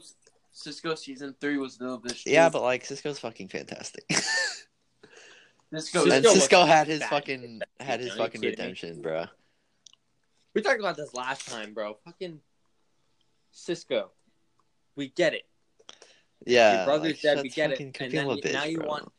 Cisco 0.50 0.94
season 0.94 1.34
three 1.40 1.58
was 1.58 1.78
a 1.78 1.82
little 1.82 1.98
bit. 1.98 2.18
Yeah, 2.26 2.48
but 2.48 2.62
like 2.62 2.84
Cisco's 2.84 3.18
fucking 3.18 3.48
fantastic. 3.48 4.04
Cisco, 5.72 6.02
and 6.04 6.12
Cisco 6.12 6.28
was 6.28 6.34
Cisco 6.34 6.64
had 6.64 6.86
his 6.86 7.00
bad. 7.00 7.10
fucking 7.10 7.60
had 7.80 8.00
his 8.00 8.12
fucking 8.14 8.40
kidding 8.40 8.58
me? 8.58 8.62
redemption, 8.62 9.02
bro. 9.02 9.26
We 10.54 10.62
talked 10.62 10.80
about 10.80 10.96
this 10.96 11.14
last 11.14 11.48
time, 11.48 11.74
bro. 11.74 11.98
Fucking 12.04 12.40
Cisco. 13.52 14.10
We 14.96 15.08
get 15.08 15.34
it. 15.34 15.46
Yeah, 16.46 16.76
Your 16.78 16.84
brother's 16.86 17.12
like, 17.12 17.20
dead. 17.22 17.42
We 17.42 17.48
get 17.50 17.72
it. 17.72 17.80
And 17.80 17.94
then 18.12 18.26
little 18.26 18.36
you- 18.46 18.52
now 18.52 18.64
you 18.64 18.78
bro. 18.78 18.86
want- 18.88 19.12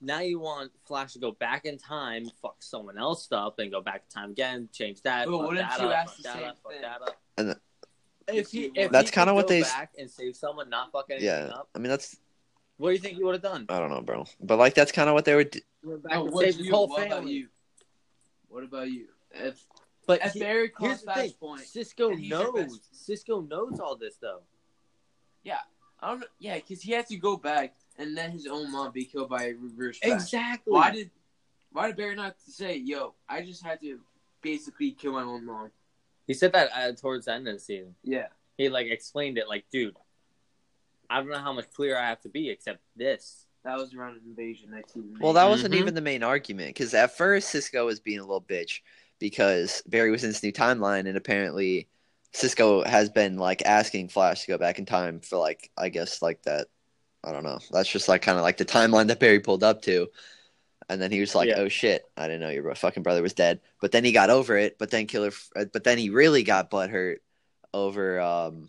Now 0.00 0.20
you 0.20 0.38
want 0.38 0.72
Flash 0.86 1.14
to 1.14 1.18
go 1.18 1.32
back 1.32 1.64
in 1.64 1.78
time, 1.78 2.28
fuck 2.42 2.62
someone 2.62 2.98
else 2.98 3.28
up, 3.32 3.58
and 3.58 3.70
go 3.72 3.80
back 3.80 4.02
in 4.04 4.08
time 4.20 4.30
again, 4.32 4.68
change 4.72 5.00
that. 5.02 5.26
But 5.26 5.38
wouldn't 5.38 5.56
that 5.68 5.80
you 5.80 5.86
up, 5.88 5.96
ask 5.96 6.16
fuck 6.16 6.22
the 6.22 6.32
same 6.32 6.44
up, 6.44 6.58
thing? 6.70 6.80
that 6.82 7.02
up. 7.02 7.20
And 7.38 7.48
the- 7.50 7.60
if 8.28 8.50
he, 8.50 8.64
if 8.74 8.90
That's 8.92 9.10
kinda 9.10 9.32
what 9.32 9.48
they- 9.48 9.62
back 9.62 9.92
and 9.98 10.10
save 10.10 10.36
someone, 10.36 10.68
not 10.68 10.92
fucking 10.92 11.16
anything 11.16 11.48
Yeah, 11.48 11.54
up. 11.54 11.70
I 11.74 11.78
mean 11.78 11.88
that's 11.88 12.16
What 12.78 12.88
do 12.90 12.92
you 12.94 12.98
think 12.98 13.16
he 13.16 13.24
would 13.24 13.34
have 13.34 13.42
done? 13.42 13.66
I 13.68 13.78
don't 13.78 13.90
know, 13.90 14.02
bro. 14.02 14.26
But 14.40 14.58
like 14.58 14.74
that's 14.74 14.92
kind 14.92 15.08
of 15.08 15.14
what 15.14 15.24
they 15.24 15.34
were. 15.34 15.44
Do- 15.44 15.60
He 15.82 15.88
went 15.88 16.02
back 16.02 16.12
No, 16.12 16.24
what 16.24 16.56
you, 16.58 16.70
whole 16.70 16.88
what 16.88 17.06
about 17.06 17.26
you? 17.26 17.48
What 18.48 18.64
about 18.64 18.90
you? 18.90 19.06
If 19.32 19.64
But 20.06 20.24
if 20.24 20.32
he- 20.32 20.40
Barry 20.40 20.72
here's 20.78 21.00
calls 21.00 21.02
the 21.02 21.12
thing: 21.14 21.32
Flashpoint, 21.40 21.60
Cisco 21.60 22.10
and 22.10 22.20
he's 22.20 22.28
your 22.28 22.52
knows. 22.52 22.80
Cisco 22.92 23.40
knows 23.40 23.80
all 23.80 23.96
this 23.96 24.16
though. 24.16 24.40
Yeah, 25.42 25.58
I 26.00 26.08
don't 26.10 26.20
know. 26.20 26.26
Yeah, 26.38 26.56
because 26.56 26.82
he 26.82 26.92
had 26.92 27.06
to 27.08 27.16
go 27.16 27.36
back 27.36 27.76
and 27.98 28.14
let 28.14 28.30
his 28.30 28.46
own 28.46 28.70
mom 28.70 28.92
be 28.92 29.04
killed 29.04 29.30
by 29.30 29.44
a 29.44 29.52
reverse 29.54 29.98
Flash. 29.98 30.12
Exactly. 30.22 30.72
Why 30.72 30.90
did 30.90 31.10
Why 31.72 31.86
did 31.88 31.96
Barry 31.96 32.14
not 32.14 32.36
say, 32.40 32.76
"Yo, 32.76 33.14
I 33.28 33.42
just 33.42 33.64
had 33.64 33.80
to 33.80 34.00
basically 34.42 34.92
kill 34.92 35.12
my 35.12 35.22
own 35.22 35.44
mom. 35.44 35.70
He 36.26 36.34
said 36.34 36.52
that 36.52 36.70
uh, 36.74 36.92
towards 36.92 37.26
the 37.26 37.32
end 37.32 37.48
of 37.48 37.54
the 37.54 37.60
season. 37.60 37.94
Yeah. 38.02 38.28
He 38.58 38.68
like 38.68 38.86
explained 38.86 39.38
it 39.38 39.48
like, 39.48 39.64
dude, 39.70 39.96
I 41.10 41.18
don't 41.18 41.28
know 41.30 41.38
how 41.38 41.52
much 41.52 41.70
clearer 41.72 41.98
I 41.98 42.08
have 42.08 42.20
to 42.22 42.28
be 42.28 42.50
except 42.50 42.80
this. 42.96 43.46
That 43.64 43.76
was 43.76 43.94
around 43.94 44.20
invasion 44.24 44.70
19. 44.70 45.18
Well, 45.20 45.32
that 45.32 45.48
wasn't 45.48 45.74
Mhm. 45.74 45.78
even 45.78 45.94
the 45.94 46.00
main 46.00 46.22
argument 46.22 46.68
because 46.74 46.94
at 46.94 47.16
first 47.16 47.48
Cisco 47.50 47.86
was 47.86 47.98
being 47.98 48.18
a 48.20 48.22
little 48.22 48.40
bitch 48.40 48.80
because 49.18 49.82
Barry 49.86 50.10
was 50.10 50.22
in 50.22 50.30
this 50.30 50.42
new 50.42 50.52
timeline 50.52 51.08
and 51.08 51.16
apparently 51.16 51.88
Cisco 52.32 52.84
has 52.84 53.08
been 53.10 53.36
like 53.38 53.62
asking 53.64 54.08
Flash 54.10 54.42
to 54.42 54.48
go 54.48 54.58
back 54.58 54.78
in 54.78 54.86
time 54.86 55.20
for 55.20 55.36
like 55.38 55.70
I 55.76 55.88
guess 55.88 56.22
like 56.22 56.42
that. 56.42 56.68
I 57.24 57.32
don't 57.32 57.42
know. 57.44 57.58
That's 57.72 57.88
just 57.90 58.08
like 58.08 58.22
kind 58.22 58.38
of 58.38 58.44
like 58.44 58.56
the 58.56 58.64
timeline 58.64 59.08
that 59.08 59.18
Barry 59.20 59.40
pulled 59.40 59.64
up 59.64 59.82
to. 59.82 60.08
And 60.88 61.02
then 61.02 61.10
he 61.10 61.18
was 61.18 61.34
like, 61.34 61.48
Yeah. 61.48 61.56
"Oh 61.58 61.68
shit, 61.68 62.04
I 62.16 62.28
didn't 62.28 62.42
know 62.42 62.50
your 62.50 62.72
fucking 62.76 63.02
brother 63.02 63.20
was 63.22 63.34
dead." 63.34 63.60
But 63.80 63.90
then 63.90 64.04
he 64.04 64.12
got 64.12 64.30
over 64.30 64.56
it. 64.56 64.78
But 64.78 64.90
then 64.92 65.08
Killer, 65.08 65.32
uh, 65.56 65.64
but 65.64 65.82
then 65.82 65.98
he 65.98 66.10
really 66.10 66.44
got 66.44 66.70
butthurt 66.70 67.16
over, 67.74 68.20
um, 68.20 68.68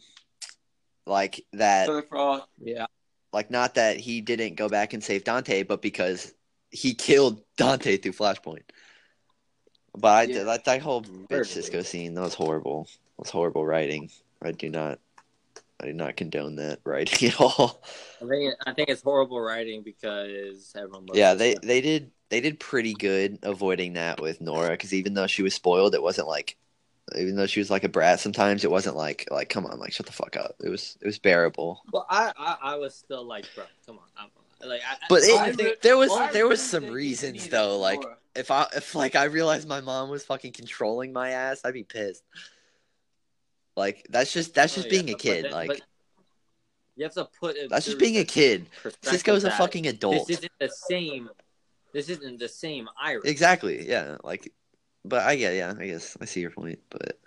like 1.07 1.45
that 1.53 1.89
Yeah. 2.59 2.85
like 3.33 3.49
not 3.51 3.75
that 3.75 3.97
he 3.97 4.21
didn't 4.21 4.55
go 4.55 4.69
back 4.69 4.93
and 4.93 5.03
save 5.03 5.23
Dante, 5.23 5.63
but 5.63 5.81
because 5.81 6.33
he 6.71 6.93
killed 6.93 7.41
Dante 7.55 7.97
through 7.97 8.13
Flashpoint. 8.13 8.63
But 9.97 10.07
I 10.07 10.23
Yeah. 10.23 10.43
that 10.43 10.65
that 10.65 10.81
whole 10.81 11.01
bitch 11.03 11.47
Cisco 11.47 11.81
scene 11.81 12.13
that 12.15 12.21
was 12.21 12.33
horrible. 12.33 12.83
That 13.17 13.23
was 13.23 13.29
horrible 13.29 13.65
writing. 13.65 14.11
I 14.41 14.51
do 14.51 14.69
not, 14.69 14.99
I 15.79 15.85
do 15.87 15.93
not 15.93 16.15
condone 16.15 16.57
that 16.57 16.79
writing 16.83 17.29
at 17.29 17.41
all. 17.41 17.81
I 18.21 18.25
think 18.27 18.53
I 18.65 18.73
think 18.73 18.89
it's 18.89 19.01
horrible 19.01 19.41
writing 19.41 19.81
because 19.83 20.71
everyone. 20.75 21.05
loves 21.07 21.17
yeah, 21.17 21.33
they 21.33 21.51
Cisco. 21.53 21.67
they 21.67 21.81
did 21.81 22.11
they 22.29 22.41
did 22.41 22.59
pretty 22.59 22.93
good 22.93 23.39
avoiding 23.41 23.93
that 23.93 24.19
with 24.21 24.41
Nora 24.41 24.71
because 24.71 24.93
even 24.93 25.13
though 25.13 25.27
she 25.27 25.41
was 25.43 25.53
spoiled, 25.53 25.95
it 25.95 26.01
wasn't 26.03 26.27
like. 26.27 26.57
Even 27.15 27.35
though 27.35 27.45
she 27.45 27.59
was 27.59 27.71
like 27.71 27.83
a 27.83 27.89
brat, 27.89 28.19
sometimes 28.19 28.63
it 28.63 28.71
wasn't 28.71 28.95
like 28.95 29.27
like 29.31 29.49
come 29.49 29.65
on, 29.65 29.79
like 29.79 29.93
shut 29.93 30.05
the 30.05 30.11
fuck 30.11 30.35
up. 30.35 30.55
It 30.63 30.69
was 30.69 30.97
it 31.01 31.05
was 31.05 31.17
bearable. 31.17 31.81
Well, 31.91 32.05
I, 32.09 32.33
I 32.37 32.57
I 32.61 32.75
was 32.75 32.95
still 32.95 33.23
like, 33.23 33.45
bro, 33.55 33.63
come 33.85 33.97
on, 33.97 34.03
I'm, 34.17 34.67
like, 34.67 34.81
I, 34.85 34.97
But 35.07 35.23
it, 35.23 35.39
I 35.39 35.53
think 35.53 35.81
there 35.81 35.97
was 35.97 36.09
Well, 36.09 36.31
there 36.33 36.47
was 36.47 36.61
some 36.61 36.87
reasons 36.87 37.47
though, 37.47 37.79
like 37.79 38.03
if 38.35 38.51
I 38.51 38.67
if 38.75 38.93
like 38.93 39.15
I 39.15 39.25
realized 39.25 39.67
my 39.67 39.81
mom 39.81 40.09
was 40.09 40.25
fucking 40.25 40.51
controlling 40.51 41.13
my 41.13 41.29
ass, 41.29 41.61
I'd 41.63 41.73
be 41.73 41.83
pissed. 41.83 42.23
Like 43.77 44.05
that's 44.09 44.33
just 44.33 44.53
that's 44.53 44.75
just 44.75 44.87
Oh, 44.87 44.89
being 44.89 45.07
yeah, 45.07 45.13
a 45.13 45.17
kid. 45.17 45.51
like 45.51 45.81
you 46.97 47.03
have 47.03 47.13
to 47.13 47.29
put 47.39 47.55
it. 47.55 47.69
that's 47.69 47.85
just 47.85 47.99
being 47.99 48.17
a 48.17 48.25
kid. 48.25 48.65
Cisco's 49.03 49.43
a 49.43 49.51
fucking 49.51 49.85
adult. 49.85 50.27
This 50.27 50.39
isn't 50.39 50.51
the 50.59 50.69
same. 50.69 51.29
This 51.93 52.09
isn't 52.09 52.39
the 52.39 52.49
same 52.49 52.89
Iris. 52.99 53.25
Exactly. 53.25 53.87
Yeah. 53.87 54.17
Like, 54.23 54.51
but 55.05 55.23
I 55.23 55.35
get 55.35 55.55
yeah. 55.55 55.73
I 55.77 55.87
guess 55.87 56.17
I 56.21 56.25
see 56.25 56.41
your 56.41 56.51
point, 56.51 56.79
but 56.89 57.17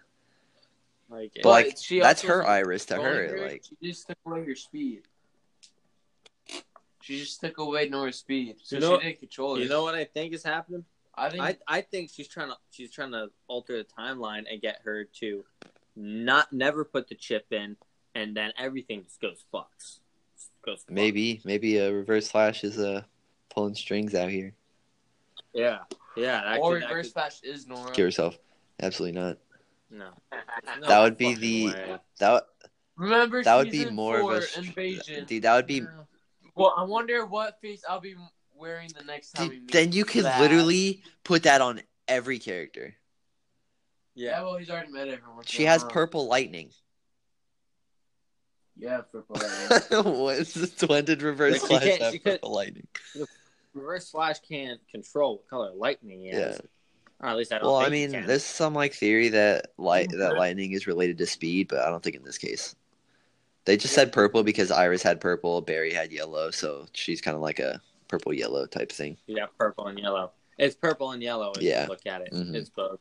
Like, 1.08 1.32
but 1.42 1.48
like 1.48 1.76
she 1.80 2.00
that's 2.00 2.22
her 2.22 2.46
iris 2.46 2.86
to 2.86 2.94
controlling 2.94 3.30
her. 3.30 3.48
Like 3.48 3.64
she 3.68 3.88
just 3.88 4.06
took 4.06 4.18
away 4.26 4.44
her 4.44 4.54
speed. 4.54 5.02
She 7.02 7.18
just 7.18 7.40
took 7.40 7.58
away 7.58 7.88
Nora's 7.88 8.16
speed, 8.16 8.56
so 8.62 8.76
You 8.76 8.82
know- 8.82 8.98
she 9.00 9.06
didn't 9.06 9.18
control 9.20 9.56
it. 9.56 9.62
you 9.62 9.68
know 9.68 9.82
what 9.82 9.94
I 9.94 10.04
think 10.04 10.32
is 10.34 10.42
happening? 10.44 10.84
I 11.14 11.28
think 11.28 11.42
I 11.42 11.56
I 11.66 11.80
think 11.80 12.10
she's 12.10 12.28
trying 12.28 12.48
to 12.50 12.56
she's 12.70 12.90
trying 12.92 13.12
to 13.12 13.30
alter 13.48 13.76
the 13.78 13.84
timeline 13.84 14.44
and 14.50 14.60
get 14.62 14.80
her 14.84 15.04
to 15.20 15.44
not 15.96 16.52
never 16.52 16.84
put 16.84 17.08
the 17.08 17.14
chip 17.14 17.46
in, 17.52 17.76
and 18.14 18.36
then 18.36 18.52
everything 18.56 19.02
just 19.04 19.20
goes 19.20 19.44
fucks. 19.52 19.98
Goes 20.64 20.82
fuck. 20.82 20.90
maybe 20.90 21.40
maybe 21.44 21.78
a 21.78 21.92
reverse 21.92 22.28
flash 22.28 22.62
is 22.64 22.78
uh 22.78 23.02
pulling 23.50 23.74
strings 23.74 24.14
out 24.14 24.30
here. 24.30 24.54
Yeah, 25.52 25.80
yeah. 26.16 26.42
That 26.42 26.58
or 26.60 26.74
could- 26.74 26.82
that 26.82 26.88
reverse 26.88 27.06
could- 27.06 27.12
flash 27.12 27.42
is 27.42 27.66
normal. 27.66 27.90
Kill 27.92 28.06
yourself. 28.06 28.38
Absolutely 28.82 29.20
not. 29.20 29.38
No, 29.90 30.10
That 30.86 31.00
would 31.00 31.16
be 31.16 31.34
the- 31.34 31.66
way. 31.68 31.98
That 32.18 32.44
Remember, 32.96 33.42
that 33.42 33.56
would 33.56 33.70
be 33.70 33.88
more 33.90 34.16
of 34.16 34.22
four, 34.22 34.34
a 34.36 34.58
invasion. 34.58 35.24
dude. 35.24 35.42
That 35.42 35.56
would 35.56 35.66
be 35.66 35.82
Well, 36.54 36.74
I 36.76 36.82
wonder 36.84 37.24
what 37.26 37.60
face 37.60 37.82
I'll 37.88 38.00
be 38.00 38.14
wearing 38.54 38.90
the 38.96 39.04
next 39.04 39.32
time 39.32 39.48
we 39.48 39.54
dude, 39.56 39.62
meet. 39.64 39.72
then 39.72 39.92
you 39.92 40.04
could 40.04 40.22
Flash. 40.22 40.40
literally 40.40 41.02
put 41.24 41.44
that 41.44 41.60
on 41.62 41.80
every 42.06 42.38
character. 42.38 42.94
Yeah, 44.14 44.30
Yeah, 44.30 44.42
well, 44.42 44.56
he's 44.58 44.68
already 44.70 44.92
met 44.92 45.08
everyone. 45.08 45.44
She 45.46 45.64
has 45.64 45.82
uh, 45.82 45.88
purple 45.88 46.26
lightning. 46.26 46.70
Yeah, 48.76 49.00
purple. 49.10 49.36
What's 50.24 50.82
when 50.82 51.04
did 51.04 51.22
reverse 51.22 51.62
Like, 51.62 51.82
flash 51.82 51.98
have 52.00 52.12
she 52.12 52.18
could- 52.18 52.32
purple 52.32 52.52
lightning? 52.54 52.86
Reverse 53.74 54.10
Flash 54.10 54.40
can't 54.40 54.80
control 54.90 55.36
what 55.36 55.48
color 55.48 55.70
lightning 55.74 56.20
he 56.20 56.28
has. 56.28 56.60
Or 57.20 57.28
at 57.28 57.36
least 57.36 57.52
I 57.52 57.58
don't. 57.58 57.66
Well, 57.66 57.76
I 57.76 57.90
think 57.90 58.10
he 58.12 58.16
mean, 58.18 58.26
there's 58.26 58.44
some 58.44 58.74
like 58.74 58.94
theory 58.94 59.28
that 59.30 59.68
light 59.78 60.10
that 60.18 60.36
lightning 60.36 60.72
is 60.72 60.86
related 60.86 61.18
to 61.18 61.26
speed, 61.26 61.68
but 61.68 61.80
I 61.80 61.90
don't 61.90 62.02
think 62.02 62.16
in 62.16 62.24
this 62.24 62.38
case. 62.38 62.74
They 63.66 63.76
just 63.76 63.94
said 63.94 64.10
purple 64.12 64.42
because 64.42 64.70
Iris 64.70 65.02
had 65.02 65.20
purple, 65.20 65.60
Barry 65.60 65.92
had 65.92 66.10
yellow, 66.12 66.50
so 66.50 66.86
she's 66.92 67.20
kind 67.20 67.34
of 67.36 67.42
like 67.42 67.58
a 67.58 67.80
purple 68.08 68.32
yellow 68.32 68.66
type 68.66 68.90
thing. 68.90 69.18
Yeah, 69.26 69.46
purple 69.58 69.86
and 69.86 69.98
yellow. 69.98 70.32
It's 70.58 70.74
purple 70.74 71.12
and 71.12 71.22
yellow 71.22 71.52
if 71.56 71.62
Yeah. 71.62 71.82
you 71.84 71.88
look 71.90 72.06
at 72.06 72.22
it. 72.22 72.32
Mhm. 72.32 72.54
It's 72.54 72.70
both. 72.70 72.98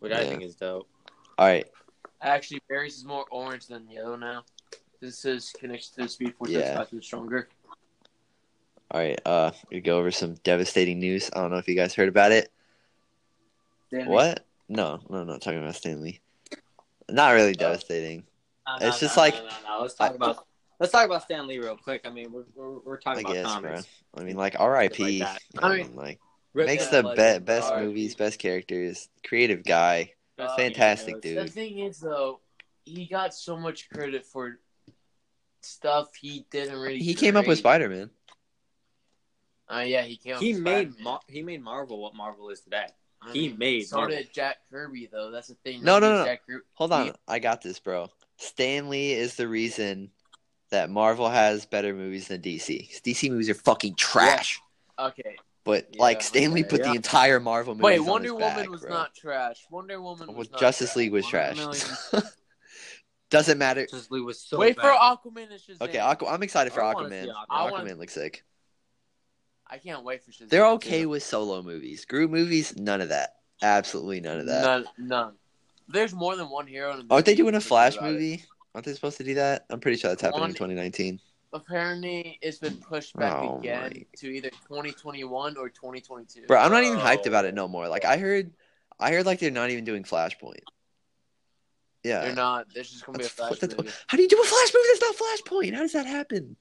Which 0.00 0.12
I 0.12 0.24
think 0.28 0.42
is 0.42 0.54
dope. 0.54 0.88
All 1.38 1.46
right, 1.46 1.66
Actually, 2.22 2.62
Barry's 2.68 2.96
is 2.96 3.04
more 3.04 3.26
orange 3.30 3.66
than 3.66 3.88
yellow 3.90 4.16
now. 4.16 4.44
This 5.00 5.24
is 5.26 5.52
connection 5.58 5.94
to 5.96 6.02
the 6.02 6.08
speed 6.08 6.34
force 6.34 6.50
Yeah. 6.50 6.60
that's 6.60 6.76
gotten 6.76 7.02
stronger. 7.02 7.48
All 8.90 9.00
right. 9.00 9.20
Uh, 9.24 9.50
we 9.70 9.80
go 9.80 9.98
over 9.98 10.10
some 10.10 10.34
devastating 10.44 10.98
news. 11.00 11.30
I 11.34 11.40
don't 11.40 11.50
know 11.50 11.56
if 11.58 11.68
you 11.68 11.74
guys 11.74 11.94
heard 11.94 12.08
about 12.08 12.32
it. 12.32 12.50
Danny. 13.90 14.08
What? 14.08 14.44
No, 14.68 15.00
no, 15.08 15.24
no. 15.24 15.38
Talking 15.38 15.60
about 15.60 15.74
Stan 15.76 16.02
Lee. 16.02 16.20
Not 17.08 17.34
really 17.34 17.50
Oh. 17.50 17.60
devastating. 17.60 18.24
No, 18.66 18.74
It's 18.86 19.00
no, 19.02 19.06
just 19.06 19.16
no, 19.16 19.22
like- 19.22 19.34
no, 19.34 19.40
no, 19.42 19.48
no. 19.76 19.82
Let's 19.82 19.94
talk 19.94 20.12
I- 20.12 20.14
about 20.14 20.46
let's 20.80 20.92
talk 20.92 21.06
about 21.06 21.22
Stan 21.22 21.46
Lee 21.46 21.58
real 21.58 21.76
quick. 21.76 22.02
I 22.04 22.10
mean, 22.10 22.32
we're 22.32 22.44
we're, 22.54 22.78
we're 22.80 22.96
I 22.96 23.00
talking 23.00 23.24
about 23.24 23.34
guess, 23.62 23.84
bro. 24.14 24.20
I 24.22 24.24
mean, 24.24 24.36
like 24.36 24.58
R.I.P. 24.58 25.20
Like 25.20 25.40
that. 25.54 25.62
I 25.64 25.68
I 25.68 25.76
mean, 25.82 25.94
like 25.96 26.20
makes 26.54 26.88
the 26.88 27.02
legend. 27.02 27.44
be- 27.44 27.44
best 27.46 27.70
R.I.P. 27.70 27.86
movies, 27.86 28.14
best 28.16 28.38
characters, 28.38 29.08
creative 29.24 29.62
guy. 29.64 30.12
Best 30.36 30.56
fantastic, 30.56 31.22
heroes. 31.24 31.44
dude. 31.44 31.48
The 31.48 31.50
thing 31.52 31.78
is, 31.78 31.98
though, 31.98 32.40
he 32.84 33.06
got 33.06 33.34
so 33.34 33.56
much 33.56 33.88
credit 33.88 34.26
for 34.26 34.58
stuff 35.62 36.14
he 36.20 36.44
didn't 36.50 36.78
really. 36.78 36.98
He 36.98 37.14
came 37.14 37.36
up 37.36 37.46
with. 37.46 37.58
Spider 37.58 37.88
Man. 37.88 38.10
Uh, 39.72 39.80
yeah, 39.80 40.02
he 40.02 40.16
came. 40.16 40.34
Up 40.36 40.40
He 40.40 40.52
made 40.54 40.92
Spider-Man. 40.92 41.04
Mar- 41.04 41.20
he 41.28 41.42
made 41.42 41.62
Marvel 41.62 42.00
what 42.00 42.14
Marvel 42.14 42.50
is 42.50 42.60
today. 42.60 42.86
I 43.22 43.32
he 43.32 43.48
mean, 43.48 43.58
made 43.58 43.86
So 43.88 43.96
Marvel. 43.96 44.16
did 44.16 44.32
Jack 44.32 44.58
Kirby, 44.70 45.08
though. 45.10 45.30
That's 45.30 45.48
the 45.48 45.54
thing. 45.56 45.82
No, 45.82 45.98
no, 45.98 46.18
no. 46.18 46.24
Jack 46.24 46.46
Kirby. 46.46 46.62
Hold 46.74 46.92
on, 46.92 47.06
He- 47.06 47.12
I 47.26 47.38
got 47.38 47.62
this, 47.62 47.78
bro. 47.80 48.08
Stan 48.38 48.88
Lee 48.88 49.12
is 49.12 49.34
the 49.36 49.48
reason 49.48 50.10
that 50.70 50.90
Marvel 50.90 51.28
has 51.28 51.64
better 51.66 51.94
movies 51.94 52.28
than 52.28 52.42
DC. 52.42 53.00
DC 53.02 53.30
movies 53.30 53.48
are 53.50 53.54
fucking 53.54 53.94
trash. 53.96 54.60
Okay. 54.98 55.36
But 55.64 55.88
Yeah, 55.94 56.02
like 56.02 56.22
Stan 56.22 56.52
Lee 56.52 56.60
okay, 56.60 56.68
put 56.70 56.80
yeah. 56.80 56.90
the 56.90 56.94
entire 56.96 57.40
Marvel 57.40 57.74
movie. 57.74 57.84
Wait, 57.84 57.98
on 57.98 58.06
Wonder 58.06 58.24
his 58.28 58.32
Woman 58.34 58.54
back, 58.56 58.68
was 58.70 58.80
bro. 58.82 58.90
not 58.90 59.14
trash. 59.14 59.64
Wonder 59.70 60.00
Woman 60.00 60.28
Well, 60.28 60.36
was 60.36 60.50
not 60.50 60.60
Justice 60.60 60.90
trash. 60.90 60.96
League 60.96 61.12
was 61.12 61.24
One 61.24 61.30
trash. 61.30 61.58
Doesn't 63.30 63.58
matter. 63.58 63.82
Justice 63.86 64.10
League 64.10 64.24
was 64.24 64.40
so 64.40 64.58
Wait 64.58 64.76
for. 64.76 64.82
Aquaman 64.82 65.50
and 65.50 65.60
Shazam. 65.60 65.80
Okay, 65.82 65.98
Aqu- 65.98 66.30
I'm 66.32 66.42
excited 66.44 66.72
for 66.72 66.82
I 66.84 66.94
Aquaman. 66.94 67.26
Aquaman. 67.26 67.32
I 67.50 67.66
Aquaman 67.66 67.70
wanna- 67.72 67.94
looks 67.96 68.12
sick. 68.14 68.44
I 69.68 69.78
can't 69.78 70.04
wait 70.04 70.22
for 70.24 70.30
Shazam. 70.30 70.48
They're 70.48 70.62
too. 70.62 70.66
okay 70.74 71.06
with 71.06 71.22
solo 71.22 71.62
movies. 71.62 72.04
Group 72.04 72.30
movies, 72.30 72.76
none 72.76 73.00
of 73.00 73.08
that. 73.08 73.36
Absolutely 73.62 74.20
none 74.20 74.38
of 74.40 74.46
that. 74.46 74.62
None, 74.62 74.84
none. 74.98 75.32
There's 75.88 76.12
more 76.14 76.36
than 76.36 76.50
one 76.50 76.66
hero. 76.66 76.92
In 76.92 77.06
the 77.08 77.14
Aren't 77.14 77.26
they 77.26 77.34
doing 77.34 77.54
a 77.54 77.60
Flash 77.60 77.96
about 77.96 78.10
it. 78.10 78.12
movie? 78.12 78.44
Aren't 78.74 78.84
they 78.86 78.92
supposed 78.94 79.16
to 79.18 79.24
do 79.24 79.34
that? 79.34 79.64
I'm 79.70 79.80
pretty 79.80 79.96
sure 79.96 80.10
that's 80.10 80.22
happening 80.22 80.44
in 80.44 80.50
2019. 80.54 81.20
Apparently, 81.52 82.38
it's 82.42 82.58
been 82.58 82.76
pushed 82.76 83.16
back 83.16 83.32
Oh, 83.34 83.58
again 83.58 83.92
my. 83.94 84.06
to 84.18 84.26
either 84.28 84.50
2021 84.50 85.56
or 85.56 85.68
2022. 85.70 86.42
Bro, 86.46 86.58
I'm 86.60 86.70
not 86.72 86.84
even 86.84 86.98
hyped 86.98 87.22
Oh. 87.24 87.28
about 87.28 87.44
it 87.46 87.54
no 87.54 87.66
more. 87.66 87.88
Like 87.88 88.04
I 88.04 88.18
heard, 88.18 88.52
I 89.00 89.10
heard 89.12 89.24
like 89.26 89.38
they're 89.40 89.50
not 89.50 89.70
even 89.70 89.84
doing 89.84 90.02
Flashpoint. 90.04 90.60
Yeah. 92.02 92.20
They're 92.26 92.34
not. 92.34 92.66
There's 92.74 92.90
just 92.90 93.06
gonna 93.06 93.18
be 93.18 93.24
a 93.24 93.28
Flash 93.28 93.60
movie. 93.62 93.90
How 94.06 94.16
do 94.16 94.22
you 94.22 94.28
do 94.28 94.40
a 94.40 94.44
Flash 94.44 94.72
movie 94.74 94.86
that's 94.92 95.00
not 95.02 95.16
Flashpoint? 95.16 95.74
How 95.74 95.80
does 95.80 95.92
that 95.92 96.06
happen? 96.06 96.56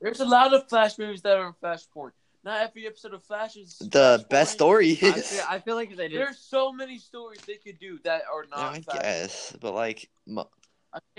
There's 0.00 0.20
a 0.20 0.24
lot 0.26 0.52
of 0.54 0.68
Flash 0.68 0.98
movies 0.98 1.22
that 1.22 1.36
are 1.36 1.46
in 1.48 1.52
Flashpoint. 1.62 2.12
Not 2.48 2.62
every 2.62 2.86
episode 2.86 3.12
of 3.12 3.22
Flash 3.22 3.56
is 3.56 3.76
The 3.78 4.24
best 4.30 4.54
story 4.54 4.92
I 5.02 5.12
feel, 5.12 5.44
I 5.50 5.58
feel 5.58 5.74
like 5.74 5.94
they 5.94 6.08
did. 6.08 6.18
There's 6.18 6.38
so 6.38 6.72
many 6.72 6.96
stories 6.96 7.40
they 7.46 7.56
could 7.56 7.78
do 7.78 7.98
that 8.04 8.22
are 8.32 8.44
Yeah, 8.44 8.56
not. 8.56 8.74
I 8.74 8.80
Flash. 8.80 8.98
guess, 9.02 9.56
but 9.60 9.74
like, 9.74 10.08
mo- 10.26 10.48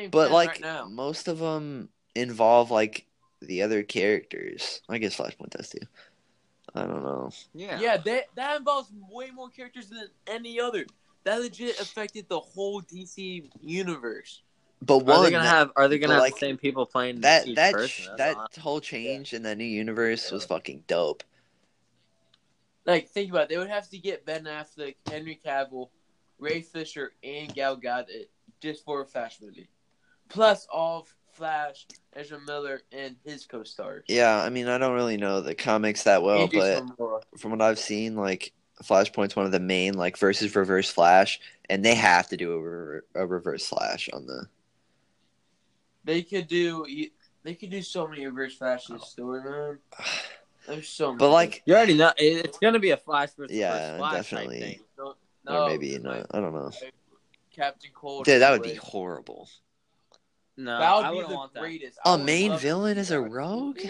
but 0.09 0.31
like 0.31 0.49
right 0.49 0.61
now. 0.61 0.85
most 0.85 1.27
of 1.27 1.37
them 1.37 1.89
involve 2.15 2.71
like 2.71 3.05
the 3.41 3.61
other 3.61 3.83
characters. 3.83 4.81
I 4.89 4.97
guess 4.97 5.15
Flashpoint 5.15 5.51
does 5.51 5.69
too. 5.69 5.85
I 6.73 6.81
don't 6.87 7.03
know. 7.03 7.29
Yeah. 7.53 7.79
Yeah, 7.79 7.97
that 7.97 8.23
that 8.33 8.57
involves 8.57 8.91
way 9.11 9.29
more 9.29 9.49
characters 9.49 9.89
than 9.89 10.07
any 10.25 10.59
other. 10.59 10.87
That 11.25 11.41
legit 11.41 11.79
affected 11.79 12.27
the 12.27 12.39
whole 12.39 12.81
DC 12.81 13.51
universe. 13.61 14.41
But 14.81 15.09
Are 15.09 15.23
they 15.23 15.31
gonna 15.31 15.47
have? 15.47 15.71
Are 15.75 15.87
they 15.87 15.99
gonna 15.99 16.13
have 16.13 16.21
like, 16.21 16.33
the 16.33 16.39
same 16.39 16.57
people 16.57 16.85
playing 16.85 17.21
that 17.21 17.47
each 17.47 17.55
that 17.55 17.73
person? 17.73 18.15
that 18.17 18.37
awesome. 18.37 18.63
whole 18.63 18.79
change 18.79 19.33
in 19.33 19.43
the 19.43 19.55
new 19.55 19.65
universe 19.65 20.31
was 20.31 20.45
fucking 20.45 20.83
dope. 20.87 21.23
Like, 22.85 23.09
think 23.09 23.29
about 23.29 23.43
it. 23.43 23.49
They 23.49 23.57
would 23.57 23.69
have 23.69 23.89
to 23.89 23.97
get 23.97 24.25
Ben 24.25 24.45
Affleck, 24.45 24.95
Henry 25.07 25.39
Cavill, 25.45 25.89
Ray 26.39 26.61
Fisher, 26.61 27.11
and 27.23 27.53
Gal 27.53 27.77
Gadot 27.77 28.27
just 28.61 28.83
for 28.83 29.01
a 29.01 29.05
Flash 29.05 29.39
movie. 29.41 29.67
Plus 30.29 30.65
all 30.71 31.01
of 31.01 31.13
Flash, 31.33 31.85
Ezra 32.13 32.39
Miller, 32.47 32.81
and 32.91 33.15
his 33.23 33.45
co-stars. 33.45 34.05
Yeah, 34.07 34.41
I 34.41 34.49
mean, 34.49 34.67
I 34.67 34.77
don't 34.77 34.93
really 34.93 35.17
know 35.17 35.41
the 35.41 35.55
comics 35.55 36.03
that 36.03 36.23
well, 36.23 36.43
And 36.43 36.51
but 36.51 36.57
Jason 36.59 36.89
Momoa. 36.97 37.21
from 37.37 37.51
what 37.51 37.61
I've 37.61 37.79
seen, 37.79 38.15
like 38.15 38.53
Flashpoint's 38.83 39.35
one 39.35 39.45
of 39.45 39.51
the 39.51 39.59
main 39.59 39.93
like 39.93 40.17
versus 40.17 40.55
reverse 40.55 40.89
Flash, 40.89 41.39
and 41.69 41.83
they 41.83 41.95
have 41.95 42.27
to 42.29 42.37
do 42.37 42.53
a, 42.53 42.59
re- 42.59 43.01
a 43.15 43.25
reverse 43.25 43.67
Flash 43.67 44.09
on 44.13 44.25
the. 44.25 44.47
They 46.03 46.21
could 46.23 46.47
do. 46.47 46.85
They 47.43 47.55
could 47.55 47.69
do 47.69 47.81
so 47.81 48.07
many 48.07 48.25
reverse 48.25 48.55
Flash 48.55 48.89
in 48.89 48.97
this 48.97 49.09
story, 49.09 49.43
man. 49.43 49.79
There's 50.67 50.87
so 50.89 51.07
many. 51.07 51.17
But 51.19 51.31
like, 51.31 51.63
You 51.65 51.73
already 51.75 51.95
know 51.95 52.11
it's 52.17 52.57
gonna 52.59 52.79
be 52.79 52.91
a 52.91 52.97
Flash 52.97 53.29
versus 53.33 53.55
Yeah, 53.55 53.97
Flash 53.97 54.13
definitely. 54.13 54.59
type 54.59 54.67
thing. 54.69 55.13
no, 55.45 55.63
or 55.65 55.69
maybe 55.69 55.97
no, 55.99 56.11
not. 56.11 56.27
I 56.31 56.39
don't 56.39 56.53
know. 56.53 56.71
Captain 57.51 57.91
Cold. 57.93 58.25
Dude, 58.25 58.41
that 58.41 58.51
would 58.51 58.63
be 58.63 58.75
horrible. 58.75 59.49
No, 60.57 60.77
That 60.79 60.95
would 60.95 61.05
I 61.05 61.09
be 61.11 61.15
wouldn't 61.15 61.29
the 61.31 61.35
want 61.35 61.53
that. 61.53 61.59
greatest. 61.61 61.97
I 62.05 62.13
A 62.13 62.17
would 62.17 62.25
main 62.25 62.57
villain 62.57 62.95
see 62.95 62.99
as 63.01 63.11
a 63.11 63.21
rogue? 63.21 63.79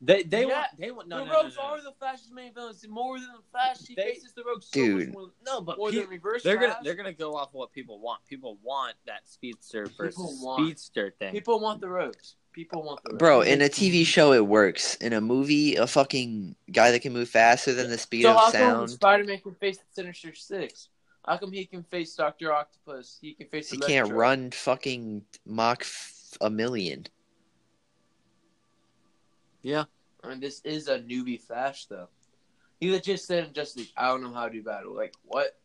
They 0.00 0.22
they 0.22 0.42
Yeah, 0.46 0.46
want 0.46 0.66
they 0.78 0.90
want 0.92 1.08
no 1.08 1.18
the 1.18 1.24
no, 1.24 1.30
no, 1.32 1.42
Rogues 1.42 1.56
no, 1.56 1.62
no. 1.62 1.68
are 1.70 1.82
the 1.82 1.92
Flash's 1.98 2.30
main 2.30 2.54
villains. 2.54 2.86
More 2.88 3.18
than 3.18 3.28
the 3.34 3.42
Flash, 3.50 3.78
he 3.86 3.94
They- 3.96 4.14
faces 4.14 4.32
the 4.32 4.44
Rogues 4.44 4.66
so 4.66 4.72
Dude. 4.74 5.08
much 5.08 5.14
more, 5.14 5.30
No, 5.44 5.60
but 5.60 5.76
more 5.76 5.90
pe- 5.90 5.98
than 6.00 6.08
reverse 6.08 6.44
they're 6.44 6.56
Flash. 6.56 6.74
gonna 6.74 6.84
they're 6.84 6.94
gonna 6.94 7.12
go 7.12 7.34
off 7.34 7.48
what 7.52 7.72
people 7.72 7.98
want. 7.98 8.24
People 8.26 8.58
want 8.62 8.94
that 9.06 9.28
speedster 9.28 9.86
versus 9.96 10.14
People 10.14 10.38
want- 10.40 10.62
speedster 10.66 11.10
thing. 11.18 11.32
People 11.32 11.58
want 11.58 11.80
the 11.80 11.88
Rogues. 11.88 12.36
People 12.52 12.82
want 12.84 13.00
the 13.02 13.10
Rogues. 13.10 13.18
Bro, 13.18 13.40
in 13.42 13.60
a 13.60 13.68
TV 13.68 14.04
show, 14.06 14.32
it 14.32 14.46
works. 14.46 14.94
In 14.96 15.12
a 15.12 15.20
movie, 15.20 15.74
a 15.74 15.86
fucking 15.88 16.54
guy 16.70 16.92
that 16.92 17.00
can 17.02 17.12
move 17.12 17.28
faster 17.28 17.72
than 17.74 17.90
the 17.90 17.98
speed 17.98 18.22
so 18.22 18.30
of 18.30 18.36
how 18.36 18.42
come 18.52 18.52
sound. 18.52 18.90
Spider-Man 18.90 19.40
can 19.40 19.54
face 19.56 19.78
the 19.78 19.84
Sinister 19.90 20.32
Six? 20.34 20.88
How 21.26 21.36
come 21.38 21.50
he 21.52 21.66
can 21.66 21.82
face 21.82 22.14
Doctor 22.14 22.52
Octopus? 22.52 23.18
He 23.20 23.34
can 23.34 23.48
face. 23.48 23.70
He 23.70 23.76
Electro? 23.76 23.94
can't 23.94 24.12
run 24.12 24.50
fucking 24.52 25.24
Mach 25.44 25.82
f- 25.82 26.38
a 26.40 26.48
million. 26.48 27.06
Yeah, 29.62 29.84
I 30.22 30.28
mean, 30.28 30.40
this 30.40 30.60
is 30.64 30.88
a 30.88 30.98
newbie 30.98 31.40
Flash, 31.40 31.86
though. 31.86 32.08
He 32.80 32.90
legit 32.92 33.20
said 33.20 33.46
in 33.48 33.52
Justice 33.52 33.76
League, 33.76 33.92
"I 33.96 34.08
don't 34.08 34.22
know 34.22 34.32
how 34.32 34.46
to 34.46 34.52
do 34.52 34.62
battle." 34.62 34.94
Like 34.94 35.14
what? 35.24 35.58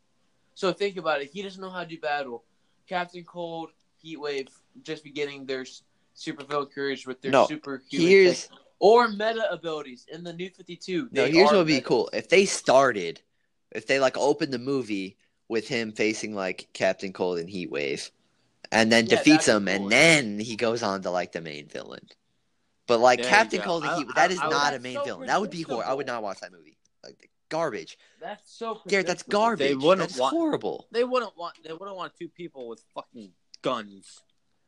So 0.56 0.72
think 0.74 0.98
about 0.98 1.22
it. 1.22 1.30
He 1.32 1.42
doesn't 1.42 1.62
know 1.62 1.70
how 1.70 1.82
to 1.84 1.90
do 1.90 2.00
battle. 2.00 2.44
Captain 2.88 3.24
Cold, 3.24 3.70
Heat 3.98 4.18
Wave, 4.18 4.48
just 4.84 5.04
beginning 5.04 5.46
their 5.46 5.62
s- 5.62 5.84
super 6.14 6.44
villain 6.44 6.68
careers 6.68 7.06
with 7.08 7.22
their 7.22 7.32
No, 7.32 7.48
superhuman 7.48 8.08
Here's 8.10 8.48
tech- 8.48 8.58
or 8.80 9.08
meta 9.08 9.50
abilities 9.52 10.06
in 10.12 10.24
the 10.24 10.34
New 10.34 10.50
Fifty 10.50 10.76
Two. 10.76 11.08
no. 11.12 11.26
Here's 11.26 11.46
what 11.48 11.58
would 11.58 11.68
be 11.68 11.82
cool 11.82 12.10
if 12.14 12.30
they 12.30 12.46
started, 12.46 13.22
if 13.72 13.88
they 13.88 14.00
like 14.00 14.18
opened 14.18 14.54
the 14.54 14.60
movie 14.60 15.18
with 15.48 15.68
him 15.68 15.92
facing 15.92 16.34
like 16.36 16.68
Captain 16.74 17.14
Cold 17.14 17.40
and 17.40 17.50
Heat 17.50 17.70
Wave, 17.72 18.12
and 18.72 18.92
then 18.92 19.06
Yeah, 19.06 19.18
defeats 19.18 19.46
that'd 19.46 19.62
him, 19.62 19.68
cool. 19.68 19.84
and 19.84 19.92
then 19.92 20.40
he 20.40 20.56
goes 20.56 20.84
on 20.84 21.02
to 21.04 21.12
like 21.12 21.32
the 21.32 21.42
main 21.42 21.68
villain. 21.68 22.08
But 22.88 23.00
like 23.00 23.22
There 23.22 23.30
Captain. 23.30 23.62
Cold 23.62 23.84
and 23.86 23.98
Heat, 23.98 24.08
I- 24.12 24.14
that 24.16 24.32
is 24.32 24.40
I 24.40 24.48
would- 24.48 24.52
not 24.52 24.74
a 24.74 24.80
main 24.80 24.96
so 24.96 25.04
villain. 25.06 25.28
That 25.28 25.40
would 25.40 25.50
be 25.52 25.62
horrible. 25.62 25.90
I 25.90 25.94
would 25.94 26.08
not 26.08 26.22
watch 26.24 26.40
that 26.42 26.52
movie. 26.52 26.78
Like 27.04 27.30
garbage. 27.50 27.98
That's 28.22 28.52
so. 28.52 28.82
Garrett, 28.88 29.08
that's 29.08 29.24
garbage. 29.24 29.70
They 29.70 29.76
wouldn't 29.76 30.10
that's 30.10 30.20
want- 30.20 30.36
horrible. 30.36 30.88
they 30.92 31.04
wouldn't 31.04 31.38
want 31.38 31.56
they 31.64 31.72
wouldn't 31.74 31.96
want 31.96 32.14
two 32.18 32.30
people 32.30 32.68
with 32.68 32.84
fucking 32.94 33.32
guns. 33.62 34.22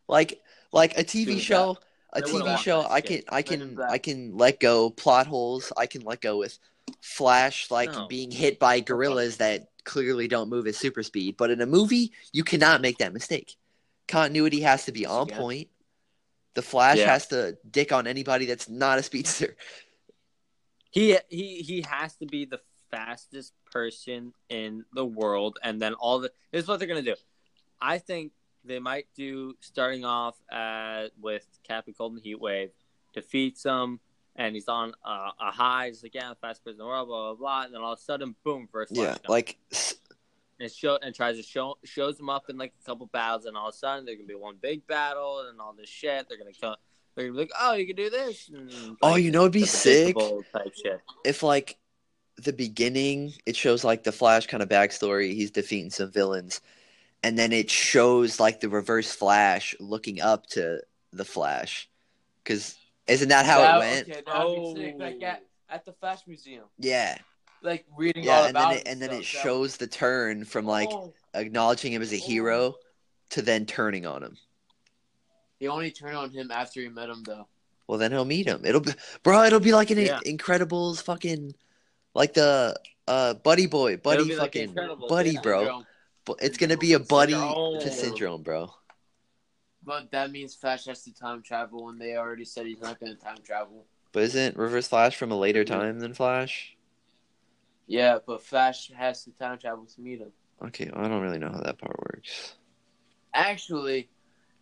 Like 0.07 0.41
like 0.71 0.97
a 0.97 1.03
TV 1.03 1.25
Dude, 1.25 1.41
show, 1.41 1.77
a 2.13 2.21
TV 2.21 2.57
show. 2.57 2.85
I 2.89 3.01
can 3.01 3.21
I 3.29 3.41
can 3.41 3.79
I 3.81 3.97
can 3.97 4.37
let 4.37 4.59
go 4.59 4.89
plot 4.91 5.27
holes. 5.27 5.73
I 5.75 5.85
can 5.87 6.01
let 6.03 6.21
go 6.21 6.37
with 6.37 6.57
Flash 7.01 7.71
like 7.71 7.91
No. 7.91 8.07
being 8.07 8.29
hit 8.31 8.59
by 8.59 8.79
gorillas 8.79 9.37
that 9.37 9.69
clearly 9.83 10.27
don't 10.27 10.49
move 10.49 10.67
at 10.67 10.75
super 10.75 11.01
speed. 11.03 11.35
But 11.37 11.49
in 11.51 11.59
a 11.61 11.65
movie, 11.65 12.11
you 12.31 12.43
cannot 12.43 12.81
make 12.81 12.99
that 12.99 13.13
mistake. 13.13 13.55
Continuity 14.07 14.61
has 14.61 14.85
to 14.85 14.91
be 14.91 15.05
on 15.05 15.27
Yeah. 15.29 15.37
point. 15.37 15.69
The 16.55 16.61
Flash 16.61 16.97
Yeah. 16.97 17.11
has 17.11 17.27
to 17.27 17.57
dick 17.69 17.91
on 17.91 18.07
anybody 18.07 18.45
that's 18.45 18.67
not 18.67 18.97
a 18.97 19.03
speedster. 19.03 19.55
He 20.91 21.17
he 21.29 21.61
he 21.61 21.81
has 21.87 22.15
to 22.17 22.25
be 22.25 22.45
the 22.45 22.61
fastest 22.89 23.53
person 23.69 24.33
in 24.47 24.85
the 24.93 25.05
world, 25.05 25.59
and 25.61 25.81
then 25.81 25.93
all 25.95 26.19
the. 26.19 26.31
This 26.51 26.63
is 26.63 26.67
what 26.69 26.79
they're 26.79 26.87
gonna 26.87 27.01
do. 27.01 27.15
I 27.81 27.97
think 27.97 28.31
they 28.63 28.79
might 28.79 29.07
do 29.13 29.55
starting 29.59 30.05
off 30.05 30.35
uh, 30.49 31.07
with 31.21 31.45
Captain 31.63 31.93
Cold 31.93 32.13
and 32.13 32.23
Heatwave, 32.23 32.71
defeats 33.13 33.63
him, 33.63 33.99
and 34.37 34.55
he's 34.55 34.69
on 34.69 34.93
uh, 35.03 35.31
a 35.39 35.51
high. 35.51 35.87
He's 35.87 36.01
like, 36.01 36.15
yeah, 36.15 36.29
the 36.29 36.35
fastest 36.35 36.63
person 36.63 36.79
in 36.79 36.85
the 36.85 36.85
world, 36.85 37.09
blah 37.09 37.33
blah 37.33 37.35
blah. 37.35 37.63
And 37.65 37.73
then 37.73 37.81
all 37.81 37.93
of 37.93 37.99
a 37.99 38.01
sudden, 38.01 38.35
boom, 38.45 38.69
first 38.71 38.93
Yeah, 38.95 39.17
like 39.27 39.57
and 40.59 40.71
show 40.71 40.97
and 41.01 41.13
tries 41.13 41.37
to 41.37 41.43
show 41.43 41.77
shows 41.83 42.17
them 42.17 42.29
up 42.29 42.49
in 42.49 42.57
like 42.57 42.73
a 42.81 42.85
couple 42.85 43.05
battles, 43.07 43.45
and 43.45 43.55
all 43.57 43.69
of 43.69 43.73
a 43.73 43.77
sudden 43.77 44.05
they're 44.05 44.15
gonna 44.15 44.27
be 44.27 44.35
one 44.35 44.57
big 44.61 44.85
battle 44.87 45.45
and 45.49 45.59
all 45.59 45.73
this 45.73 45.89
shit. 45.89 46.27
They're 46.29 46.37
gonna 46.37 46.51
come. 46.59 46.75
They're 47.15 47.25
gonna 47.27 47.35
be 47.37 47.43
like, 47.43 47.51
oh, 47.59 47.73
you 47.73 47.87
can 47.87 47.95
do 47.95 48.09
this. 48.09 48.49
And, 48.53 48.97
Oh, 49.01 49.15
you 49.15 49.31
know 49.31 49.41
it'd 49.41 49.53
be 49.53 49.63
sick? 49.65 50.15
Type 50.17 50.73
shit. 50.75 50.99
if 51.23 51.43
like 51.43 51.77
the 52.37 52.51
beginning 52.51 53.31
it 53.45 53.55
shows 53.55 53.85
like 53.85 54.03
the 54.03 54.11
flash 54.11 54.45
kind 54.47 54.61
of 54.61 54.67
backstory 54.67 55.33
he's 55.33 55.51
defeating 55.51 55.89
some 55.89 56.11
villains 56.11 56.59
and 57.23 57.39
then 57.39 57.53
it 57.53 57.69
shows 57.71 58.41
like 58.41 58.59
the 58.59 58.67
reverse 58.67 59.09
flash 59.13 59.73
looking 59.79 60.19
up 60.19 60.45
to 60.45 60.81
the 61.13 61.23
flash 61.23 61.87
because 62.43 62.75
isn't 63.07 63.29
that 63.29 63.45
how 63.45 63.59
That- 63.59 63.75
it 63.75 63.79
went 63.79 64.01
Okay, 64.09 64.11
that'd 64.25 64.25
Oh. 64.27 64.75
sick. 64.75 64.95
Like 64.97 65.23
at, 65.23 65.43
oh. 65.43 65.73
at 65.75 65.85
the 65.85 65.93
Flash 65.93 66.27
Museum, 66.27 66.65
yeah 66.77 67.17
like 67.65 67.85
reading 67.97 68.23
yeah 68.23 68.37
all 68.37 68.43
and 68.45 68.51
about 68.51 68.69
then 68.69 68.77
it, 68.79 68.87
and 68.87 69.01
then 69.01 69.11
it 69.11 69.25
shows 69.25 69.77
the 69.77 69.87
turn 69.87 70.45
from 70.45 70.65
like 70.65 70.89
Oh. 70.91 71.13
acknowledging 71.33 71.91
him 71.93 72.01
as 72.01 72.13
a 72.13 72.17
hero 72.17 72.75
to 73.31 73.41
then 73.41 73.65
turning 73.65 74.05
on 74.05 74.23
him 74.23 74.37
He 75.59 75.67
only 75.67 75.91
turned 75.91 76.15
on 76.17 76.29
him 76.31 76.51
after 76.51 76.81
he 76.81 76.89
met 76.89 77.09
him, 77.09 77.23
though. 77.23 77.47
well 77.87 77.97
then 77.97 78.11
he'll 78.11 78.25
meet 78.25 78.47
him 78.47 78.61
it'll 78.65 78.81
be 78.81 78.91
bro 79.23 79.43
it'll 79.43 79.59
be 79.59 79.73
like 79.73 79.89
an 79.91 79.97
Yeah. 79.99 80.19
incredibles 80.25 81.01
fucking 81.01 81.55
like 82.13 82.33
the 82.33 82.79
uh 83.07 83.33
buddy 83.35 83.65
boy 83.67 83.97
buddy 83.97 84.23
be 84.25 84.35
like 84.35 84.53
fucking 84.53 84.75
buddy 85.09 85.31
yeah. 85.31 85.41
bro 85.41 85.83
But 86.25 86.37
it's 86.41 86.57
gonna 86.57 86.77
be 86.77 86.93
a 86.93 86.99
buddy 86.99 87.33
Syndrome. 87.33 87.79
to 87.81 87.91
syndrome, 87.91 88.41
bro. 88.43 88.73
But 89.83 90.09
that 90.09 90.31
means 90.31 90.55
Flash 90.55 90.85
has 90.85 91.03
to 91.03 91.13
time 91.13 91.43
travel, 91.43 91.89
and 91.89 92.01
they 92.01 92.15
already 92.17 92.45
said 92.45 92.65
he's 92.65 92.81
not 92.81 92.99
to 93.01 93.13
time 93.13 93.37
travel. 93.45 93.85
But 94.11 94.23
isn't 94.23 94.57
Reverse 94.57 94.87
Flash 94.87 95.15
from 95.15 95.31
a 95.31 95.37
later 95.37 95.63
time 95.63 95.99
than 95.99 96.15
Flash? 96.15 96.74
Yeah, 97.87 98.19
but 98.25 98.43
Flash 98.43 98.91
has 98.95 99.23
to 99.25 99.31
time 99.31 99.59
travel 99.59 99.85
to 99.85 100.01
meet 100.01 100.19
him. 100.19 100.31
Okay, 100.63 100.89
I 100.93 101.07
don't 101.07 101.21
really 101.21 101.37
know 101.37 101.51
how 101.51 101.61
that 101.61 101.77
part 101.77 101.95
works. 102.13 102.55
Actually, 103.33 104.09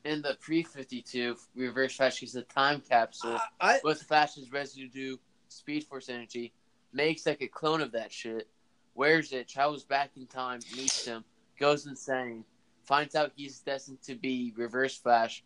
in 0.03 0.21
the 0.21 0.37
pre 0.41 0.63
52, 0.63 1.35
Reverse 1.55 1.95
Flash 1.95 2.23
is 2.23 2.35
a 2.35 2.41
time 2.41 2.81
capsule 2.87 3.39
I, 3.61 3.79
with 3.83 4.01
Flash's 4.01 4.51
residue 4.51 5.17
Speed 5.47 5.85
Force 5.85 6.09
energy, 6.09 6.53
makes 6.91 7.25
like 7.25 7.41
a 7.41 7.47
clone 7.47 7.81
of 7.81 7.91
that 7.93 8.11
shit, 8.11 8.49
wears 8.95 9.31
it, 9.31 9.47
travels 9.47 9.83
back 9.83 10.11
in 10.17 10.27
time, 10.27 10.59
meets 10.75 11.05
him, 11.05 11.23
goes 11.59 11.85
insane, 11.85 12.43
finds 12.83 13.15
out 13.15 13.31
he's 13.35 13.59
destined 13.59 14.01
to 14.03 14.15
be 14.15 14.53
Reverse 14.57 14.97
Flash, 14.97 15.43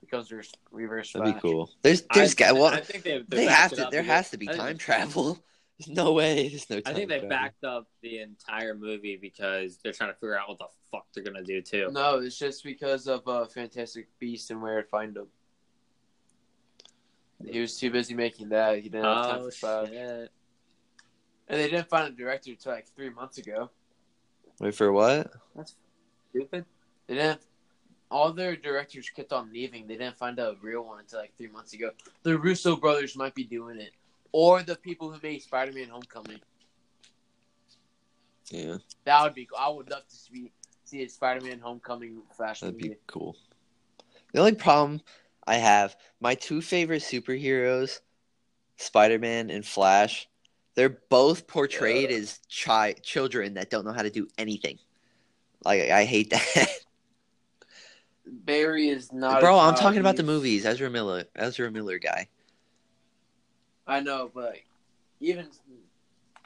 becomes 0.00 0.32
Re- 0.32 0.44
Reverse 0.70 1.10
Flash. 1.10 1.24
That'd 1.24 1.42
be 1.42 1.48
cool. 1.48 1.70
There's, 1.82 2.02
there's, 2.14 2.34
I, 2.34 2.36
got 2.36 2.54
well, 2.54 2.66
I 2.66 2.80
think 2.80 3.04
they, 3.04 3.22
they 3.28 3.46
have 3.46 3.72
to. 3.72 3.88
There 3.90 4.02
has 4.02 4.30
to 4.30 4.38
be 4.38 4.46
time 4.46 4.78
travel. 4.78 5.38
There's 5.86 5.88
no 5.96 6.12
way. 6.12 6.48
There's 6.48 6.68
no. 6.70 6.80
Time 6.80 6.92
I 6.92 6.96
think 6.96 7.08
they 7.08 7.14
travel. 7.20 7.28
backed 7.28 7.64
up 7.64 7.86
the 8.02 8.18
entire 8.20 8.74
movie 8.74 9.16
because 9.20 9.78
they're 9.82 9.92
trying 9.92 10.10
to 10.10 10.14
figure 10.14 10.38
out 10.38 10.48
what 10.48 10.58
the 10.58 10.66
fuck 10.92 11.06
they're 11.14 11.24
gonna 11.24 11.42
do 11.42 11.60
too. 11.62 11.88
No, 11.90 12.18
it's 12.18 12.38
just 12.38 12.62
because 12.64 13.06
of 13.06 13.26
uh, 13.26 13.46
Fantastic 13.46 14.08
Beast 14.18 14.50
and 14.50 14.60
where 14.62 14.82
to 14.82 14.88
find 14.88 15.16
him. 15.16 15.26
He 17.46 17.60
was 17.60 17.78
too 17.78 17.90
busy 17.90 18.14
making 18.14 18.50
that. 18.50 18.76
He 18.76 18.82
didn't 18.90 19.04
have 19.04 19.24
time 19.26 19.40
Oh 19.40 19.44
for 19.46 19.50
Flash. 19.50 19.88
shit! 19.88 20.30
And 21.48 21.60
they 21.60 21.70
didn't 21.70 21.88
find 21.88 22.12
a 22.12 22.16
director 22.16 22.50
until 22.50 22.72
like 22.72 22.86
three 22.94 23.10
months 23.10 23.38
ago. 23.38 23.70
Wait 24.60 24.74
for 24.74 24.92
what? 24.92 25.32
That's 25.56 25.74
stupid. 26.30 26.64
They 27.06 27.14
didn't. 27.14 27.40
All 28.10 28.32
their 28.32 28.56
directors 28.56 29.08
kept 29.08 29.32
on 29.32 29.52
leaving. 29.52 29.86
They 29.86 29.96
didn't 29.96 30.18
find 30.18 30.38
a 30.38 30.54
real 30.60 30.82
one 30.84 30.98
until 31.00 31.20
like 31.20 31.32
three 31.38 31.48
months 31.48 31.72
ago. 31.72 31.90
The 32.24 32.36
Russo 32.36 32.76
brothers 32.76 33.16
might 33.16 33.34
be 33.34 33.44
doing 33.44 33.80
it, 33.80 33.92
or 34.32 34.62
the 34.62 34.76
people 34.76 35.10
who 35.10 35.18
made 35.22 35.42
Spider-Man: 35.42 35.88
Homecoming. 35.88 36.40
Yeah, 38.50 38.78
That 39.04 39.22
would 39.22 39.34
be. 39.34 39.46
cool. 39.46 39.58
I 39.58 39.68
would 39.68 39.90
love 39.90 40.06
to 40.08 40.16
see 40.16 40.50
see 40.84 41.02
a 41.02 41.08
Spider-Man: 41.08 41.60
Homecoming 41.60 42.22
Flash 42.36 42.60
that'd 42.60 42.74
movie. 42.74 42.90
be 42.90 42.94
cool. 43.06 43.36
The 44.32 44.40
only 44.40 44.54
problem 44.54 45.00
I 45.46 45.56
have, 45.56 45.96
my 46.20 46.34
two 46.34 46.60
favorite 46.62 47.02
superheroes, 47.02 48.00
Spider-Man 48.76 49.50
and 49.50 49.64
Flash, 49.64 50.28
they're 50.74 51.00
both 51.10 51.46
portrayed 51.46 52.10
as 52.10 52.40
chi- 52.64 52.94
children 53.02 53.54
that 53.54 53.70
don't 53.70 53.84
know 53.84 53.92
how 53.92 54.02
to 54.02 54.10
do 54.10 54.28
anything. 54.38 54.78
Like 55.64 55.90
I 55.90 56.04
hate 56.04 56.30
that. 56.30 56.68
Barry 58.26 58.88
is 58.88 59.12
not. 59.12 59.40
Bro, 59.40 59.58
I'm 59.58 59.74
talking 59.74 60.00
about 60.00 60.16
the 60.16 60.22
movies. 60.22 60.64
Ezra 60.64 60.90
Miller, 60.90 61.24
Ezra 61.36 61.70
Miller 61.70 61.98
guy. 61.98 62.28
I 63.90 64.00
know, 64.00 64.30
but 64.32 64.56
even 65.20 65.48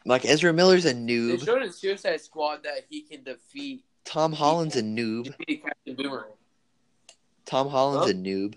Like 0.07 0.25
Ezra 0.25 0.53
Miller's 0.53 0.87
a 0.87 0.95
noob. 0.95 1.29
They 1.29 1.37
noob. 1.37 1.45
showed 1.45 1.63
in 1.63 1.73
Suicide 1.73 2.21
Squad 2.21 2.63
that 2.65 2.87
he 2.89 3.03
can 3.03 3.23
defeat 3.23 3.85
Tom 4.05 4.33
Holland's 4.33 4.77
a 4.77 4.83
noob. 4.83 5.25
defeat 5.25 5.63
Captain 5.65 5.95
Boomerang. 5.95 6.33
Tom 7.45 7.69
Holland's 7.69 8.07
Huh? 8.07 8.11
a 8.13 8.15
noob. 8.15 8.55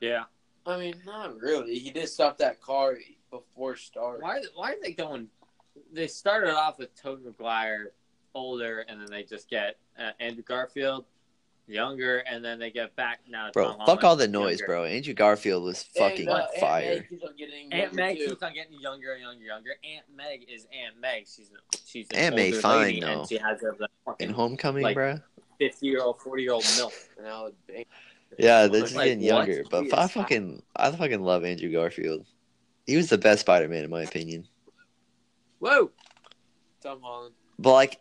Yeah. 0.00 0.24
I 0.66 0.78
mean, 0.78 0.94
not 1.06 1.38
really. 1.40 1.78
He 1.78 1.90
did 1.90 2.08
stop 2.08 2.38
that 2.38 2.60
car 2.60 2.98
before 3.30 3.76
start. 3.76 4.22
Why? 4.22 4.42
Why 4.54 4.72
are 4.72 4.76
they 4.82 4.92
going? 4.92 5.28
They 5.92 6.06
started 6.08 6.52
off 6.54 6.78
with 6.78 6.94
Tobey 7.00 7.24
Maguire, 7.24 7.92
older, 8.34 8.80
and 8.88 9.00
then 9.00 9.08
they 9.10 9.22
just 9.22 9.48
get 9.48 9.76
uh, 9.98 10.10
Andrew 10.20 10.42
Garfield, 10.42 11.04
younger, 11.70 12.18
and 12.18 12.44
then 12.44 12.58
they 12.58 12.70
get 12.70 12.94
back 12.96 13.20
now. 13.28 13.50
Bro, 13.52 13.64
Tom 13.64 13.78
fuck 13.78 13.86
Holland, 13.86 14.04
all 14.04 14.16
the 14.16 14.28
noise, 14.28 14.58
younger. 14.60 14.66
bro. 14.66 14.84
Andrew 14.84 15.14
Garfield 15.14 15.64
was 15.64 15.82
fucking 15.82 16.28
and, 16.28 16.30
uh, 16.30 16.42
Aunt 16.42 16.60
fire. 16.60 17.02
Keeps 17.08 17.24
on 17.24 17.36
getting 17.36 17.72
Aunt 17.72 17.94
Meg 17.94 18.18
too. 18.18 18.26
keeps 18.28 18.42
on 18.42 18.54
getting 18.54 18.80
younger 18.80 19.12
and 19.12 19.22
younger, 19.22 19.44
younger. 19.44 19.70
Aunt 19.84 20.04
Meg 20.16 20.44
is 20.48 20.66
Aunt 20.72 21.00
Meg. 21.00 21.26
She's 21.26 21.50
a, 21.50 21.76
she's 21.86 22.06
an 22.10 22.16
Aunt 22.16 22.36
May 22.36 22.46
older 22.50 22.60
fine, 22.60 22.82
lady, 22.82 23.00
though. 23.00 23.20
and 23.20 23.28
she 23.28 23.36
has 23.38 23.62
a 23.62 23.68
In 23.70 23.88
fucking 24.04 24.30
Homecoming, 24.30 24.82
like- 24.82 24.94
bro. 24.94 25.18
fifty 25.58 25.86
year 25.86 26.02
old, 26.02 26.20
forty 26.20 26.42
year 26.42 26.52
old 26.52 26.64
milf. 26.64 26.92
And 27.18 27.26
I 27.28 27.42
would 27.42 27.54
bang. 27.66 27.84
Yeah, 28.38 28.68
they're 28.68 28.82
just 28.82 28.94
Like, 28.94 29.06
getting 29.06 29.20
what? 29.20 29.48
younger. 29.48 29.64
But 29.70 29.84
He 29.84 29.92
I 29.92 30.06
fucking, 30.06 30.62
I 30.76 30.90
fucking 30.92 31.20
love 31.22 31.44
Andrew 31.44 31.70
Garfield. 31.72 32.24
He 32.86 32.96
was 32.96 33.08
the 33.08 33.18
best 33.18 33.40
Spider-Man 33.40 33.84
in 33.84 33.90
my 33.90 34.02
opinion. 34.02 34.46
Whoa! 35.58 35.90
Tom 36.82 37.00
Holland. 37.02 37.34
But 37.58 37.72
like, 37.72 38.00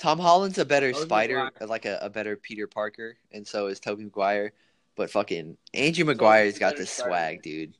Tom 0.00 0.18
Holland's 0.18 0.58
a 0.58 0.64
better 0.64 0.92
Tobey 0.92 1.04
Spider, 1.04 1.44
Maguire. 1.44 1.68
like 1.68 1.84
a, 1.84 1.98
a 2.02 2.08
better 2.10 2.34
Peter 2.34 2.66
Parker, 2.66 3.16
and 3.32 3.46
so 3.46 3.66
is 3.68 3.78
Tobey 3.78 4.04
Maguire. 4.04 4.52
But 4.96 5.10
fucking 5.10 5.56
Andrew 5.74 6.04
Maguire's 6.06 6.58
got 6.58 6.72
better 6.72 6.82
the 6.82 6.86
Spider-Man. 6.86 7.18
swag, 7.36 7.42
dude. 7.42 7.74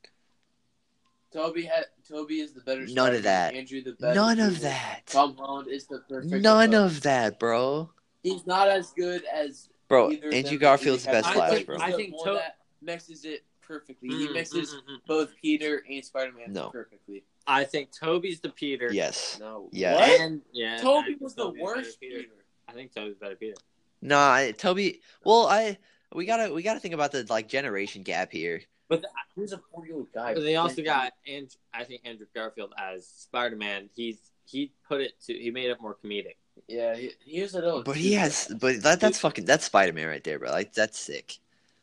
Toby 1.32 1.64
had 1.64 1.86
Toby 2.08 2.40
is 2.40 2.52
the 2.52 2.60
better. 2.60 2.80
None 2.82 2.88
of 2.88 2.92
Spider-Man. 3.20 3.22
that. 3.22 3.54
Andrew 3.54 3.82
the 3.82 3.92
better. 3.92 4.14
None 4.14 4.40
of 4.40 4.48
Peter. 4.54 4.60
that. 4.62 5.00
Tom 5.06 5.36
Holland 5.36 5.68
is 5.68 5.86
the 5.86 6.00
perfect. 6.08 6.32
None 6.32 6.74
approach. 6.74 6.90
of 6.92 7.02
that, 7.02 7.38
bro. 7.38 7.90
He's 8.22 8.46
not 8.46 8.68
as 8.68 8.92
good 8.92 9.22
as 9.32 9.68
Bro, 9.88 10.10
either 10.12 10.28
of 10.28 10.34
Andrew 10.34 10.50
them, 10.52 10.58
Garfield's 10.60 11.04
the 11.04 11.10
best 11.12 11.26
has- 11.26 11.36
I 11.36 11.38
Flash, 11.38 11.52
think- 11.54 11.66
bro. 11.66 11.78
I 11.80 11.90
the 11.90 11.96
think 11.96 12.16
one 12.16 12.26
To- 12.28 12.34
that 12.34 12.56
mixes 12.82 13.24
it 13.24 13.44
perfectly. 13.62 14.08
He 14.08 14.28
Mm, 14.28 14.34
mixes 14.34 14.74
mm, 14.74 14.78
mm, 14.78 14.80
mm. 14.96 15.06
both 15.06 15.30
Peter 15.40 15.82
and 15.88 16.04
Spider 16.04 16.32
Man 16.32 16.52
No. 16.52 16.70
perfectly. 16.70 17.24
I 17.50 17.64
think 17.64 17.90
Toby's 17.92 18.40
the 18.40 18.50
Peter. 18.50 18.92
Yes. 18.92 19.38
No. 19.40 19.68
Yeah. 19.72 19.94
What? 19.96 20.20
And 20.20 20.40
yeah, 20.52 20.78
Toby 20.78 21.16
was 21.20 21.34
the 21.34 21.44
Toby's 21.44 21.62
worst 21.62 22.00
Peter. 22.00 22.18
Peter. 22.18 22.30
I 22.68 22.72
think 22.72 22.94
Toby's 22.94 23.16
better 23.16 23.34
Peter. 23.34 23.56
No, 24.00 24.18
I- 24.18 24.52
Toby. 24.56 25.00
Well, 25.24 25.46
I 25.46 25.78
we 26.14 26.26
gotta 26.26 26.52
we 26.52 26.62
gotta 26.62 26.80
think 26.80 26.94
about 26.94 27.12
the 27.12 27.26
like 27.28 27.48
generation 27.48 28.02
gap 28.02 28.30
here. 28.32 28.62
But 28.88 29.02
the, 29.02 29.08
He's 29.36 29.52
a 29.52 29.60
four 29.72 29.86
year 29.86 29.96
old 29.96 30.08
guy. 30.12 30.34
But 30.34 30.42
they 30.42 30.56
also 30.56 30.82
got 30.82 31.12
and 31.26 31.54
I 31.72 31.84
think 31.84 32.02
Andrew 32.04 32.26
Garfield 32.34 32.72
as 32.78 33.06
Spider 33.06 33.56
Man. 33.56 33.88
He's 33.94 34.18
he 34.44 34.72
put 34.88 35.00
it 35.00 35.12
to 35.26 35.32
he 35.34 35.50
made 35.50 35.70
it 35.70 35.80
more 35.80 35.96
comedic. 36.04 36.36
Yeah, 36.68 36.94
he, 36.94 37.10
he 37.24 37.40
was 37.40 37.54
a 37.54 37.60
little. 37.60 37.82
But 37.82 37.96
he 37.96 38.12
has, 38.14 38.52
but 38.60 38.82
that 38.82 39.00
that's 39.00 39.20
fucking 39.20 39.44
that's 39.44 39.64
Spider 39.64 39.92
Man 39.92 40.06
right 40.08 40.22
there, 40.22 40.38
bro. 40.38 40.50
Like 40.50 40.72
that's 40.72 40.98
sick. 40.98 41.38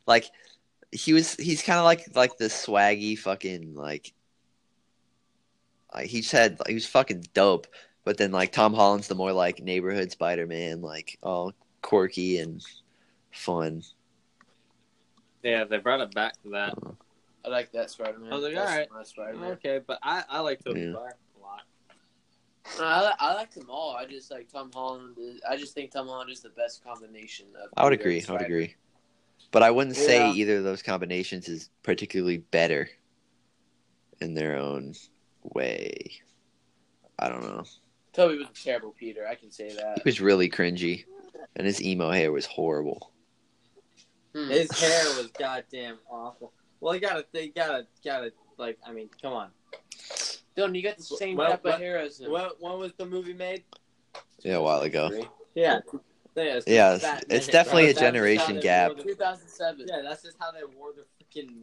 Like 0.05 0.25
he 0.91 1.13
was, 1.13 1.35
he's 1.35 1.63
kind 1.63 1.79
of 1.79 1.85
like 1.85 2.15
like 2.15 2.37
the 2.37 2.45
swaggy 2.45 3.17
fucking 3.17 3.75
like. 3.75 4.13
Like 5.93 6.07
he 6.07 6.21
said, 6.21 6.59
he 6.67 6.73
was 6.73 6.85
fucking 6.85 7.25
dope. 7.33 7.67
But 8.03 8.17
then 8.17 8.31
like 8.31 8.51
Tom 8.51 8.73
Holland's 8.73 9.07
the 9.07 9.15
more 9.15 9.33
like 9.33 9.61
neighborhood 9.61 10.11
Spider 10.11 10.47
Man, 10.47 10.81
like 10.81 11.17
all 11.21 11.53
quirky 11.81 12.39
and 12.39 12.63
fun. 13.31 13.83
Yeah, 15.43 15.65
they 15.65 15.77
brought 15.77 16.01
it 16.01 16.13
back 16.13 16.41
to 16.43 16.49
that. 16.51 16.73
Uh-huh. 16.73 16.91
I 17.45 17.49
like 17.49 17.71
that 17.73 17.89
Spider 17.89 18.19
Man. 18.19 18.31
I 18.31 18.35
was 18.35 18.43
like, 18.43 18.55
alright. 18.55 18.87
Spider 19.03 19.37
Man. 19.37 19.51
Okay, 19.53 19.79
but 19.85 19.99
I 20.03 20.23
I 20.29 20.39
like 20.39 20.63
Toby 20.63 20.81
Yeah. 20.81 20.85
Maguire 20.87 21.15
a 21.37 21.41
lot. 21.41 21.61
I, 22.79 23.13
I 23.19 23.33
like 23.33 23.51
them 23.51 23.67
all. 23.69 23.95
I 23.95 24.05
just 24.05 24.31
like 24.31 24.51
Tom 24.51 24.71
Holland. 24.73 25.17
Is, 25.17 25.41
I 25.49 25.57
just 25.57 25.73
think 25.73 25.91
Tom 25.91 26.07
Holland 26.07 26.29
is 26.29 26.41
the 26.41 26.49
best 26.49 26.83
combination 26.83 27.47
of. 27.61 27.69
I 27.75 27.83
would 27.83 27.91
Peter 27.91 28.01
agree. 28.09 28.25
I 28.27 28.31
would 28.31 28.41
agree. 28.41 28.75
But 29.51 29.63
I 29.63 29.71
wouldn't 29.71 29.95
say 29.95 30.31
either 30.31 30.57
of 30.57 30.63
those 30.63 30.81
combinations 30.81 31.47
is 31.47 31.69
particularly 31.83 32.37
better 32.37 32.89
in 34.19 34.33
their 34.33 34.57
own 34.57 34.93
way. 35.53 36.11
I 37.19 37.29
don't 37.29 37.43
know. 37.43 37.63
Toby 38.13 38.37
was 38.37 38.47
a 38.49 38.63
terrible 38.63 38.93
Peter. 38.97 39.27
I 39.27 39.35
can 39.35 39.51
say 39.51 39.69
that. 39.73 39.97
He 39.97 40.01
was 40.05 40.21
really 40.21 40.49
cringy, 40.49 41.05
and 41.55 41.65
his 41.67 41.81
emo 41.81 42.11
hair 42.11 42.31
was 42.31 42.45
horrible. 42.45 43.11
Hmm. 44.33 44.49
His 44.49 44.71
hair 44.79 45.03
was 45.17 45.27
goddamn 45.37 45.97
awful. 46.09 46.51
Well, 46.79 46.93
you 46.95 47.01
gotta 47.01 47.25
they 47.31 47.47
gotta 47.49 47.87
gotta 48.03 48.31
like 48.57 48.77
I 48.85 48.91
mean, 48.91 49.09
come 49.21 49.33
on. 49.33 49.49
Dylan, 50.55 50.75
you 50.75 50.81
got 50.83 50.97
the 50.97 51.03
same 51.03 51.37
Well, 51.37 51.51
type 51.51 51.63
well, 51.63 51.75
of 51.75 51.79
hair 51.79 51.99
as 51.99 52.19
him. 52.19 52.31
When, 52.31 52.45
when 52.59 52.79
was 52.79 52.93
the 52.97 53.05
movie 53.05 53.33
made? 53.33 53.63
Yeah, 54.43 54.55
a 54.55 54.61
while 54.61 54.81
ago. 54.81 55.09
Yeah. 55.53 55.79
Yeah, 56.35 56.57
it's, 56.57 56.67
Yeah, 56.67 56.97
that- 56.97 57.25
it's 57.29 57.45
that- 57.47 57.51
definitely 57.51 57.83
a 57.83 57.87
that's 57.87 57.95
just 57.95 57.99
how 58.05 58.07
generation 58.07 58.59
gap. 58.59 58.91
2007. 58.97 59.85
yeah, 59.87 60.01
that's 60.03 60.21
just 60.23 60.37
how 60.39 60.51
they 60.51 60.59
wore 60.77 60.93
their 60.93 61.05
freaking. 61.19 61.61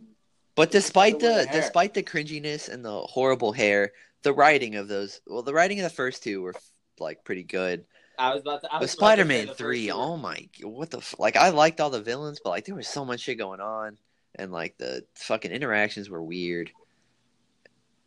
But 0.55 0.71
despite 0.71 1.19
the 1.19 1.47
the 1.47 1.49
despite 1.53 1.95
the 1.95 2.03
cringiness 2.03 2.69
and 2.69 2.85
the 2.85 3.01
horrible 3.01 3.53
hair, 3.53 3.93
the 4.23 4.33
writing 4.33 4.77
of 4.77 4.89
those 4.89 5.21
well, 5.27 5.43
the 5.43 5.55
writing 5.55 5.79
of 5.81 5.85
the 5.85 5.91
first 5.91 6.23
two 6.23 6.43
were 6.43 6.55
like 6.99 7.25
pretty 7.25 7.43
good. 7.43 7.85
I 8.17 8.33
was 8.33 8.43
about 8.43 8.63
to. 8.63 8.69
I 8.69 8.77
But 8.77 8.83
was 8.83 8.95
about 8.95 8.99
Spider-Man 9.07 9.41
the 9.41 9.47
first 9.49 9.59
three, 9.59 9.91
oh 9.91 10.17
my, 10.17 10.49
what 10.63 10.91
the 10.91 10.99
f- 10.99 11.17
like? 11.19 11.35
I 11.37 11.49
liked 11.49 11.81
all 11.81 11.91
the 11.91 12.01
villains, 12.01 12.39
but 12.43 12.51
like 12.51 12.65
there 12.65 12.77
was 12.77 12.87
so 12.87 13.05
much 13.05 13.21
shit 13.21 13.39
going 13.39 13.61
on, 13.61 13.99
and 14.37 14.53
like 14.53 14.79
the 14.79 15.05
fucking 15.17 15.51
interactions 15.51 16.09
were 16.09 16.23
weird. 16.23 16.71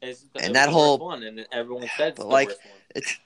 It's 0.02 0.22
the, 0.34 0.44
and 0.46 0.56
that 0.56 0.70
whole- 0.70 0.98
one, 1.00 1.24
and 1.24 1.46
everyone 1.52 1.90
said 1.98 2.14
it's 2.14 2.20
like. 2.20 2.52
It's 2.96 3.18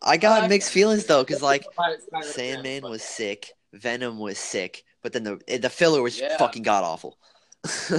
I 0.00 0.16
got 0.16 0.48
mixed 0.48 0.70
feelings 0.70 1.06
though, 1.06 1.24
because 1.24 1.42
like 1.42 1.64
Spider- 1.72 1.98
Sandman 2.22 2.82
was 2.84 3.02
sick, 3.02 3.50
Venom 3.72 4.20
was 4.20 4.38
sick, 4.38 4.84
but 5.02 5.12
then 5.12 5.24
the 5.24 5.58
the 5.58 5.68
filler 5.70 6.00
was 6.02 6.20
Yeah. 6.20 6.36
fucking 6.38 6.62
god 6.62 6.84
awful. 6.84 7.18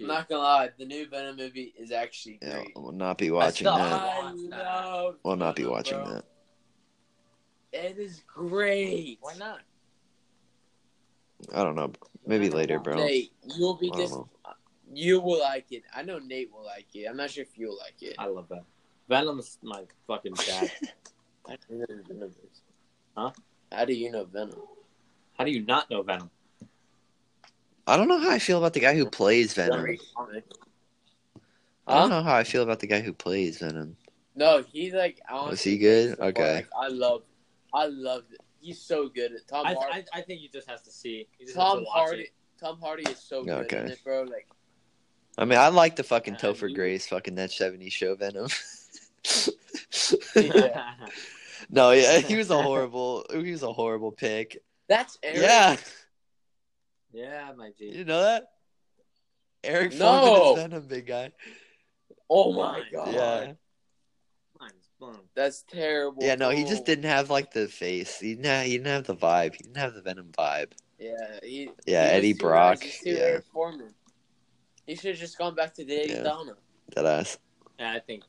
I'm 0.00 0.06
not 0.08 0.28
gonna 0.28 0.42
lie, 0.42 0.70
the 0.78 0.84
new 0.84 1.06
Venom 1.08 1.36
movie 1.36 1.72
is 1.78 1.90
actually 1.92 2.38
yeah, 2.42 2.54
great. 2.62 2.72
we'll 2.76 2.92
not 2.92 3.18
be 3.18 3.30
watching 3.30 3.66
still- 3.66 3.76
that. 3.76 3.92
I 3.92 4.32
that. 4.50 4.50
love. 4.50 5.16
We'll 5.22 5.36
not 5.36 5.56
be 5.56 5.62
Venom, 5.62 5.72
watching 5.76 5.98
bro. 6.04 6.14
that. 6.14 6.24
It 7.72 7.98
is 7.98 8.22
great. 8.26 9.18
Why 9.20 9.34
not? 9.36 9.60
I 11.54 11.62
don't 11.62 11.74
know. 11.74 11.92
Maybe 12.26 12.48
later, 12.50 12.78
bro. 12.78 12.94
Nate, 12.96 13.32
you'll 13.56 13.74
be 13.74 13.90
I 13.92 13.96
don't 13.96 14.08
dis- 14.08 14.54
You 14.92 15.20
will 15.20 15.40
like 15.40 15.66
it. 15.70 15.82
I 15.94 16.02
know 16.02 16.18
Nate 16.18 16.50
will 16.52 16.64
like 16.64 16.86
it. 16.94 17.06
I'm 17.06 17.16
not 17.16 17.30
sure 17.30 17.42
if 17.42 17.58
you'll 17.58 17.76
like 17.76 18.00
it. 18.00 18.14
I 18.18 18.26
love 18.26 18.48
that. 18.48 18.64
Venom's 19.08 19.58
my 19.62 19.82
fucking 20.06 20.34
dad. 20.34 20.70
How 21.46 21.54
do 21.56 21.74
you 21.74 21.78
know 21.78 21.86
Venom 22.08 22.28
is? 22.30 22.62
Huh? 23.16 23.30
How 23.70 23.84
do 23.84 23.92
you 23.92 24.10
know 24.10 24.24
Venom? 24.24 24.60
How 25.38 25.44
do 25.44 25.50
you 25.50 25.62
not 25.64 25.90
know 25.90 26.02
Venom? 26.02 26.30
I 27.86 27.96
don't 27.96 28.08
know 28.08 28.18
how 28.18 28.30
I 28.30 28.38
feel 28.38 28.58
about 28.58 28.72
the 28.74 28.80
guy 28.80 28.94
who 28.96 29.06
plays 29.08 29.54
Venom. 29.54 29.82
Venom. 29.82 29.98
I 31.86 32.00
don't 32.00 32.10
know 32.10 32.22
how 32.22 32.34
I 32.34 32.44
feel 32.44 32.62
about 32.62 32.80
the 32.80 32.86
guy 32.88 33.00
who 33.00 33.12
plays 33.12 33.58
Venom. 33.58 33.96
No, 34.34 34.62
he's 34.72 34.92
like. 34.92 35.20
Was 35.30 35.42
honestly 35.48 35.72
he 35.72 35.78
good? 35.78 36.06
takes 36.08 36.10
the 36.16 36.22
part. 36.22 36.36
Okay. 36.36 36.54
Like, 36.56 36.68
I 36.76 36.88
love. 36.88 37.22
I 37.72 37.86
love 37.86 38.24
it. 38.32 38.40
He's 38.60 38.80
so 38.80 39.08
good 39.08 39.32
at 39.32 39.46
Tom 39.46 39.66
I, 39.66 39.74
Hardy. 39.74 40.04
I, 40.12 40.18
I 40.18 40.22
think 40.22 40.40
you 40.42 40.48
just 40.48 40.68
have 40.68 40.82
to 40.82 40.90
see. 40.90 41.28
You 41.38 41.46
just 41.46 41.56
have 41.56 41.66
Tom 41.68 41.84
to 41.84 41.90
Hardy. 41.90 42.22
it. 42.22 42.30
Tom 42.60 42.78
Hardy 42.80 43.04
is 43.04 43.18
so 43.18 43.44
good 43.44 43.66
Okay. 43.66 43.78
in 43.80 43.88
it, 43.90 44.00
bro. 44.02 44.22
Like 44.22 44.48
I 45.38 45.44
mean, 45.44 45.58
I 45.58 45.68
like 45.68 45.94
the 45.96 46.02
fucking 46.02 46.34
Yeah, 46.34 46.40
Topher 46.40 46.68
you- 46.68 46.74
Grace 46.74 47.06
fucking 47.06 47.34
that 47.36 47.50
70s 47.50 47.92
show 47.92 48.14
Venom. 48.16 48.48
Yeah. 50.34 50.94
no, 51.70 51.90
yeah, 51.92 52.18
he 52.18 52.36
was 52.38 52.50
a 52.50 52.60
horrible 52.62 53.24
he 53.30 53.50
was 53.52 53.62
a 53.62 53.72
horrible 53.72 54.10
pick. 54.12 54.62
that's 54.88 55.18
Eric. 55.22 55.38
Yeah. 55.42 55.76
Yeah, 57.16 57.52
my 57.56 57.70
G. 57.78 57.86
You 57.86 58.04
know 58.04 58.20
that? 58.20 58.50
Eric 59.64 59.94
No. 59.94 60.06
Foreman 60.06 60.42
is 60.42 60.62
Venom, 60.62 60.88
big 60.88 61.06
guy. 61.06 61.32
Oh 62.28 62.52
my 62.52 62.80
My 62.80 62.82
god. 62.92 63.14
Yeah. 63.14 63.52
That's 65.34 65.62
terrible. 65.70 66.24
Yeah, 66.24 66.34
no, 66.36 66.50
he 66.50 66.64
just 66.64 66.86
didn't 66.86 67.04
have 67.04 67.28
like 67.28 67.52
the 67.52 67.68
face. 67.68 68.18
He 68.18 68.34
didn't 68.34 68.46
have, 68.46 68.64
he 68.64 68.72
didn't 68.72 68.86
have 68.86 69.04
the 69.04 69.14
vibe. 69.14 69.54
He 69.54 69.64
didn't 69.64 69.76
have 69.76 69.94
the 69.94 70.00
Venom 70.00 70.30
vibe. 70.36 70.72
Yeah, 70.98 71.12
he, 71.42 71.70
Yeah, 71.86 72.06
he 72.08 72.16
Eddie 72.16 72.32
too 72.32 72.38
Brock, 72.40 72.80
nice. 72.80 73.02
Yeah. 73.04 73.14
Eric 73.14 73.44
Foreman. 73.52 73.94
He 74.86 74.94
should 74.94 75.10
have 75.10 75.18
just 75.18 75.36
gone 75.36 75.54
back 75.54 75.74
to 75.74 75.84
Daddy 75.84 76.12
Yeah. 76.12 76.22
Donna. 76.22 76.56
That 76.94 77.04
ass. 77.04 77.38
Yeah, 77.78 77.92
I 77.92 77.98
think. 78.00 78.24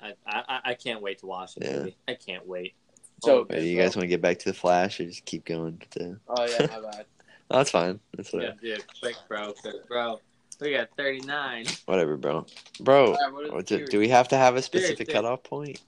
I, 0.00 0.14
I 0.26 0.60
I 0.64 0.74
can't 0.74 1.00
wait 1.00 1.20
to 1.20 1.26
watch 1.26 1.56
it. 1.56 1.64
Yeah. 1.64 1.76
movie. 1.76 1.96
I 2.08 2.14
can't 2.14 2.44
wait. 2.44 2.74
So 3.22 3.46
Wait, 3.48 3.62
you 3.62 3.78
guys 3.78 3.94
want 3.94 4.02
to 4.02 4.08
get 4.08 4.20
back 4.20 4.40
to 4.40 4.46
the 4.46 4.54
Flash 4.54 4.98
or 4.98 5.04
just 5.04 5.24
keep 5.24 5.44
going 5.44 5.80
to 5.92 6.18
Oh 6.28 6.44
yeah, 6.44 6.66
my 6.66 6.90
bad. 6.90 7.06
No, 7.52 7.58
that's 7.58 7.70
fine. 7.70 8.00
That's 8.16 8.32
Yeah, 8.32 8.38
whatever. 8.40 8.58
dude, 8.60 8.84
quick, 9.00 9.16
bro, 9.28 9.52
'cause, 9.52 9.74
bro. 9.88 10.20
We 10.60 10.72
got 10.72 10.88
thirty 10.96 11.20
nine. 11.20 11.66
Whatever, 11.86 12.16
bro. 12.16 12.46
Bro, 12.80 13.14
Alright, 13.14 13.32
what 13.32 13.44
are 13.44 13.48
the 13.48 13.54
what's 13.54 13.72
it- 13.72 13.76
theories? 13.76 13.90
do 13.90 13.98
we 13.98 14.08
have 14.08 14.28
to 14.28 14.36
have 14.36 14.56
a 14.56 14.62
specific 14.62 15.08
theory. 15.08 15.14
cutoff 15.14 15.42
point? 15.42 15.80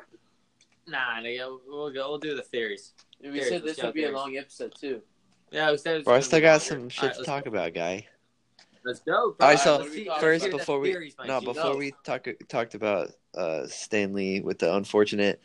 Nah, 0.86 1.20
nigga, 1.20 1.58
we'll 1.66 1.90
go. 1.90 2.08
We'll 2.10 2.18
do 2.18 2.34
the 2.36 2.42
theories. 2.42 2.92
We 3.22 3.30
Theories, 3.30 3.48
said 3.48 3.62
this 3.62 3.82
would 3.82 3.94
be 3.94 4.04
a 4.04 4.10
long 4.12 4.36
episode 4.36 4.74
too. 4.78 5.00
Yeah, 5.50 5.70
we 5.70 5.76
said. 5.78 5.96
it's 5.96 6.04
Bro, 6.04 6.14
I 6.14 6.20
still 6.20 6.40
got 6.40 6.50
longer. 6.52 6.64
some 6.64 6.88
shit 6.88 7.02
Alright, 7.04 7.18
to 7.18 7.24
talk 7.24 7.44
go. 7.44 7.50
about, 7.50 7.72
guy. 7.74 8.06
Let's 8.84 9.00
go. 9.00 9.30
Bro. 9.38 9.46
All 9.46 9.48
right, 9.54 9.58
so 9.58 9.78
Let's 9.78 9.92
see- 9.92 10.04
first, 10.20 10.42
let's 10.42 10.44
the 10.44 10.58
before 10.58 10.78
we- 10.80 10.90
theories, 10.90 11.14
No, 11.24 11.40
before 11.40 11.72
know. 11.72 11.76
we 11.76 11.94
talk 12.04 12.26
talked 12.48 12.74
about 12.74 13.12
uh, 13.34 13.66
Stan 13.66 14.12
Lee 14.12 14.40
with 14.40 14.58
the 14.58 14.74
unfortunate, 14.74 15.40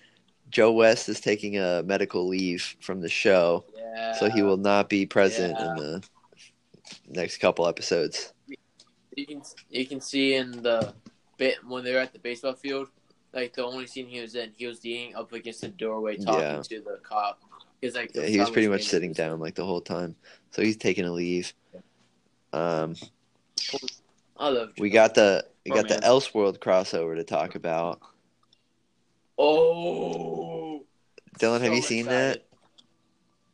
Joe 0.50 0.72
West 0.72 1.10
is 1.10 1.20
taking 1.20 1.58
a 1.58 1.84
medical 1.84 2.28
leave 2.28 2.76
from 2.82 3.02
the 3.02 3.10
show, 3.10 3.66
Yeah. 3.76 4.14
so 4.14 4.30
he 4.30 4.42
will 4.42 4.58
not 4.58 4.90
be 4.90 5.06
present 5.06 5.56
Yeah. 5.58 5.72
in 5.72 5.76
the 5.78 6.04
next 7.10 7.38
couple 7.38 7.68
episodes. 7.68 8.34
You 9.16 9.26
can 9.26 9.42
you 9.70 9.86
can 9.86 10.02
see 10.02 10.36
in 10.36 10.52
the 10.64 10.94
bit 11.38 11.58
when 11.66 11.84
they're 11.84 12.00
at 12.00 12.14
the 12.14 12.20
baseball 12.20 12.54
field, 12.54 12.88
like 13.34 13.54
the 13.54 13.64
only 13.66 13.86
scene 13.86 14.08
he 14.08 14.22
was 14.22 14.36
in, 14.36 14.52
he 14.58 14.66
was 14.66 14.84
leaning 14.84 15.16
up 15.16 15.32
against 15.34 15.62
the 15.62 15.68
doorway 15.70 16.18
talking 16.18 16.42
Yeah. 16.42 16.62
to 16.62 16.82
the 16.82 17.00
cop. 17.04 17.42
He's 17.82 17.96
like 17.96 18.12
Yeah, 18.16 18.26
he 18.26 18.40
was 18.40 18.50
pretty 18.50 18.68
much 18.68 18.84
sitting 18.84 19.14
down 19.14 19.40
like 19.40 19.56
the 19.56 19.66
whole 19.66 19.82
time, 19.82 20.16
so 20.52 20.62
he's 20.62 20.78
taking 20.78 21.06
a 21.06 21.12
leave. 21.12 21.54
Um, 22.54 22.96
I 24.38 24.50
love. 24.50 24.72
we 24.80 24.90
got 24.90 25.14
the 25.16 25.46
we 25.66 25.72
got 25.72 25.88
the 25.88 25.96
man. 25.96 26.04
Elseworld 26.04 26.58
crossover 26.60 27.16
to 27.16 27.24
talk 27.24 27.56
about. 27.56 28.00
Oh. 29.40 30.84
Dylan, 31.40 31.62
have 31.62 31.70
So 31.70 31.74
you 31.74 31.82
seen 31.82 32.06
excited. 32.06 32.42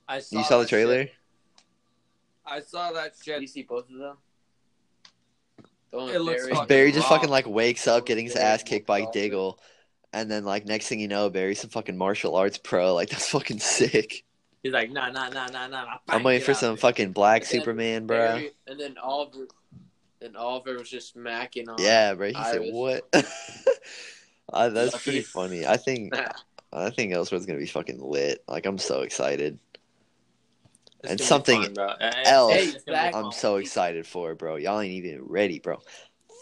I 0.07 0.17
that? 0.19 0.31
You 0.31 0.43
saw 0.43 0.59
the 0.59 0.65
trailer? 0.65 1.03
shit. 1.03 1.13
I 2.45 2.59
saw 2.61 2.91
that 2.93 3.13
Did 3.23 3.41
you 3.41 3.47
see 3.47 3.63
both 3.63 3.89
of 3.89 3.97
them? 3.97 4.17
It 5.93 6.19
looks 6.19 6.43
Barry? 6.47 6.65
Barry 6.67 6.91
just 6.91 7.09
raw. 7.09 7.17
fucking 7.17 7.29
like 7.29 7.47
wakes 7.47 7.87
up 7.87 8.05
getting 8.05 8.25
his 8.25 8.35
ass 8.35 8.63
kicked 8.63 8.85
by. 8.85 9.05
Diggle, 9.13 9.59
and 10.11 10.29
then 10.29 10.43
like 10.43 10.65
next 10.65 10.87
thing 10.87 10.99
you 10.99 11.07
know, 11.07 11.29
Barry's 11.29 11.61
some 11.61 11.69
fucking 11.69 11.97
martial 11.97 12.35
arts 12.35 12.57
pro. 12.57 12.93
Like 12.93 13.09
that's 13.09 13.29
fucking 13.29 13.59
sick. 13.61 14.25
He's 14.61 14.73
like, 14.73 14.91
nah, 14.91 15.09
nah, 15.11 15.29
nah, 15.29 15.47
nah, 15.47 15.67
nah. 15.67 15.83
nah. 15.85 15.97
I'm 16.09 16.23
waiting 16.23 16.43
for 16.43 16.51
out 16.51 16.57
some 16.57 16.73
of 16.73 16.79
fucking 16.81 17.11
black 17.13 17.41
And 17.41 17.49
Superman, 17.49 18.07
bro. 18.07 18.17
Barry- 18.17 18.51
and 18.67 18.79
then 18.79 18.95
Oliver, 19.01 19.47
and 20.21 20.35
Oliver 20.35 20.73
was 20.79 20.89
just 20.89 21.13
smacking 21.13 21.69
on. 21.69 21.75
Yeah, 21.79 22.15
bro. 22.15 22.27
He 22.29 22.33
said 22.33 22.61
Iris. 22.61 22.69
what? 22.73 23.07
uh, 24.55 24.69
that's 24.69 24.93
Lucky. 24.93 25.03
pretty 25.03 25.21
funny. 25.21 25.65
I 25.65 25.77
think 25.77 26.13
I 26.73 26.89
think 26.89 27.13
Elseworld's 27.13 27.45
gonna 27.45 27.59
be 27.59 27.65
fucking 27.67 28.01
lit. 28.01 28.43
Like 28.47 28.65
I'm 28.65 28.77
so 28.77 29.01
excited. 29.01 29.59
It's 31.03 31.11
and 31.11 31.21
something 31.21 31.61
fun, 31.61 31.73
bro. 31.73 31.93
else 32.25 32.53
Hey, 32.53 32.63
It's 32.63 32.83
gonna 32.85 32.85
be 32.85 32.91
Zach- 32.91 33.13
fun. 33.13 33.25
I'm 33.25 33.31
so 33.31 33.55
excited 33.57 34.07
for 34.07 34.31
it, 34.31 34.39
bro. 34.39 34.55
Y'all 34.55 34.79
ain't 34.79 34.93
even 34.93 35.21
ready, 35.23 35.59
bro. 35.59 35.79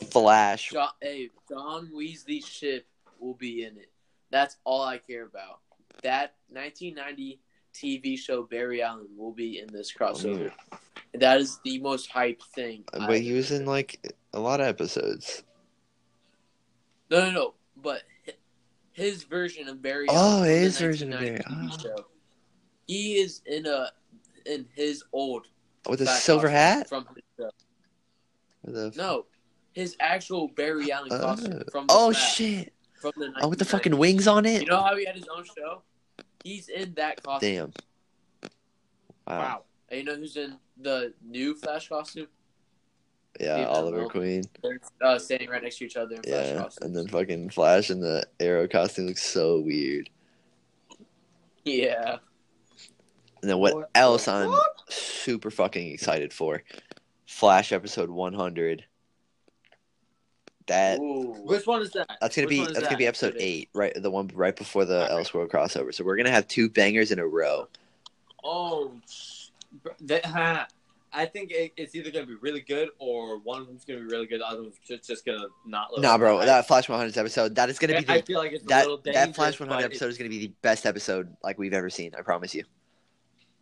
Flash. 0.10 0.70
John, 0.72 0.90
hey, 1.02 1.30
John 1.50 1.90
Wesley 1.94 2.42
Shipp 2.42 2.86
will 3.20 3.34
be 3.34 3.64
in 3.64 3.78
it. 3.78 3.92
That's 4.32 4.58
all 4.64 4.82
I 4.84 4.98
care 5.00 5.26
about. 5.26 5.60
That 6.02 6.36
1990 6.50 7.40
TV 7.74 8.18
show 8.18 8.44
Barry 8.44 8.82
Allen 8.82 9.08
will 9.18 9.32
be 9.32 9.60
in 9.60 9.68
this 9.72 9.92
crossover. 9.94 10.52
That 11.14 11.40
is 11.42 11.60
the 11.64 11.80
most 11.80 12.10
hyped 12.12 12.44
thing. 12.56 12.84
But 12.92 13.02
I've 13.02 13.22
he 13.22 13.34
was 13.34 13.52
ever 13.52 13.62
in 13.62 13.68
like 13.68 14.16
a 14.34 14.40
lot 14.40 14.62
of 14.62 14.68
episodes. 14.68 15.44
No, 17.10 17.26
no, 17.26 17.32
no. 17.32 17.54
But 17.84 18.04
his 18.94 19.24
version 19.24 19.68
of 19.68 19.82
Barry. 19.82 20.08
Oh, 20.10 20.42
the 20.42 20.48
his 20.48 20.80
version 20.80 21.14
of 21.14 21.20
1990 21.22 21.44
Barry. 21.44 21.68
TV 21.68 21.74
oh. 21.74 21.98
show. 21.98 22.06
He 22.88 23.16
is 23.16 23.42
in 23.46 23.66
a 23.66 23.92
in 24.46 24.66
his 24.74 25.04
old 25.14 25.48
With 25.88 26.02
a 26.02 26.08
silver 26.08 26.50
hat? 26.50 26.90
from 26.90 27.06
his 27.14 27.24
show. 27.38 27.50
A- 28.66 28.92
No, 28.98 29.26
his 29.74 29.96
actual 30.00 30.48
Barry 30.48 30.92
Allen 30.92 31.10
oh. 31.12 31.20
costume 31.20 31.62
Oh. 31.62 31.72
from 31.72 31.88
the 31.88 31.94
Oh 31.94 32.12
shit! 32.12 32.74
from 33.00 33.14
the 33.18 33.34
Oh, 33.42 33.48
with 33.50 33.60
the 33.60 33.66
fucking 33.66 33.98
wings 33.98 34.28
on 34.28 34.46
it. 34.46 34.62
You 34.62 34.68
know 34.68 34.82
how 34.82 34.96
he 34.96 35.06
had 35.06 35.16
his 35.16 35.28
own 35.36 35.44
show? 35.44 35.82
He's 36.44 36.70
in 36.70 36.94
that 36.96 37.22
costume. 37.24 37.72
Damn. 37.72 37.74
Wow. 39.28 39.38
Wow. 39.40 39.64
And 39.90 40.00
you 40.00 40.06
know 40.06 40.16
who's 40.16 40.36
in 40.38 40.58
the 40.82 41.14
new 41.24 41.56
Flash 41.56 41.88
costume? 41.90 42.28
Yeah, 43.40 43.56
Steve 43.56 43.68
Oliver 43.68 43.98
Amell. 44.06 44.10
Queen. 44.10 44.44
They're 44.62 44.80
uh, 45.02 45.18
standing 45.20 45.50
right 45.50 45.62
next 45.64 45.78
to 45.80 45.86
each 45.86 45.98
other 45.98 46.16
in 46.16 46.22
Yeah, 46.26 46.54
costumes. 46.62 46.78
and 46.82 46.96
then 46.96 47.08
fucking 47.08 47.50
Flash 47.50 47.90
in 47.90 48.00
the 48.00 48.24
Arrow 48.40 48.68
costume 48.68 49.08
looks 49.08 49.24
so 49.24 49.60
weird. 49.62 50.10
yeah. 51.66 52.18
And 53.42 53.50
then 53.50 53.58
what, 53.60 53.76
What 53.76 53.94
the 53.94 54.00
else 54.00 54.28
I'm 54.30 54.52
fuck? 54.52 54.66
super 54.92 55.52
fucking 55.52 55.92
excited 55.92 56.32
for? 56.32 56.64
Flash 57.26 57.72
episode 57.74 58.10
100. 58.10 58.86
That 60.68 60.98
Ooh. 61.00 61.34
Which 61.44 61.68
one 61.68 61.82
is 61.82 61.92
that? 61.92 62.08
that's 62.22 62.38
gonna 62.38 62.46
Which 62.48 62.50
be 62.56 62.60
one 62.62 62.68
is 62.70 62.74
that's 62.76 62.86
gonna 62.88 62.98
be 62.98 63.08
episode 63.08 63.36
eight, 63.38 63.68
right? 63.74 63.92
The 64.02 64.10
one 64.10 64.30
right 64.34 64.56
before 64.56 64.86
the 64.86 65.12
Alright. 65.12 65.26
Elseworld 65.28 65.50
crossover. 65.50 65.94
So 65.94 66.06
we're 66.06 66.16
gonna 66.16 66.32
have 66.32 66.48
two 66.48 66.70
bangers 66.70 67.12
in 67.12 67.20
a 67.20 67.28
row. 67.28 67.68
Oh, 68.46 68.94
that, 70.02 70.26
ha. 70.26 70.68
I 71.16 71.26
think 71.26 71.52
it, 71.52 71.74
it's 71.78 71.96
either 71.96 72.10
gonna 72.12 72.26
be 72.26 72.36
really 72.36 72.62
good 72.62 72.90
or 73.00 73.38
one 73.40 73.62
of 73.62 73.68
them's 73.68 73.86
gonna 73.86 74.00
be 74.00 74.06
really 74.06 74.26
good. 74.26 74.42
The 74.42 74.48
other 74.48 74.64
one's 74.64 74.80
just, 74.86 75.08
just 75.08 75.26
gonna 75.26 75.46
not. 75.66 75.92
live 75.94 76.02
Nah, 76.02 76.18
bro, 76.18 76.40
to 76.40 76.46
that 76.46 76.68
Flash 76.68 76.90
100 76.90 77.16
episode 77.18 77.56
that 77.56 77.70
is 77.70 77.78
gonna 77.80 78.02
be 78.02 78.08
I, 78.10 78.16
I 78.16 78.22
feel 78.22 78.40
like 78.40 78.52
it's 78.52 78.64
a 78.64 78.68
that 78.68 78.88
little 78.88 79.02
that 79.06 79.36
Flash 79.36 79.60
100 79.60 79.84
episode 79.86 80.08
is 80.08 80.18
gonna 80.18 80.30
be 80.30 80.40
the 80.40 80.54
best 80.62 80.86
episode 80.86 81.36
like 81.44 81.58
we've 81.60 81.74
ever 81.74 81.90
seen. 81.90 82.14
I 82.18 82.22
promise 82.22 82.56
you. 82.56 82.64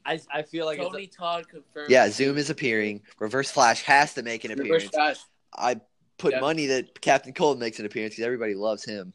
I, 0.06 0.20
I 0.34 0.42
feel 0.42 0.66
like 0.66 0.80
Tony 0.80 1.08
Todd 1.08 1.48
confirmed. 1.48 1.90
Yeah, 1.92 2.10
Zoom 2.10 2.38
is 2.38 2.50
appearing. 2.50 3.02
Reverse 3.20 3.52
Flash 3.52 3.84
has 3.84 4.14
to 4.16 4.24
make 4.24 4.44
an 4.46 4.52
Reverse 4.52 4.86
appearance. 4.86 4.90
Flash. 4.96 5.18
I 5.54 5.80
put 6.18 6.34
Yeah. 6.34 6.40
money 6.40 6.66
that 6.68 7.02
Captain 7.02 7.34
Cold 7.34 7.60
makes 7.60 7.80
an 7.80 7.86
appearance 7.86 8.14
because 8.16 8.26
everybody 8.26 8.56
loves 8.56 8.84
him. 8.84 9.14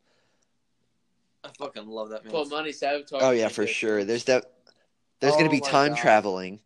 I 1.42 1.48
fucking 1.58 1.86
love 1.86 2.10
that 2.10 2.24
man. 2.24 2.32
Put 2.32 2.50
money 2.50 2.70
Savitar. 2.70 3.18
Oh 3.20 3.30
yeah, 3.30 3.48
for 3.48 3.66
sure. 3.66 4.04
There's 4.04 4.24
that. 4.24 4.52
There's 5.20 5.34
gonna 5.34 5.46
Oh 5.46 5.50
be 5.50 5.60
time 5.60 5.92
God. 5.92 5.98
traveling 5.98 6.60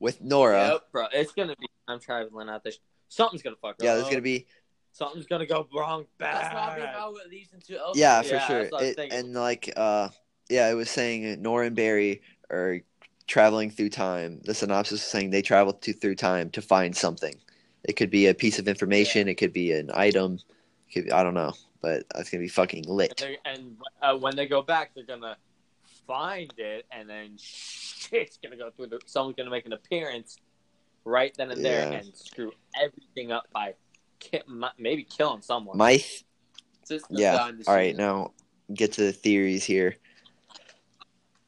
with 0.00 0.20
Nora. 0.20 0.68
Yep. 0.72 0.92
bro. 0.92 1.06
It's 1.12 1.32
gonna 1.32 1.56
be. 1.58 1.66
I'm 1.86 2.00
traveling 2.00 2.48
out 2.48 2.62
this. 2.64 2.78
Something's 3.08 3.42
gonna 3.42 3.56
fuck. 3.56 3.72
Up. 3.72 3.76
Yeah, 3.82 3.90
her 3.92 3.96
there's 3.98 4.08
gonna 4.10 4.22
be. 4.22 4.46
Something's 4.92 5.26
gonna 5.26 5.46
go 5.46 5.66
wrong 5.74 6.06
bad. 6.18 6.34
That's 6.42 6.54
probably 6.54 6.86
how 6.86 7.14
it 7.16 7.28
leads 7.30 7.52
into 7.52 7.74
Elseworld. 7.74 7.92
Yeah, 7.96 8.22
for 8.22 8.28
Yeah, 8.34 8.46
sure. 8.46 8.58
that's 8.62 8.72
what 8.72 8.82
I 8.82 8.84
was 8.86 8.96
It, 8.98 9.12
and 9.12 9.34
like, 9.34 9.72
uh, 9.76 10.08
yeah, 10.48 10.70
it 10.70 10.74
was 10.74 10.90
saying 10.90 11.40
Nora 11.42 11.66
and 11.66 11.76
Barry 11.76 12.22
are 12.50 12.80
traveling 13.26 13.70
through 13.70 13.90
time. 13.90 14.40
The 14.44 14.54
synopsis 14.54 14.92
was 14.92 15.02
saying 15.02 15.30
they 15.30 15.42
travel 15.42 15.72
to 15.72 15.92
through 15.92 16.14
time 16.16 16.50
to 16.50 16.62
find 16.62 16.96
something. 16.96 17.34
It 17.84 17.92
could 17.94 18.10
be 18.10 18.26
a 18.26 18.34
piece 18.34 18.58
of 18.58 18.66
information. 18.66 19.28
It 19.28 19.34
could 19.34 19.52
be 19.52 19.72
an 19.72 19.90
item. 19.94 20.38
It 20.88 20.92
could 20.94 21.04
be, 21.06 21.12
I 21.12 21.22
don't 21.22 21.34
know, 21.34 21.52
but 21.80 22.04
it's 22.16 22.30
gonna 22.30 22.42
be 22.42 22.48
fucking 22.48 22.84
lit. 22.88 23.16
they- 23.18 23.38
and 23.44 23.76
uh, 24.02 24.16
when 24.16 24.34
they 24.34 24.46
go 24.46 24.62
back, 24.62 24.92
they're 24.94 25.04
gonna 25.04 25.36
find 26.08 26.52
it, 26.56 26.86
and 26.90 27.08
then 27.08 27.36
shit's 27.38 28.38
gonna 28.42 28.56
go 28.56 28.70
through. 28.70 28.86
The, 28.88 29.00
someone's 29.06 29.36
gonna 29.36 29.50
make 29.50 29.66
an 29.66 29.74
appearance 29.74 30.38
right 31.04 31.32
then 31.36 31.52
and 31.52 31.64
there 31.64 31.92
Yeah. 31.92 31.98
and 31.98 32.16
screw 32.16 32.50
everything 32.80 33.30
up 33.30 33.44
by 33.52 33.74
ki- 34.18 34.42
maybe 34.78 35.04
killing 35.04 35.42
someone. 35.42 35.78
My 35.78 35.98
th- 35.98 37.02
yeah. 37.10 37.36
All 37.66 37.74
right, 37.74 37.94
now 37.94 38.32
get 38.74 38.92
to 38.94 39.02
the 39.02 39.12
theories 39.12 39.62
here. 39.64 39.96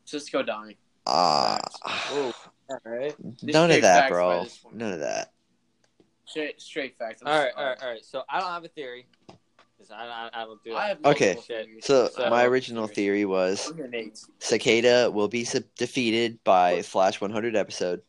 Cisco 0.05 0.43
dying. 0.43 0.77
Uh, 1.07 1.59
Ooh, 2.13 2.33
all 2.69 2.79
right, 2.85 3.15
none 3.43 3.71
of 3.71 3.81
that, 3.83 4.11
bro. 4.11 4.47
None 4.73 4.93
of 4.93 5.01
that. 5.01 5.33
Straight, 6.27 6.61
straight 6.61 6.97
facts. 6.99 7.23
I'm 7.23 7.33
all 7.33 7.43
right, 7.43 7.53
sorry. 7.53 7.65
all 7.65 7.71
right, 7.71 7.83
all 7.83 7.89
right. 7.91 8.05
So 8.05 8.23
I 8.29 8.39
don't 8.39 8.51
have 8.51 8.65
a 8.65 8.69
theory. 8.69 9.07
'Cause 9.81 9.91
I, 9.93 10.05
I, 10.35 10.43
I 10.43 10.45
don't 10.45 10.63
do 10.63 10.71
that. 10.73 10.99
I 11.03 11.09
Okay. 11.11 11.37
So, 11.81 12.09
So- 12.09 12.29
my 12.29 12.45
original 12.45 12.87
theory 12.87 13.25
was 13.25 13.71
I'm 13.71 13.79
your 13.79 13.89
Nate. 13.89 14.21
Cicada 14.39 15.11
will 15.11 15.29
be 15.29 15.43
sub- 15.45 15.65
defeated 15.77 16.39
by 16.45 16.83
Flash 16.83 17.19
100 17.19 17.57
episode. 17.57 18.03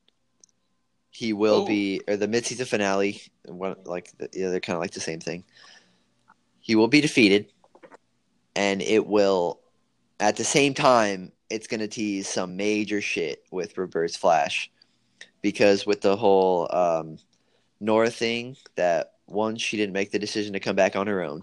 He 1.12 1.32
will 1.32 1.62
Oh. 1.64 1.66
be, 1.66 2.02
or 2.10 2.18
the 2.18 2.28
mid-season 2.28 2.66
finale. 2.66 3.22
One, 3.46 3.78
like, 3.86 4.12
the, 4.18 4.30
yeah, 4.34 4.50
they're 4.50 4.60
kind 4.60 4.76
of 4.76 4.82
like 4.82 4.92
the 4.92 5.00
same 5.00 5.22
thing. 5.22 5.46
He 6.60 6.76
will 6.76 6.90
be 6.90 7.00
defeated, 7.00 7.52
and 8.56 8.82
it 8.82 9.08
will, 9.08 9.62
at 10.20 10.36
the 10.36 10.44
same 10.44 10.74
time, 10.74 11.32
it's 11.50 11.68
gonna 11.68 11.88
tease 11.88 12.28
some 12.28 12.56
major 12.58 13.00
shit 13.02 13.44
with 13.50 13.78
Reverse 13.78 14.16
Flash, 14.18 14.70
because 15.42 15.86
with 15.86 16.02
the 16.02 16.16
whole 16.18 16.68
um, 16.76 17.18
Nora 17.80 18.10
thing, 18.12 18.58
that 18.76 19.14
one, 19.26 19.56
she 19.56 19.78
didn't 19.78 19.94
make 19.94 20.12
the 20.12 20.20
decision 20.20 20.52
to 20.54 20.60
come 20.60 20.76
back 20.76 20.96
on 20.98 21.08
her 21.08 21.24
own, 21.24 21.42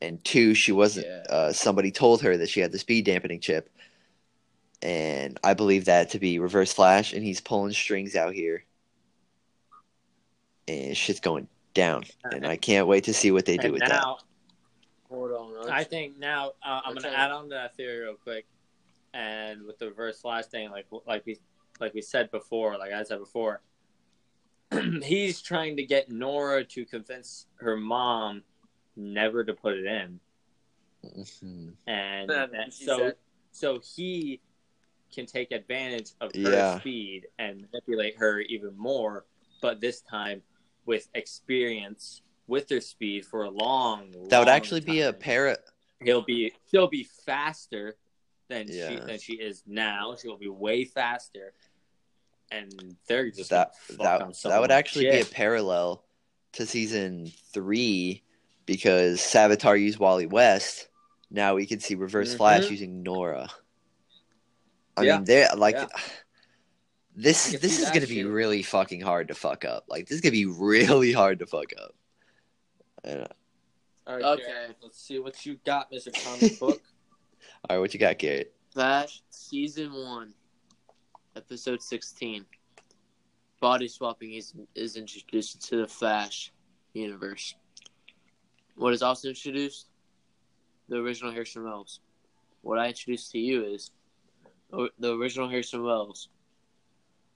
and 0.00 0.22
two, 0.24 0.54
she 0.54 0.72
wasn't. 0.72 1.06
Yeah. 1.06 1.22
Uh, 1.28 1.52
somebody 1.52 1.90
told 1.90 2.22
her 2.22 2.36
that 2.36 2.48
she 2.48 2.60
had 2.60 2.72
the 2.72 2.78
speed 2.78 3.04
dampening 3.04 3.40
chip, 3.40 3.70
and 4.82 5.38
I 5.42 5.54
believe 5.54 5.86
that 5.86 6.10
to 6.10 6.18
be 6.18 6.38
Reverse 6.38 6.72
Flash, 6.72 7.12
and 7.12 7.24
he's 7.24 7.40
pulling 7.40 7.72
strings 7.72 8.16
out 8.16 8.34
here, 8.34 8.64
and 10.68 10.96
shit's 10.96 11.20
going 11.20 11.48
down, 11.74 12.04
and 12.30 12.46
I 12.46 12.56
can't 12.56 12.86
wait 12.86 13.04
to 13.04 13.14
see 13.14 13.30
what 13.30 13.46
they 13.46 13.56
do 13.56 13.66
and 13.66 13.72
with 13.74 13.82
that. 13.82 14.04
Hold 15.08 15.30
on. 15.32 15.70
I 15.70 15.84
think 15.84 16.18
now 16.18 16.52
uh, 16.64 16.80
I'm 16.84 16.94
gonna 16.94 17.14
add 17.14 17.30
on 17.30 17.44
to 17.44 17.54
that 17.54 17.76
theory 17.76 18.00
real 18.00 18.14
quick, 18.14 18.46
and 19.14 19.62
with 19.62 19.78
the 19.78 19.86
reverse 19.86 20.20
flash 20.20 20.46
thing, 20.46 20.70
like 20.70 20.86
like 21.06 21.24
we 21.26 21.38
like 21.80 21.94
we 21.94 22.02
said 22.02 22.30
before, 22.30 22.76
like 22.76 22.92
I 22.92 23.02
said 23.04 23.18
before, 23.18 23.62
he's 25.02 25.40
trying 25.40 25.76
to 25.76 25.84
get 25.84 26.10
Nora 26.10 26.64
to 26.64 26.84
convince 26.84 27.46
her 27.56 27.76
mom 27.76 28.42
never 28.96 29.44
to 29.44 29.54
put 29.54 29.74
it 29.76 29.84
in, 29.86 30.20
Mhm. 31.04 31.76
and 31.86 32.30
that- 32.30 32.72
so 32.72 32.98
said- 32.98 33.16
so 33.52 33.78
he 33.80 34.40
can 35.12 35.24
take 35.26 35.52
advantage 35.52 36.10
of 36.20 36.34
her 36.34 36.50
Yeah. 36.52 36.80
speed 36.80 37.28
and 37.38 37.62
manipulate 37.62 38.16
her 38.16 38.40
even 38.40 38.76
more, 38.76 39.24
but 39.60 39.80
this 39.80 40.00
time 40.02 40.42
with 40.84 41.08
experience 41.14 42.22
with 42.48 42.68
her 42.70 42.80
speed 42.80 43.24
for 43.26 43.42
a 43.44 43.50
long. 43.50 44.10
That 44.28 44.38
would 44.38 44.46
long 44.46 44.48
actually 44.48 44.80
be 44.80 45.00
a 45.00 45.12
time. 45.12 45.20
para. 45.20 45.58
He'll 46.00 46.22
be 46.22 46.52
she'll 46.70 46.86
be 46.88 47.04
faster 47.04 47.96
than 48.48 48.66
she 48.68 48.96
than 48.96 49.18
she 49.18 49.34
is 49.34 49.64
now. 49.66 50.14
She'll 50.16 50.36
be 50.36 50.48
way 50.48 50.84
faster, 50.84 51.54
and 52.50 52.96
they're 53.06 53.30
just 53.30 53.50
That 53.50 53.74
that 53.88 53.98
that 54.44 54.60
would 54.60 54.70
like 54.70 54.78
actually 54.78 55.10
be 55.10 55.20
a 55.20 55.24
parallel 55.24 56.04
to 56.52 56.66
season 56.66 57.26
three 57.52 58.22
because 58.66 59.20
Savitar 59.20 59.80
used 59.80 59.98
Wally 59.98 60.26
West. 60.26 60.88
Now 61.30 61.54
we 61.54 61.66
can 61.66 61.80
see 61.80 61.94
Reverse 61.94 62.34
Mhm. 62.34 62.36
Flash 62.36 62.70
using 62.70 63.02
Nora. 63.02 63.48
I 64.96 65.02
Yeah. 65.02 65.16
mean, 65.16 65.24
they're 65.24 65.48
like 65.56 65.76
Yeah. 65.76 65.86
this. 67.14 67.52
This 67.60 67.78
is 67.80 67.88
gonna 67.90 68.00
be 68.06 68.16
shit. 68.16 68.26
really 68.26 68.62
fucking 68.62 69.00
hard 69.00 69.28
to 69.28 69.34
fuck 69.34 69.64
up. 69.64 69.84
Like 69.88 70.06
this 70.06 70.16
is 70.16 70.20
gonna 70.20 70.32
be 70.32 70.46
really 70.46 71.12
hard 71.12 71.38
to 71.40 71.46
fuck 71.46 71.72
up. 71.78 71.94
Yeah. 73.04 73.26
All 74.06 74.16
right, 74.16 74.24
Okay. 74.24 74.42
Garrett, 74.44 74.76
let's 74.82 75.00
see 75.00 75.18
what 75.18 75.44
you 75.44 75.56
got, 75.64 75.90
Mister 75.90 76.10
Comic 76.12 76.58
Book. 76.60 76.80
All 77.68 77.76
right, 77.76 77.78
what 77.78 77.92
you 77.92 78.00
got, 78.00 78.18
Garrett? 78.18 78.54
Flash 78.70 79.22
season 79.30 79.92
one, 79.92 80.32
episode 81.34 81.82
sixteen. 81.82 82.46
Body 83.60 83.88
swapping 83.88 84.34
is 84.34 84.54
is 84.74 84.96
introduced 84.96 85.62
to 85.68 85.76
the 85.78 85.88
Flash 85.88 86.52
universe. 86.92 87.54
What 88.76 88.92
is 88.92 89.02
also 89.02 89.28
introduced? 89.28 89.86
The 90.88 90.96
original 90.96 91.32
Harrison 91.32 91.64
Wells. 91.64 92.00
What 92.62 92.78
I 92.78 92.88
introduced 92.88 93.32
to 93.32 93.38
you 93.38 93.64
is 93.64 93.90
the 94.70 95.14
original 95.14 95.48
Harrison 95.48 95.82
Wells 95.82 96.28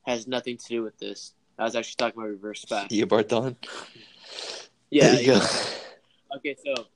has 0.06 0.26
nothing 0.26 0.56
to 0.56 0.68
do 0.68 0.82
with 0.82 0.98
this. 0.98 1.34
I 1.58 1.64
was 1.64 1.76
actually 1.76 1.96
talking 1.96 2.20
about 2.20 2.30
Reverse 2.30 2.64
Flash. 2.64 2.88
Eobard 2.90 3.24
Thawne? 3.28 3.56
Yeah, 4.90 5.12
There 5.12 5.20
you 5.20 5.26
go. 5.26 5.40
Okay, 6.36 6.56
so 6.64 6.86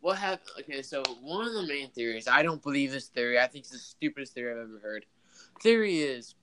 what 0.00 0.18
happened? 0.18 0.50
Okay, 0.60 0.82
so 0.82 1.02
one 1.22 1.46
of 1.46 1.54
the 1.54 1.62
main 1.66 1.90
theories, 1.90 2.28
I 2.28 2.42
don't 2.42 2.62
believe 2.62 2.92
this 2.92 3.08
theory. 3.08 3.38
I 3.38 3.46
think 3.46 3.64
it's 3.64 3.72
the 3.72 3.78
stupidest 3.78 4.34
theory 4.34 4.52
I've 4.52 4.68
ever 4.68 4.80
heard. 4.82 5.06
Theory 5.62 5.98
is 6.00 6.34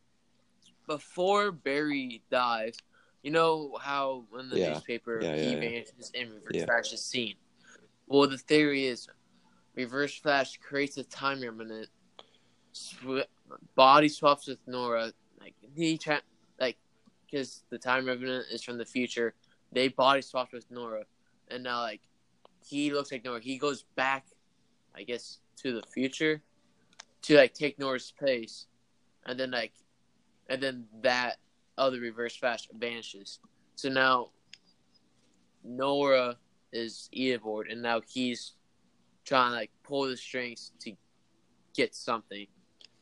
before 0.87 1.51
Barry 1.51 2.23
dies, 2.31 2.77
you 3.21 3.31
know 3.31 3.77
how 3.79 4.25
in 4.39 4.49
the 4.49 4.57
Yeah. 4.57 4.69
newspaper 4.69 5.21
Yeah, 5.21 5.35
yeah, 5.35 5.41
he 5.41 5.53
yeah. 5.53 5.59
vanishes 5.59 6.11
and 6.15 6.33
Reverse 6.33 6.55
Yeah. 6.55 6.65
Flash 6.65 6.93
is 6.93 7.03
seen. 7.03 7.35
Well, 8.09 8.27
the 8.27 8.39
theory 8.39 8.85
is 8.85 9.07
Reverse 9.75 10.15
Flash 10.15 10.57
creates 10.57 10.97
a 10.97 11.03
time 11.03 11.41
remnant, 11.41 11.89
sw- 12.71 13.27
body 13.75 14.09
swaps 14.09 14.47
with 14.47 14.57
Nora, 14.67 15.13
like 15.39 15.53
he 15.75 15.95
tra- 15.97 16.23
like 16.59 16.77
because 17.29 17.63
the 17.69 17.77
time 17.77 18.07
revenant 18.07 18.47
is 18.51 18.63
from 18.63 18.79
the 18.79 18.85
future. 18.85 19.35
They 19.71 19.89
body 19.89 20.21
swapped 20.23 20.53
with 20.53 20.65
Nora, 20.71 21.03
and 21.49 21.63
now 21.63 21.81
like 21.81 22.01
he 22.65 22.91
looks 22.91 23.11
like 23.11 23.23
Nora. 23.23 23.41
He 23.41 23.59
goes 23.59 23.85
back, 23.95 24.25
I 24.95 25.03
guess, 25.03 25.37
to 25.57 25.71
the 25.71 25.83
future 25.93 26.41
to 27.21 27.35
like 27.35 27.53
take 27.53 27.77
Nora's 27.77 28.11
place, 28.17 28.65
and 29.27 29.39
then 29.39 29.51
like, 29.51 29.73
and 30.49 30.61
then 30.61 30.85
that 31.03 31.37
other 31.77 31.99
Reverse 31.99 32.35
Flash 32.35 32.67
vanishes. 32.73 33.39
So 33.75 33.87
now 33.87 34.31
Nora 35.63 36.37
is 36.71 37.09
evil, 37.11 37.63
and 37.69 37.81
now 37.81 38.01
he's 38.07 38.53
trying 39.25 39.51
to 39.51 39.55
like 39.55 39.71
pull 39.83 40.07
the 40.07 40.17
strings 40.17 40.71
to 40.81 40.93
get 41.75 41.95
something. 41.95 42.47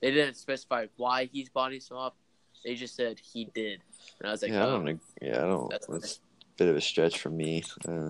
They 0.02 0.12
didn't 0.12 0.36
specify 0.36 0.88
why 0.98 1.26
he's 1.32 1.50
body 1.50 1.80
swapped. 1.80 2.18
They 2.64 2.76
just 2.76 2.96
said 2.96 3.20
he 3.20 3.46
did, 3.54 3.82
and 4.20 4.28
I 4.28 4.32
was 4.32 4.42
like, 4.42 4.52
yeah, 4.52 4.66
I 4.66 4.68
oh, 4.68 4.84
don't. 4.84 5.02
Yeah, 5.22 5.38
I 5.38 5.48
don't. 5.48 5.70
That's 5.70 5.88
That's, 5.88 6.16
a 6.18 6.20
bit 6.58 6.68
of 6.70 6.76
a 6.76 6.82
stretch 6.82 7.20
for 7.20 7.30
me. 7.30 7.64
Uh, 7.88 8.10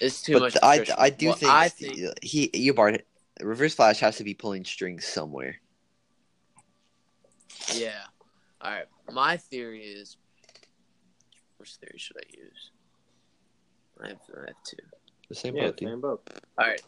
it's 0.00 0.22
too 0.22 0.34
but 0.34 0.42
much. 0.42 0.56
I. 0.62 0.84
I 0.98 1.10
do 1.10 1.26
Well, 1.28 1.36
think, 1.36 1.52
I 1.52 1.68
think 1.68 2.18
he 2.22 2.48
Eobard 2.48 3.02
Reverse 3.40 3.74
Flash 3.74 4.00
has 4.00 4.16
to 4.16 4.24
be 4.24 4.34
pulling 4.34 4.64
strings 4.64 5.04
somewhere. 5.04 5.56
Yeah. 7.74 8.02
All 8.60 8.70
right. 8.70 8.86
My 9.10 9.36
theory 9.36 9.82
is, 9.82 10.16
which 11.58 11.74
theory 11.76 11.98
should 11.98 12.16
I 12.16 12.28
use? 12.36 12.71
I 14.02 14.08
have, 14.08 14.18
I 14.36 14.40
have 14.48 14.56
two. 14.64 14.76
The 15.28 15.34
same 15.34 15.56
yeah, 15.56 15.66
boat, 15.66 15.76
dude. 15.76 15.88
same 15.88 16.00
boat. 16.00 16.28
All 16.58 16.66
right. 16.66 16.82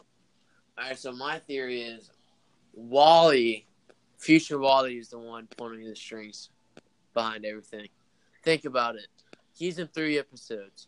All 0.77 0.87
right. 0.87 0.97
So 0.97 1.11
my 1.11 1.39
theory 1.39 1.81
is, 1.81 2.09
Wally, 2.73 3.65
future 4.17 4.59
Wally 4.59 4.97
is 4.97 5.09
the 5.09 5.19
one 5.19 5.47
pulling 5.57 5.85
the 5.85 5.95
strings 5.95 6.49
behind 7.13 7.45
everything. 7.45 7.87
Think 8.43 8.65
about 8.65 8.95
it. 8.95 9.07
He's 9.57 9.79
in 9.79 9.87
three 9.87 10.19
episodes. 10.19 10.87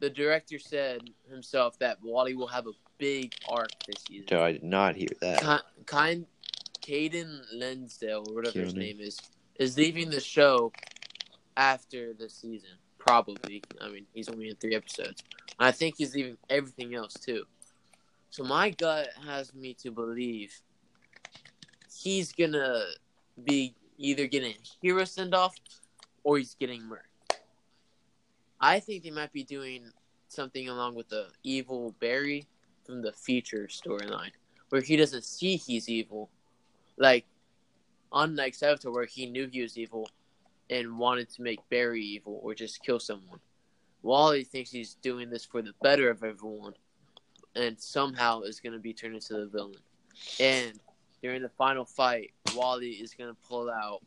The 0.00 0.10
director 0.10 0.58
said 0.58 1.02
himself 1.28 1.78
that 1.80 1.98
Wally 2.02 2.34
will 2.34 2.46
have 2.46 2.66
a 2.66 2.72
big 2.98 3.32
arc 3.48 3.68
this 3.86 4.02
season. 4.08 4.26
No, 4.30 4.42
I 4.42 4.52
did 4.52 4.64
not 4.64 4.96
hear 4.96 5.08
that. 5.20 5.40
Ki- 5.40 5.84
kind 5.86 6.26
Caden 6.80 7.40
Lensdale 7.54 8.26
or 8.28 8.34
whatever 8.34 8.60
his 8.60 8.74
Keanu. 8.74 8.78
name 8.78 9.00
is 9.00 9.18
is 9.58 9.76
leaving 9.76 10.08
the 10.08 10.20
show 10.20 10.72
after 11.56 12.14
the 12.14 12.28
season. 12.30 12.70
Probably. 13.08 13.62
I 13.80 13.88
mean, 13.88 14.06
he's 14.12 14.28
only 14.28 14.50
in 14.50 14.56
three 14.56 14.74
episodes. 14.74 15.22
I 15.58 15.70
think 15.72 15.94
he's 15.96 16.14
leaving 16.14 16.36
everything 16.50 16.94
else 16.94 17.14
too. 17.14 17.44
So 18.28 18.44
my 18.44 18.68
gut 18.68 19.08
has 19.26 19.54
me 19.54 19.72
to 19.82 19.90
believe 19.90 20.54
he's 21.90 22.32
gonna 22.32 22.84
be 23.42 23.74
either 23.96 24.26
getting 24.26 24.52
a 24.52 24.56
hero 24.82 25.04
send 25.04 25.34
off 25.34 25.56
or 26.22 26.36
he's 26.36 26.54
getting 26.54 26.82
murked. 26.82 27.38
I 28.60 28.78
think 28.78 29.04
they 29.04 29.10
might 29.10 29.32
be 29.32 29.42
doing 29.42 29.90
something 30.28 30.68
along 30.68 30.94
with 30.94 31.08
the 31.08 31.28
evil 31.42 31.94
Barry 32.00 32.46
from 32.84 33.00
the 33.00 33.12
future 33.12 33.68
storyline 33.70 34.32
where 34.68 34.82
he 34.82 34.96
doesn't 34.96 35.24
see 35.24 35.56
he's 35.56 35.88
evil. 35.88 36.28
Like, 36.98 37.24
unlike 38.12 38.52
Savitar, 38.52 38.92
where 38.92 39.06
he 39.06 39.24
knew 39.24 39.48
he 39.50 39.62
was 39.62 39.78
evil 39.78 40.10
and 40.70 40.98
wanted 40.98 41.28
to 41.30 41.42
make 41.42 41.60
Barry 41.70 42.02
evil 42.02 42.40
or 42.42 42.54
just 42.54 42.82
kill 42.82 43.00
someone. 43.00 43.40
Wally 44.02 44.44
thinks 44.44 44.70
he's 44.70 44.94
doing 44.94 45.30
this 45.30 45.44
for 45.44 45.62
the 45.62 45.72
better 45.82 46.10
of 46.10 46.22
everyone 46.22 46.74
and 47.56 47.78
somehow 47.78 48.42
is 48.42 48.60
going 48.60 48.72
to 48.72 48.78
be 48.78 48.92
turned 48.92 49.14
into 49.14 49.34
the 49.34 49.46
villain. 49.46 49.80
And 50.38 50.78
during 51.22 51.42
the 51.42 51.48
final 51.48 51.84
fight, 51.84 52.32
Wally 52.54 52.90
is 52.90 53.14
going 53.14 53.30
to 53.30 53.48
pull 53.48 53.70
out 53.70 54.02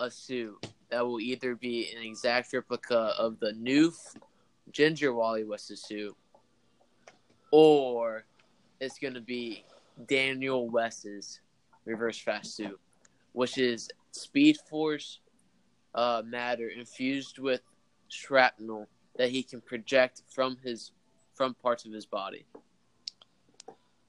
a 0.00 0.10
suit 0.10 0.66
that 0.90 1.06
will 1.06 1.20
either 1.20 1.54
be 1.54 1.92
an 1.96 2.02
exact 2.02 2.52
replica 2.52 3.14
of 3.18 3.38
the 3.40 3.52
new 3.52 3.92
Ginger 4.72 5.12
Wally 5.12 5.44
West's 5.44 5.86
suit 5.86 6.16
or 7.50 8.24
it's 8.80 8.98
going 8.98 9.14
to 9.14 9.20
be 9.20 9.64
Daniel 10.06 10.68
West's 10.68 11.40
reverse 11.84 12.18
fast 12.18 12.54
suit, 12.54 12.78
which 13.32 13.58
is 13.58 13.88
Speed 14.12 14.56
Force 14.68 15.20
uh, 15.94 16.22
matter 16.24 16.68
infused 16.68 17.38
with 17.38 17.60
shrapnel 18.08 18.86
that 19.16 19.30
he 19.30 19.42
can 19.42 19.60
project 19.60 20.22
from 20.28 20.56
his 20.62 20.92
from 21.34 21.54
parts 21.54 21.84
of 21.84 21.92
his 21.92 22.06
body. 22.06 22.46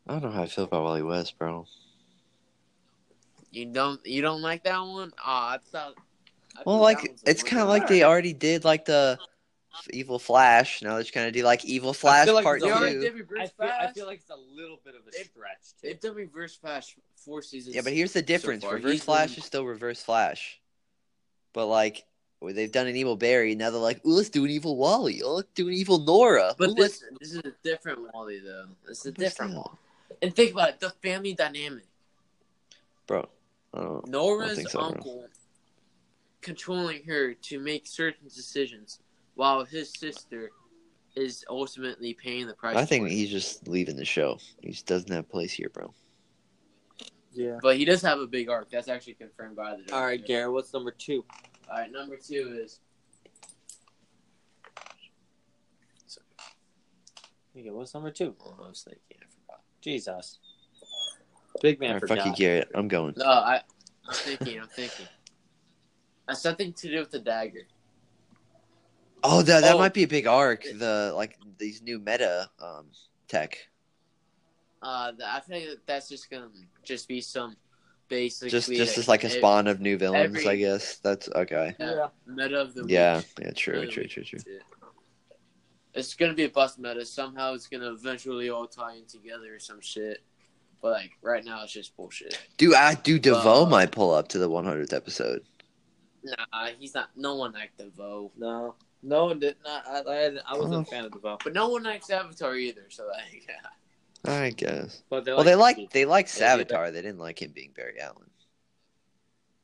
I 0.07 0.13
don't 0.13 0.23
know 0.23 0.31
how 0.31 0.43
I 0.43 0.47
feel 0.47 0.63
about 0.63 0.83
Wally 0.83 1.03
West, 1.03 1.37
bro. 1.37 1.65
You 3.51 3.65
don't 3.67 4.03
you 4.05 4.21
don't 4.21 4.41
like 4.41 4.63
that 4.63 4.79
one? 4.79 5.11
Ah, 5.23 5.53
I 5.53 5.57
thought. 5.57 5.95
I 6.55 6.61
Well, 6.65 6.77
like 6.79 7.17
it's 7.25 7.43
kind 7.43 7.61
of 7.61 7.67
like 7.67 7.87
they 7.87 8.03
already 8.03 8.33
did 8.33 8.63
like 8.63 8.85
the 8.85 9.19
Evil 9.91 10.19
Flash. 10.19 10.81
Now 10.81 10.93
they're 10.93 11.03
just 11.03 11.13
gonna 11.13 11.31
do 11.31 11.43
like 11.43 11.65
Evil 11.65 11.93
Flash 11.93 12.27
like 12.27 12.43
Part 12.43 12.61
They 12.61 12.67
it's 12.67 12.77
already 12.77 12.99
Two. 12.99 13.39
I 13.39 13.47
feel, 13.47 13.71
I 13.79 13.91
feel 13.93 14.05
like 14.05 14.19
it's 14.19 14.29
a 14.29 14.55
little 14.55 14.79
bit 14.83 14.95
of 14.95 15.01
a 15.07 15.11
stretch. 15.11 15.73
Too. 15.81 15.87
They've 15.87 15.99
done 15.99 16.15
reverse 16.15 16.55
flash 16.55 16.95
four 17.19 17.41
seasons. 17.41 17.75
Yeah, 17.75 17.81
but 17.81 17.93
here's 17.93 18.13
the 18.13 18.21
difference: 18.21 18.63
far. 18.63 18.75
Reverse 18.75 19.01
Flash 19.01 19.31
been- 19.31 19.39
is 19.39 19.45
still 19.45 19.65
Reverse 19.65 20.01
Flash, 20.01 20.59
but 21.53 21.67
like 21.67 22.05
they've 22.41 22.71
done 22.71 22.87
an 22.87 22.95
Evil 22.95 23.15
Barry. 23.17 23.55
Now 23.55 23.69
they're 23.69 23.79
like, 23.79 24.05
"Ooh, 24.05 24.13
let's 24.13 24.29
do 24.29 24.45
an 24.45 24.51
Evil 24.51 24.77
Wally. 24.77 25.21
Oh, 25.21 25.35
let's 25.35 25.49
do 25.53 25.67
an 25.67 25.73
Evil 25.73 25.99
Nora." 25.99 26.55
But 26.57 26.69
Ooh, 26.69 26.75
this 26.75 27.01
let's- 27.01 27.19
this 27.19 27.31
is 27.33 27.37
a 27.39 27.53
different 27.63 28.13
Wally 28.13 28.39
though. 28.39 28.67
This 28.87 28.99
is 28.99 29.05
a 29.07 29.11
different 29.11 29.55
one. 29.55 29.77
And 30.21 30.35
think 30.35 30.51
about 30.51 30.69
it, 30.69 30.79
the 30.79 30.89
family 31.01 31.33
dynamic. 31.33 31.85
bro. 33.07 33.27
Nora's 34.07 34.63
so, 34.71 34.79
bro. 34.79 34.87
uncle 34.87 35.27
controlling 36.41 37.03
her 37.03 37.33
to 37.33 37.59
make 37.59 37.85
certain 37.85 38.27
decisions, 38.27 38.99
while 39.35 39.63
his 39.63 39.91
sister 39.93 40.51
is 41.15 41.43
ultimately 41.49 42.13
paying 42.13 42.47
the 42.47 42.53
price. 42.53 42.77
I 42.77 42.85
think 42.85 43.09
he's 43.09 43.29
just 43.29 43.67
leaving 43.67 43.95
the 43.95 44.05
show. 44.05 44.39
He 44.61 44.71
just 44.71 44.85
doesn't 44.85 45.11
have 45.11 45.25
a 45.25 45.27
place 45.27 45.51
here, 45.51 45.69
bro. 45.69 45.93
Yeah. 47.33 47.57
But 47.61 47.77
he 47.77 47.85
does 47.85 48.01
have 48.01 48.19
a 48.19 48.27
big 48.27 48.49
arc. 48.49 48.69
That's 48.69 48.87
actually 48.87 49.13
confirmed 49.15 49.55
by 49.55 49.71
the. 49.71 49.77
Director. 49.77 49.95
All 49.95 50.05
right, 50.05 50.25
Garrett. 50.25 50.51
What's 50.53 50.73
number 50.73 50.91
two? 50.91 51.25
All 51.71 51.77
right, 51.79 51.91
number 51.91 52.17
two 52.17 52.59
is 52.63 52.79
Okay, 57.57 57.69
what's 57.71 57.93
number 57.93 58.11
two? 58.11 58.35
oh, 58.45 58.55
I 58.63 58.69
was 58.69 58.83
thinking. 58.83 59.01
I 59.21 59.25
forgot. 59.25 59.61
Jesus. 59.81 60.39
Big 61.61 61.79
man 61.79 61.89
All 61.89 61.93
right, 61.95 61.99
forgot. 61.99 62.17
fuck 62.19 62.25
you, 62.27 62.33
Garrett. 62.45 62.69
I'm 62.73 62.87
going. 62.87 63.13
No, 63.17 63.25
I. 63.25 63.61
I'm 64.07 64.13
thinking. 64.13 64.59
I'm 64.61 64.67
thinking. 64.67 65.07
Has 66.27 66.41
something 66.41 66.73
to 66.73 66.89
do 66.89 66.99
with 66.99 67.11
the 67.11 67.19
dagger. 67.19 67.67
Oh, 69.23 69.41
that 69.41 69.61
that 69.61 69.75
Oh. 69.75 69.79
might 69.79 69.93
be 69.93 70.03
a 70.03 70.07
big 70.07 70.27
arc. 70.27 70.63
The 70.63 71.11
like 71.15 71.37
these 71.57 71.81
new 71.81 71.99
meta 71.99 72.49
um 72.61 72.85
tech. 73.27 73.57
Uh, 74.81 75.11
I 75.25 75.39
think 75.41 75.69
that 75.69 75.85
that's 75.85 76.07
just 76.09 76.29
gonna 76.29 76.49
just 76.83 77.07
be 77.07 77.19
some 77.21 77.55
basically 78.07 78.49
Just 78.49 78.69
just 78.69 78.97
as 78.97 79.07
like 79.07 79.23
a 79.23 79.27
ev- 79.27 79.33
spawn 79.33 79.67
of 79.67 79.81
new 79.81 79.97
villains, 79.97 80.37
every- 80.37 80.47
I 80.47 80.55
guess. 80.55 80.97
That's 80.97 81.27
okay. 81.29 81.75
yeah, 81.79 82.07
meta 82.25 82.61
of 82.61 82.73
the 82.73 82.85
Yeah, 82.87 83.17
week. 83.17 83.25
yeah, 83.41 83.51
true, 83.51 83.79
Meta 83.81 83.91
true, 83.91 84.07
true, 84.07 84.23
true. 84.23 84.39
that's. 84.39 84.59
It's 85.93 86.13
gonna 86.13 86.33
be 86.33 86.43
a 86.45 86.49
bust 86.49 86.79
meta. 86.79 87.05
Somehow 87.05 87.53
it's 87.53 87.67
gonna 87.67 87.91
eventually 87.91 88.49
all 88.49 88.67
tie 88.67 88.95
in 88.95 89.05
together 89.05 89.55
or 89.55 89.59
some 89.59 89.81
shit. 89.81 90.19
But 90.81 90.91
like 90.91 91.11
right 91.21 91.43
now, 91.43 91.63
it's 91.63 91.73
just 91.73 91.95
bullshit. 91.97 92.39
Do 92.57 92.73
I 92.75 92.93
do 92.95 93.19
DeVoe 93.19 93.65
Uh, 93.65 93.69
might 93.69 93.91
pull 93.91 94.11
up 94.13 94.29
to 94.29 94.37
the 94.39 94.49
100th 94.49 94.93
episode? 94.93 95.41
Nah, 96.23 96.67
he's 96.77 96.93
not. 96.93 97.09
No 97.17 97.35
one 97.35 97.51
liked 97.53 97.77
DeVoe, 97.77 98.31
No, 98.37 98.75
no 99.01 99.25
one 99.25 99.39
did 99.39 99.57
not. 99.65 99.85
I, 99.87 99.99
I, 99.99 100.25
I 100.47 100.57
wasn't 100.57 100.75
Oh. 100.75 100.79
a 100.81 100.85
fan 100.85 101.05
of 101.05 101.11
the 101.11 101.19
but 101.43 101.53
no 101.53 101.69
one 101.69 101.83
likes 101.83 102.07
Savitar 102.07 102.57
either. 102.57 102.85
So 102.89 103.07
like, 103.07 103.45
yeah. 103.47 103.55
I 104.25 104.49
guess. 104.51 105.03
But 105.09 105.25
they 105.25 105.31
Well, 105.33 105.43
they 105.43 105.55
like 105.55 105.77
like 105.77 105.91
they 105.91 106.05
like 106.05 106.27
Yeah, 106.37 106.55
they- 106.57 106.65
Savitar. 106.65 106.91
They 106.91 107.01
didn't 107.01 107.19
like 107.19 107.41
him 107.41 107.51
being 107.51 107.71
Barry 107.75 107.99
Allen. 107.99 108.29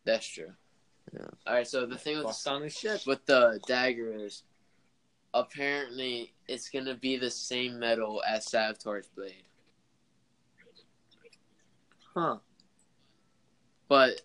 That's 0.05 0.25
true. 0.27 0.53
Yeah. 1.13 1.27
All 1.47 1.53
right. 1.53 1.67
So 1.67 1.85
the 1.85 1.97
thing 1.97 2.17
with 2.17 2.25
bust 2.25 2.47
on 2.47 2.61
his 2.61 2.73
shit. 2.77 3.05
with 3.05 3.25
the 3.25 3.59
dagger 3.67 4.13
is 4.13 4.43
apparently 5.33 6.33
it's 6.47 6.69
gonna 6.69 6.95
be 6.95 7.17
the 7.17 7.29
same 7.29 7.77
metal 7.79 8.23
as 8.27 8.45
Savitar's 8.47 9.07
blade, 9.09 9.43
Huh? 12.13 12.37
but 13.89 14.21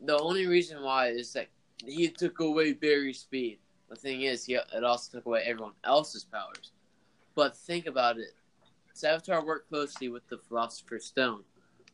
the 0.00 0.16
only 0.18 0.46
reason 0.46 0.82
why 0.82 1.08
is 1.08 1.32
that 1.32 1.48
he 1.84 2.08
took 2.08 2.38
away 2.40 2.72
Barry's 2.72 3.18
speed. 3.20 3.58
The 3.88 3.96
thing 3.96 4.22
is, 4.22 4.44
he 4.44 4.54
it 4.54 4.84
also 4.84 5.18
took 5.18 5.26
away 5.26 5.42
everyone 5.44 5.72
else's 5.84 6.24
powers. 6.24 6.70
But 7.34 7.56
think 7.56 7.86
about 7.86 8.18
it. 8.18 8.34
Savitar 8.94 9.44
worked 9.44 9.68
closely 9.68 10.08
with 10.08 10.26
the 10.28 10.38
Philosopher's 10.38 11.06
Stone, 11.06 11.44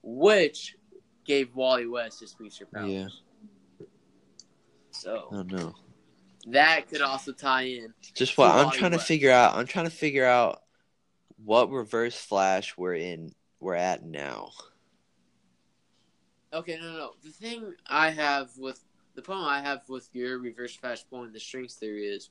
which 0.03 0.77
gave 1.25 1.55
Wally 1.55 1.87
West 1.87 2.21
his 2.21 2.33
future 2.33 2.67
powers. 2.67 2.91
Yeah. 2.91 3.87
So 4.91 5.29
oh, 5.31 5.43
don't 5.43 5.53
know. 5.53 5.75
that 6.49 6.89
could 6.89 7.03
also 7.03 7.33
tie 7.33 7.63
in. 7.63 7.95
Just 8.15 8.37
what 8.37 8.51
I'm 8.51 8.67
Wally 8.67 8.79
trying 8.79 8.93
to 8.93 8.99
figure 8.99 9.31
out. 9.31 9.55
I'm 9.55 9.67
trying 9.67 9.85
to 9.85 9.91
figure 9.91 10.25
out 10.25 10.63
what 11.45 11.71
Reverse 11.71 12.17
Flash 12.17 12.77
we're 12.77 12.95
in. 12.95 13.33
We're 13.61 13.75
at 13.75 14.05
now. 14.05 14.51
Okay, 16.53 16.79
no, 16.81 16.93
no, 16.93 16.99
no. 16.99 17.11
The 17.23 17.31
thing 17.31 17.75
I 17.87 18.11
have 18.11 18.51
with 18.57 18.83
the 19.15 19.23
problem 19.23 19.49
I 19.49 19.61
have 19.61 19.83
with 19.89 20.09
your 20.13 20.39
reverse 20.39 20.77
flash 20.77 21.05
point, 21.11 21.33
the 21.33 21.41
strings 21.41 21.75
theory 21.75 22.07
is 22.07 22.31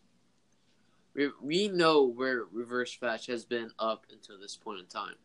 we, 1.17 1.31
we 1.41 1.67
know 1.67 2.03
where 2.03 2.43
reverse 2.51 2.93
flash 2.93 3.25
has 3.25 3.43
been 3.43 3.71
up 3.79 4.05
until 4.11 4.39
this 4.39 4.55
point 4.55 4.79
in 4.79 4.85
time. 4.85 5.15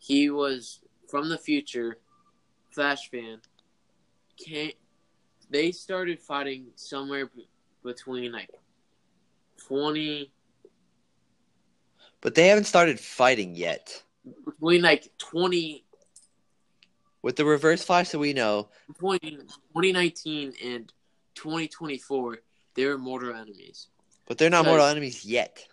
He 0.00 0.30
was 0.30 0.80
from 1.08 1.28
the 1.28 1.38
future, 1.38 1.98
Flash 2.70 3.10
fan. 3.10 3.40
Can't 4.44 4.74
they 5.48 5.70
started 5.70 6.18
fighting 6.18 6.66
somewhere 6.74 7.26
b- 7.26 7.48
between 7.84 8.32
like 8.32 8.50
twenty 9.56 10.32
But 12.20 12.34
they 12.34 12.48
haven't 12.48 12.64
started 12.64 12.98
fighting 12.98 13.54
yet. 13.54 14.02
between 14.44 14.82
like 14.82 15.10
20, 15.18 15.84
With 17.22 17.36
the 17.36 17.44
Reverse 17.44 17.84
Flash 17.84 18.10
that 18.10 18.18
we 18.18 18.32
know, 18.32 18.68
between 18.88 19.20
2019 19.20 20.52
and 20.64 20.92
2024, 21.34 22.38
they 22.74 22.86
were 22.86 22.98
mortal 22.98 23.34
enemies. 23.34 23.88
But 24.26 24.38
they're 24.38 24.50
not 24.50 24.64
mortal 24.66 24.86
enemies 24.86 25.24
yet. 25.24 25.66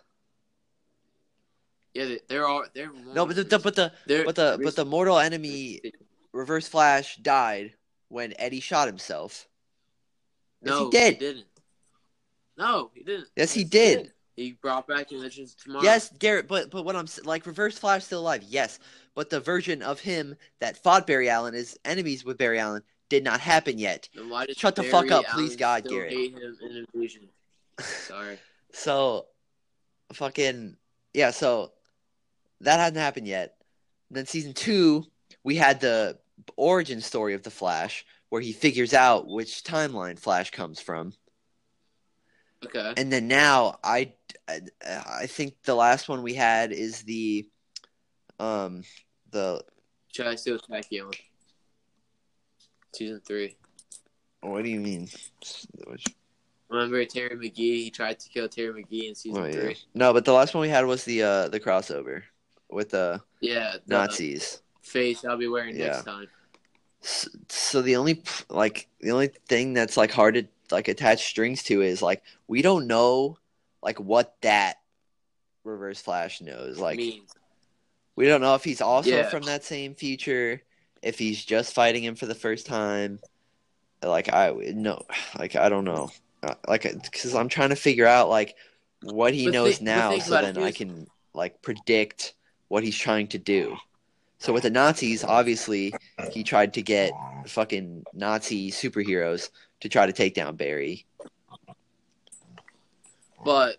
Yeah, 1.94 2.16
they're 2.28 2.46
all 2.46 2.64
they're 2.74 2.92
No, 2.92 3.24
but 3.24 3.36
the, 3.36 3.44
the 3.44 3.58
but 3.58 3.76
the 3.76 3.92
They're- 4.06 4.24
but 4.24 4.34
the 4.34 4.58
but 4.62 4.74
the 4.74 4.84
mortal 4.84 5.18
enemy 5.18 5.80
Reverse 6.32 6.66
Flash 6.66 7.16
died 7.16 7.74
when 8.08 8.34
Eddie 8.38 8.60
shot 8.60 8.88
himself. 8.88 9.46
Yes, 10.62 10.70
no, 10.70 10.84
he 10.86 10.90
did. 10.90 11.14
He 11.14 11.20
didn't. 11.20 11.46
No, 12.56 12.90
he 12.94 13.02
didn't. 13.04 13.28
Yes, 13.36 13.52
he 13.52 13.64
did. 13.64 14.12
He 14.36 14.52
brought 14.52 14.88
back 14.88 15.12
Legends 15.12 15.54
tomorrow. 15.54 15.84
Yes, 15.84 16.10
Garrett, 16.18 16.48
but 16.48 16.70
but 16.70 16.84
what 16.84 16.96
I'm 16.96 17.06
like 17.24 17.46
Reverse 17.46 17.78
Flash 17.78 18.04
still 18.04 18.20
alive. 18.20 18.42
Yes, 18.42 18.80
but 19.14 19.30
the 19.30 19.38
version 19.38 19.80
of 19.82 20.00
him 20.00 20.34
that 20.60 20.76
fought 20.82 21.06
Barry 21.06 21.28
Allen 21.28 21.54
is 21.54 21.78
enemies 21.84 22.24
with 22.24 22.38
Barry 22.38 22.58
Allen 22.58 22.82
did 23.08 23.22
not 23.22 23.38
happen 23.38 23.78
yet. 23.78 24.08
Why 24.28 24.46
does 24.46 24.56
Shut 24.56 24.74
the 24.74 24.82
Barry 24.82 25.08
fuck 25.08 25.12
up, 25.12 25.26
please, 25.26 25.54
God, 25.54 25.86
Garrett. 25.88 26.14
Hate 27.78 27.84
him 27.86 27.90
in 27.90 28.16
Illusion. 28.16 28.36
Sorry. 28.36 28.38
So, 28.76 29.26
fucking 30.14 30.76
yeah. 31.12 31.30
So 31.30 31.70
that 32.60 32.80
hadn't 32.80 32.98
happened 32.98 33.28
yet. 33.28 33.56
Then 34.10 34.26
season 34.26 34.52
two, 34.52 35.04
we 35.44 35.54
had 35.54 35.80
the 35.80 36.18
origin 36.56 37.00
story 37.00 37.34
of 37.34 37.44
the 37.44 37.52
Flash, 37.52 38.04
where 38.30 38.40
he 38.40 38.50
figures 38.52 38.92
out 38.92 39.28
which 39.28 39.62
timeline 39.62 40.18
Flash 40.18 40.50
comes 40.50 40.80
from. 40.80 41.12
Okay. 42.64 42.94
And 42.96 43.12
then 43.12 43.28
now, 43.28 43.78
I 43.84 44.12
I 44.48 45.26
think 45.26 45.54
the 45.62 45.76
last 45.76 46.08
one 46.08 46.22
we 46.24 46.34
had 46.34 46.72
is 46.72 47.02
the 47.02 47.48
um 48.40 48.82
the 49.30 49.64
Should 50.12 50.26
I 50.26 50.34
still 50.34 50.56
attack 50.56 50.86
you? 50.90 51.12
Season 52.92 53.20
three. 53.24 53.56
what 54.40 54.64
do 54.64 54.70
you 54.70 54.80
mean? 54.80 55.08
Which, 55.86 56.04
Remember 56.68 57.04
Terry 57.04 57.36
McGee? 57.36 57.54
He 57.84 57.90
tried 57.90 58.18
to 58.20 58.28
kill 58.28 58.48
Terry 58.48 58.82
McGee 58.82 59.08
in 59.08 59.14
season 59.14 59.42
oh, 59.42 59.46
yeah. 59.46 59.52
three. 59.52 59.76
No, 59.94 60.12
but 60.12 60.24
the 60.24 60.32
last 60.32 60.54
one 60.54 60.62
we 60.62 60.68
had 60.68 60.86
was 60.86 61.04
the 61.04 61.22
uh 61.22 61.48
the 61.48 61.60
crossover 61.60 62.22
with 62.70 62.90
the 62.90 63.20
Yeah. 63.40 63.76
The 63.86 63.94
Nazis. 63.98 64.62
face 64.82 65.24
I'll 65.24 65.36
be 65.36 65.48
wearing 65.48 65.76
Yeah. 65.76 65.86
next 65.88 66.04
time. 66.04 66.28
S- 67.02 67.28
so 67.48 67.82
the 67.82 67.96
only 67.96 68.22
like 68.48 68.88
the 69.00 69.10
only 69.10 69.28
thing 69.48 69.74
that's 69.74 69.96
like 69.96 70.10
hard 70.10 70.34
to 70.34 70.46
like 70.70 70.88
attach 70.88 71.24
strings 71.24 71.62
to 71.64 71.82
is 71.82 72.00
like 72.00 72.22
we 72.48 72.62
don't 72.62 72.86
know 72.86 73.38
like 73.82 74.00
what 74.00 74.34
that 74.40 74.76
reverse 75.64 76.00
flash 76.00 76.40
knows 76.40 76.78
like 76.78 76.96
means. 76.96 77.30
we 78.16 78.26
don't 78.26 78.40
know 78.40 78.54
if 78.54 78.64
he's 78.64 78.80
also 78.80 79.10
Yeah. 79.10 79.28
from 79.28 79.42
that 79.42 79.64
same 79.64 79.94
future 79.94 80.62
if 81.02 81.18
he's 81.18 81.44
just 81.44 81.74
fighting 81.74 82.02
him 82.02 82.14
for 82.14 82.24
the 82.26 82.34
first 82.34 82.66
time 82.66 83.20
like 84.02 84.32
i 84.32 84.50
no 84.74 85.02
like 85.38 85.56
i 85.56 85.68
don't 85.68 85.84
know 85.84 86.10
Uh, 86.44 86.54
like 86.68 86.82
because 86.82 87.34
i'm 87.34 87.48
trying 87.48 87.70
to 87.70 87.76
figure 87.76 88.06
out 88.06 88.28
like 88.28 88.54
what 89.02 89.32
he 89.34 89.46
But 89.46 89.52
knows 89.52 89.78
thi- 89.78 89.84
now 89.84 90.18
so 90.18 90.40
then 90.40 90.58
i 90.58 90.70
can 90.70 91.06
like 91.32 91.60
predict 91.62 92.34
what 92.68 92.84
he's 92.84 92.96
trying 92.96 93.28
to 93.28 93.38
do 93.38 93.76
so 94.38 94.52
with 94.52 94.64
the 94.64 94.70
nazis 94.70 95.24
obviously 95.24 95.94
he 96.30 96.42
tried 96.42 96.74
to 96.74 96.82
get 96.82 97.12
fucking 97.46 98.04
nazi 98.12 98.70
superheroes 98.70 99.50
to 99.80 99.88
try 99.88 100.06
to 100.06 100.12
take 100.12 100.34
down 100.34 100.56
barry 100.56 101.06
But 103.44 103.76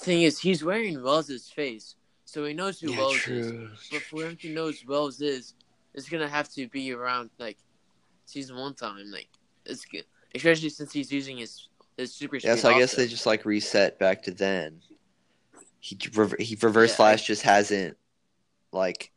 thing 0.00 0.22
is, 0.22 0.38
he's 0.38 0.64
wearing 0.64 1.02
Wells's 1.02 1.50
face, 1.50 1.96
so 2.24 2.44
he 2.44 2.54
knows 2.54 2.80
who 2.80 2.96
Wells 2.96 3.26
is. 3.28 3.52
But 3.92 4.02
for 4.02 4.22
him 4.24 4.36
to 4.36 4.48
know 4.48 4.70
who 4.70 4.92
Wells 4.92 5.20
is, 5.20 5.54
it's 5.94 6.08
gonna 6.08 6.28
have 6.28 6.48
to 6.54 6.66
be 6.68 6.92
around 6.92 7.30
like 7.38 7.58
season 8.24 8.56
one 8.56 8.74
time. 8.74 9.10
Like 9.10 9.28
it's 9.66 9.84
good, 9.84 10.04
especially 10.34 10.68
since 10.68 10.92
he's 10.92 11.10
using 11.12 11.38
his 11.38 11.68
his 11.96 12.12
super. 12.14 12.36
Yeah, 12.36 12.52
speed 12.52 12.60
so 12.62 12.70
I 12.70 12.78
guess 12.78 12.94
they 12.94 13.06
just 13.06 13.26
like 13.26 13.44
reset 13.44 13.98
back 13.98 14.22
to 14.24 14.30
then. 14.30 14.80
He 15.80 15.98
he 16.38 16.56
reverse 16.60 16.90
Yeah, 16.90 16.96
flash 16.96 17.26
just 17.26 17.42
hasn't 17.42 17.96
like 18.72 19.12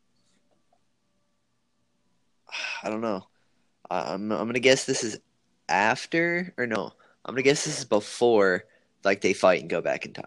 I 2.82 2.88
don't 2.90 3.00
know. 3.00 3.26
I'm 3.90 4.30
I'm 4.32 4.46
gonna 4.46 4.58
guess 4.60 4.84
this 4.84 5.04
is 5.04 5.18
after 5.68 6.54
or 6.56 6.66
no. 6.66 6.92
I'm 7.24 7.34
gonna 7.34 7.42
guess 7.42 7.64
this 7.64 7.78
is 7.78 7.84
before 7.84 8.64
like 9.04 9.20
they 9.20 9.32
fight 9.32 9.60
and 9.60 9.70
go 9.70 9.80
back 9.80 10.06
in 10.06 10.12
time. 10.12 10.24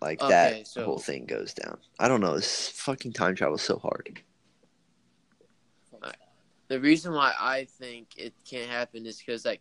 Like 0.00 0.20
Okay, 0.20 0.30
that 0.30 0.66
so- 0.66 0.84
whole 0.84 0.98
thing 0.98 1.26
goes 1.26 1.54
down. 1.54 1.78
I 1.98 2.08
don't 2.08 2.20
know. 2.20 2.34
This 2.36 2.68
fucking 2.70 3.12
time 3.12 3.34
travel 3.34 3.56
is 3.56 3.62
so 3.62 3.78
hard. 3.78 4.20
The 6.68 6.80
reason 6.80 7.12
why 7.12 7.32
I 7.38 7.64
think 7.64 8.08
it 8.16 8.34
can't 8.48 8.68
happen 8.70 9.06
is 9.06 9.18
because 9.18 9.44
like 9.44 9.60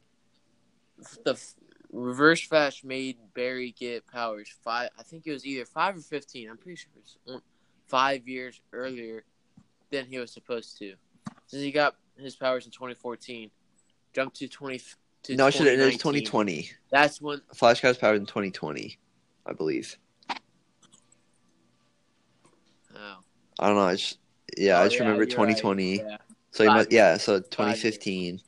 the 1.24 1.34
f- 1.34 1.56
reverse 1.92 2.42
flash 2.42 2.84
made 2.84 3.18
Barry 3.34 3.76
get 3.78 4.08
powers 4.08 4.50
five. 4.64 4.90
I 4.98 5.04
think 5.04 5.28
it 5.28 5.32
was 5.32 5.46
either 5.46 5.66
five 5.66 5.98
or 5.98 6.02
fifteen. 6.02 6.50
I'm 6.50 6.58
pretty 6.58 6.78
sure 6.78 6.90
it 6.96 7.32
was 7.32 7.42
five 7.88 8.28
years 8.28 8.60
earlier 8.74 9.24
than 9.92 10.06
he 10.06 10.18
was 10.18 10.32
supposed 10.32 10.78
to. 10.80 10.96
Since 11.48 11.62
he 11.62 11.72
got 11.72 11.96
his 12.18 12.36
powers 12.36 12.66
in 12.66 12.72
2014, 12.72 13.52
jumped 14.14 14.38
to 14.38 14.48
20 14.48 14.82
to 15.24 15.36
no, 15.36 15.48
I 15.48 15.50
should 15.52 15.68
it 15.68 15.78
was 15.78 15.94
2020. 15.98 16.72
That's 16.90 17.22
when 17.22 17.42
Flash 17.54 17.82
got 17.82 17.90
his 17.90 17.98
powers 17.98 18.20
in 18.20 18.26
2020, 18.26 18.98
I 19.46 19.54
believe. 19.54 19.96
oh, 22.96 23.18
I 23.60 23.68
don't 23.68 23.76
know. 23.76 23.82
I 23.84 23.96
just 23.96 24.18
yeah, 24.58 24.80
I 24.80 24.84
Oh, 24.84 24.88
just 24.88 25.00
remember 25.00 25.24
you're 25.24 25.38
right. 25.38 25.56
2020. 25.58 25.98
Yeah. 25.98 26.18
So 26.56 26.64
he 26.64 26.70
must, 26.70 26.90
yeah, 26.90 27.18
so 27.18 27.42
2015, 27.42 28.40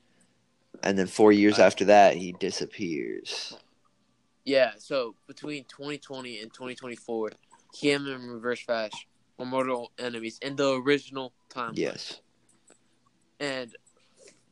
and 0.82 0.98
then 0.98 1.08
four 1.08 1.34
years 1.34 1.60
after 1.60 1.84
that, 1.86 2.16
he 2.16 2.32
disappears. 2.32 3.58
Yeah, 4.46 4.72
so 4.78 5.16
between 5.28 5.66
2020 5.66 6.40
and 6.40 6.54
2024, 6.54 7.32
him 7.76 8.08
and 8.08 8.32
Reverse 8.32 8.62
Flash 8.62 8.94
were 9.38 9.46
mortal 9.46 9.92
enemies 10.00 10.40
in 10.42 10.56
the 10.56 10.76
original 10.76 11.34
time. 11.50 11.74
Yes. 11.76 12.22
And 13.42 13.76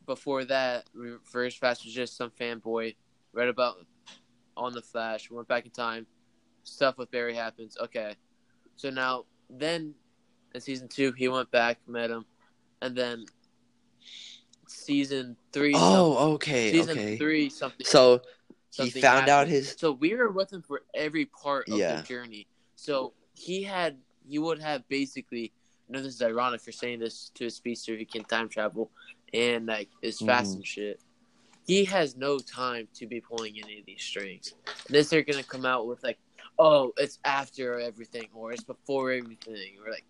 before 0.06 0.44
that, 0.44 0.90
Reverse 0.94 1.56
Flash 1.56 1.86
was 1.86 1.94
just 1.94 2.18
some 2.18 2.32
fanboy. 2.32 2.98
Read 3.32 3.48
about 3.48 3.76
on 4.58 4.74
the 4.74 4.82
Flash, 4.82 5.32
went 5.32 5.48
back 5.48 5.64
in 5.64 5.72
time. 5.72 6.06
Stuff 6.66 6.98
with 6.98 7.10
Barry 7.10 7.34
happens. 7.34 7.78
Okay, 7.80 8.16
so 8.76 8.90
now 8.90 9.24
then 9.50 9.94
in 10.54 10.60
season 10.60 10.90
two, 10.90 11.14
he 11.14 11.30
went 11.30 11.50
back, 11.52 11.80
met 11.88 12.12
him, 12.12 12.26
and 12.82 12.98
then 12.98 13.26
season 14.76 15.36
three. 15.52 15.74
Oh, 15.76 16.34
okay, 16.34 16.72
season 16.72 16.98
okay. 16.98 17.18
three 17.18 17.50
something. 17.50 17.86
So 17.86 18.22
he 18.72 18.90
something 18.90 19.02
found 19.02 19.30
out 19.30 19.48
his 19.48 19.76
So 19.78 19.92
we 19.92 20.14
were 20.16 20.30
with 20.30 20.52
him 20.52 20.62
for 20.62 20.84
every 20.94 21.26
part 21.26 21.68
of 21.70 21.78
Yeah. 21.78 21.96
the 21.98 22.04
journey. 22.04 22.48
So 22.76 23.14
he 23.34 23.64
had, 23.64 23.98
he 24.28 24.40
would 24.40 24.60
have 24.60 24.88
basically. 24.90 25.52
I 25.88 25.94
know 25.94 26.02
this 26.02 26.16
is 26.16 26.22
ironic 26.24 26.62
for 26.62 26.72
saying 26.72 27.00
this 27.00 27.30
to 27.36 27.46
a 27.46 27.50
speedster 27.52 27.96
who 27.96 28.06
can 28.08 28.24
time 28.24 28.50
travel 28.50 28.90
and 29.34 29.68
like 29.68 29.88
is 30.02 30.20
fast 30.20 30.54
Mhm. 30.54 30.56
and 30.56 30.66
shit. 30.68 31.00
He 31.68 31.86
has 31.86 32.16
no 32.16 32.40
time 32.40 32.88
to 32.96 33.06
be 33.06 33.22
pulling 33.22 33.60
any 33.64 33.80
of 33.80 33.86
these 33.86 34.02
strings. 34.02 34.56
Unless 34.90 35.10
they're 35.10 35.22
gonna 35.22 35.44
come 35.44 35.64
out 35.66 35.86
with 35.86 36.04
like, 36.04 36.18
oh, 36.58 36.92
it's 36.98 37.20
after 37.24 37.80
everything 37.80 38.30
or 38.34 38.52
it's 38.52 38.64
before 38.64 39.12
everything 39.12 39.78
or 39.80 39.92
like, 39.92 40.06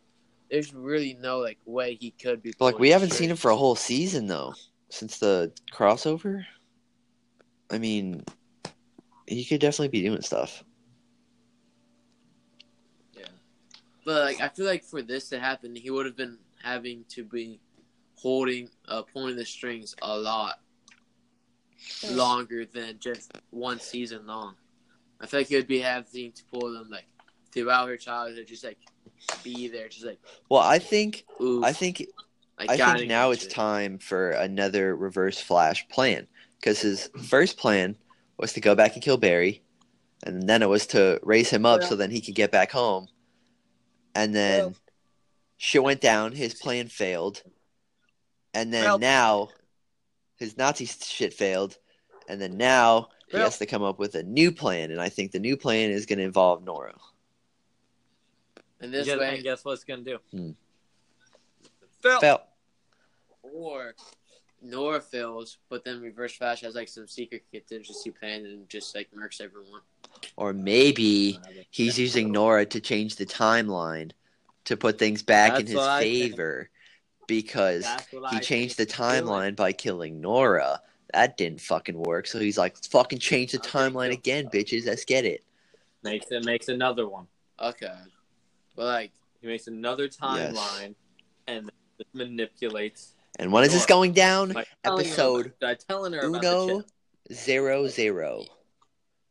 there's 0.49 0.73
really 0.73 1.17
no 1.19 1.39
like 1.39 1.57
way 1.65 1.95
he 1.95 2.11
could 2.11 2.41
be. 2.41 2.53
But, 2.57 2.65
like 2.65 2.79
we 2.79 2.89
haven't 2.89 3.13
seen 3.13 3.29
him 3.29 3.37
for 3.37 3.51
a 3.51 3.55
whole 3.55 3.75
season 3.75 4.27
though, 4.27 4.53
since 4.89 5.17
the 5.17 5.51
crossover. 5.71 6.43
I 7.71 7.77
mean, 7.77 8.23
he 9.27 9.43
could 9.45 9.59
definitely 9.59 9.87
be 9.87 10.03
doing 10.03 10.21
stuff. 10.21 10.63
Yeah. 13.13 13.25
But 14.05 14.21
like 14.23 14.41
I 14.41 14.49
feel 14.49 14.65
like 14.65 14.83
for 14.83 15.01
this 15.01 15.29
to 15.29 15.39
happen, 15.39 15.75
he 15.75 15.89
would 15.89 16.05
have 16.05 16.17
been 16.17 16.37
having 16.63 17.05
to 17.09 17.23
be 17.23 17.59
holding 18.15 18.69
uh 18.87 19.01
pulling 19.01 19.35
the 19.35 19.45
strings 19.45 19.95
a 20.01 20.17
lot 20.17 20.59
longer 22.09 22.65
than 22.65 22.97
just 22.99 23.31
one 23.49 23.79
season 23.79 24.25
long. 24.25 24.55
I 25.19 25.27
feel 25.27 25.39
like 25.41 25.47
he 25.47 25.55
would 25.55 25.67
be 25.67 25.79
having 25.79 26.31
to 26.31 26.43
pull 26.45 26.71
them 26.71 26.89
like 26.89 27.07
throughout 27.51 27.87
her 27.87 27.97
childhood, 27.97 28.47
just 28.47 28.63
like 28.63 28.79
be 29.43 29.67
there, 29.67 29.87
just 29.87 30.05
like 30.05 30.19
Well, 30.49 30.61
I 30.61 30.79
think. 30.79 31.25
I 31.63 31.71
think 31.73 32.07
I 32.57 32.77
gotta 32.77 32.99
think 32.99 33.09
now 33.09 33.31
it's 33.31 33.45
it. 33.45 33.51
time 33.51 33.97
for 33.97 34.31
another 34.31 34.95
Reverse 34.95 35.39
Flash 35.39 35.87
plan 35.89 36.27
because 36.59 36.79
his 36.81 37.09
first 37.27 37.57
plan 37.57 37.97
was 38.37 38.53
to 38.53 38.61
go 38.61 38.75
back 38.75 38.93
and 38.93 39.03
kill 39.03 39.17
Barry, 39.17 39.61
and 40.23 40.47
then 40.47 40.61
it 40.61 40.69
was 40.69 40.87
to 40.87 41.19
raise 41.23 41.49
him 41.49 41.65
up 41.65 41.81
Yeah. 41.81 41.87
so 41.87 41.95
then 41.95 42.11
he 42.11 42.21
could 42.21 42.35
get 42.35 42.51
back 42.51 42.71
home. 42.71 43.07
And 44.13 44.33
then 44.33 44.59
Well- 44.63 44.75
shit 45.57 45.83
went 45.83 46.01
down. 46.01 46.31
His 46.31 46.53
plan 46.53 46.87
failed, 46.87 47.43
and 48.53 48.73
then 48.73 48.83
Well- 48.85 48.99
now 48.99 49.49
his 50.37 50.57
Nazi 50.57 50.85
shit 50.85 51.33
failed, 51.33 51.77
and 52.27 52.41
then 52.41 52.57
now 52.57 53.09
he 53.29 53.37
Well- 53.37 53.45
has 53.45 53.57
to 53.59 53.65
come 53.65 53.83
up 53.83 53.99
with 53.99 54.15
a 54.15 54.23
new 54.23 54.51
plan. 54.51 54.91
And 54.91 55.01
I 55.01 55.09
think 55.09 55.31
the 55.31 55.39
new 55.39 55.57
plan 55.57 55.91
is 55.91 56.05
going 56.05 56.19
to 56.19 56.25
involve 56.25 56.63
Nora. 56.63 56.95
And 58.81 58.93
this 58.93 59.07
Yeah, 59.07 59.17
way, 59.17 59.35
and 59.35 59.43
guess 59.43 59.63
what 59.63 59.73
it's 59.73 59.83
gonna 59.83 60.03
do? 60.03 60.19
Hmm. 60.31 60.51
Fail. 62.01 62.19
Felt 62.19 62.41
or 63.41 63.95
Nora 64.61 64.99
fails, 64.99 65.57
but 65.69 65.83
then 65.83 66.01
Reverse 66.01 66.33
Flash 66.35 66.61
has 66.61 66.75
like 66.75 66.87
some 66.87 67.07
secret 67.07 67.43
contingency 67.51 68.09
plan 68.11 68.45
and 68.45 68.67
just 68.69 68.95
like 68.95 69.09
murks 69.11 69.39
everyone. 69.41 69.81
or 70.37 70.51
maybe 70.53 71.39
he's 71.71 71.97
using 71.99 72.31
Nora 72.31 72.65
to 72.65 72.79
change 72.79 73.15
the 73.17 73.25
timeline 73.25 74.11
to 74.65 74.75
put 74.75 74.97
things 74.97 75.21
back 75.21 75.59
in 75.59 75.67
his 75.67 75.75
what 75.75 75.87
I 75.89 76.01
think. 76.01 76.31
favor 76.31 76.69
because 77.27 77.85
he 78.11 78.17
I 78.23 78.39
changed 78.39 78.77
the 78.77 78.85
think 78.85 78.97
doing. 78.97 79.23
timeline 79.23 79.55
by 79.55 79.71
killing 79.73 80.19
Nora. 80.21 80.81
That 81.13 81.37
didn't 81.37 81.61
fucking 81.61 81.97
work. 81.97 82.27
So 82.27 82.39
he's 82.39 82.57
like, 82.57 82.75
"Let's 82.75 82.87
fucking 82.87 83.19
change 83.19 83.51
the 83.51 83.59
timeline 83.59 84.11
again, 84.11 84.47
bitches. 84.51 84.85
Let's 84.87 85.05
get 85.05 85.23
it." 85.25 85.43
Makes 86.03 86.31
it 86.31 86.43
makes 86.45 86.67
another 86.67 87.07
one. 87.07 87.27
Okay, 87.61 87.93
but 88.75 88.85
like 88.85 89.11
He 89.41 89.47
makes 89.47 89.67
another 89.67 90.07
timeline 90.07 90.95
and 91.47 91.71
manipulates. 92.13 93.13
And 93.37 93.51
when 93.51 93.63
is 93.63 93.73
this 93.73 93.85
going 93.85 94.13
down? 94.13 94.53
By 94.53 94.65
telling 94.83 95.05
her 95.05 95.11
Episode 95.11 95.45
about- 95.47 95.59
by 95.59 95.73
telling 95.75 96.13
her 96.13 96.23
Uno 96.25 96.79
chip. 96.79 96.87
zero 97.31 97.87
zero. 97.87 98.43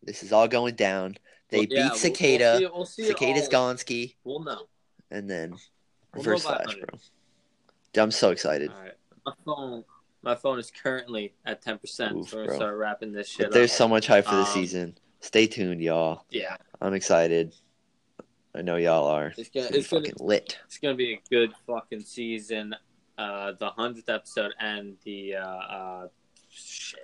This 0.03 0.23
is 0.23 0.33
all 0.33 0.47
going 0.49 0.75
down. 0.75 1.17
They 1.49 1.59
Well, 1.59 1.67
yeah, 1.69 1.69
beat 1.69 1.77
we'll- 1.77 1.89
we'll 1.91 1.99
Cicada. 1.99 2.59
see 2.59 2.65
it- 2.65 2.75
we'll 2.75 2.87
see 2.87 3.07
Cicada's. 3.07 3.49
Gonski, 3.49 4.15
We'll 4.25 4.41
know. 4.41 4.69
and 5.11 5.29
then 5.31 5.51
We'll 6.15 6.23
Reverse 6.25 6.45
know 6.45 6.51
Flash, 6.51 6.75
bro. 6.77 6.99
Dude, 7.93 8.03
I'm 8.03 8.11
so 8.11 8.31
excited. 8.31 8.71
All 8.71 8.81
right. 8.81 8.93
My 9.27 9.33
phone, 9.45 9.85
my 10.23 10.35
phone 10.35 10.59
is 10.59 10.71
currently 10.71 11.35
at 11.45 11.63
ten 11.63 11.79
percent. 11.79 12.29
So 12.29 12.37
we're 12.37 12.45
gonna 12.47 12.57
start 12.57 12.77
wrapping 12.77 13.13
this 13.13 13.29
shit 13.29 13.47
But 13.47 13.53
there's 13.55 13.73
so 13.73 13.89
much 13.89 14.07
hype 14.07 14.27
for 14.27 14.35
the 14.37 14.43
Um, 14.43 14.47
season. 14.47 14.99
Stay 15.21 15.47
tuned, 15.47 15.81
y'all. 15.81 16.25
Yeah, 16.31 16.57
I'm 16.83 16.93
excited. 16.95 17.55
I 18.55 18.63
know 18.63 18.77
y'all 18.77 19.07
are. 19.09 19.29
it's 19.37 19.39
It's 19.39 19.49
gonna 19.51 19.65
gonna 19.67 19.73
be 19.73 19.79
it's 19.81 19.89
gonna 19.91 20.03
fucking 20.05 20.27
lit. 20.27 20.59
it's 20.67 20.79
gonna 20.79 20.95
be 20.95 21.15
a 21.15 21.21
good 21.31 21.53
fucking 21.67 22.01
season. 22.01 22.75
Uh, 23.19 23.53
the 23.59 23.69
hundredth 23.71 24.09
episode 24.09 24.53
and 24.61 24.97
the 25.05 25.37
uh, 25.37 25.47
uh 25.47 26.09
shit. 26.51 27.01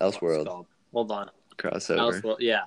Elseworld? 0.00 0.66
Hold 0.92 1.10
on. 1.12 1.30
crossover. 1.56 2.20
Elseworld. 2.22 2.36
Yeah. 2.40 2.62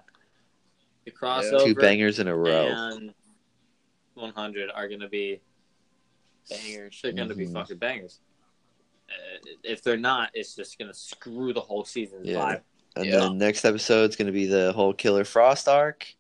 The 1.06 1.12
crossover. 1.12 1.66
Two 1.66 1.76
bangers 1.76 2.20
in 2.20 2.28
a 2.28 2.36
row. 2.36 2.68
and 2.68 3.14
100 4.16 4.70
are 4.74 4.88
to 5.02 5.08
be 5.10 5.40
bangers. 6.50 7.00
They're 7.02 7.14
going 7.14 7.30
to 7.30 7.36
be 7.36 7.46
fucking 7.46 7.78
bangers. 7.78 8.20
Uh, 9.10 9.50
if 9.64 9.82
they're 9.82 9.98
not, 9.98 10.30
it's 10.34 10.56
just 10.56 10.78
to 10.92 10.98
screw 10.98 11.54
the 11.54 11.62
whole 11.62 11.86
season's 11.86 12.28
Yeah. 12.28 12.36
vibe. 12.40 12.62
And 12.98 13.06
Yeah. 13.06 13.20
then 13.20 13.38
next 13.38 13.64
episode 13.66 14.10
is 14.10 14.16
gonna 14.18 14.32
be 14.34 14.46
the 14.48 14.74
whole 14.74 14.94
Killer 14.94 15.24
Frost 15.24 15.68
arc. 15.70 16.14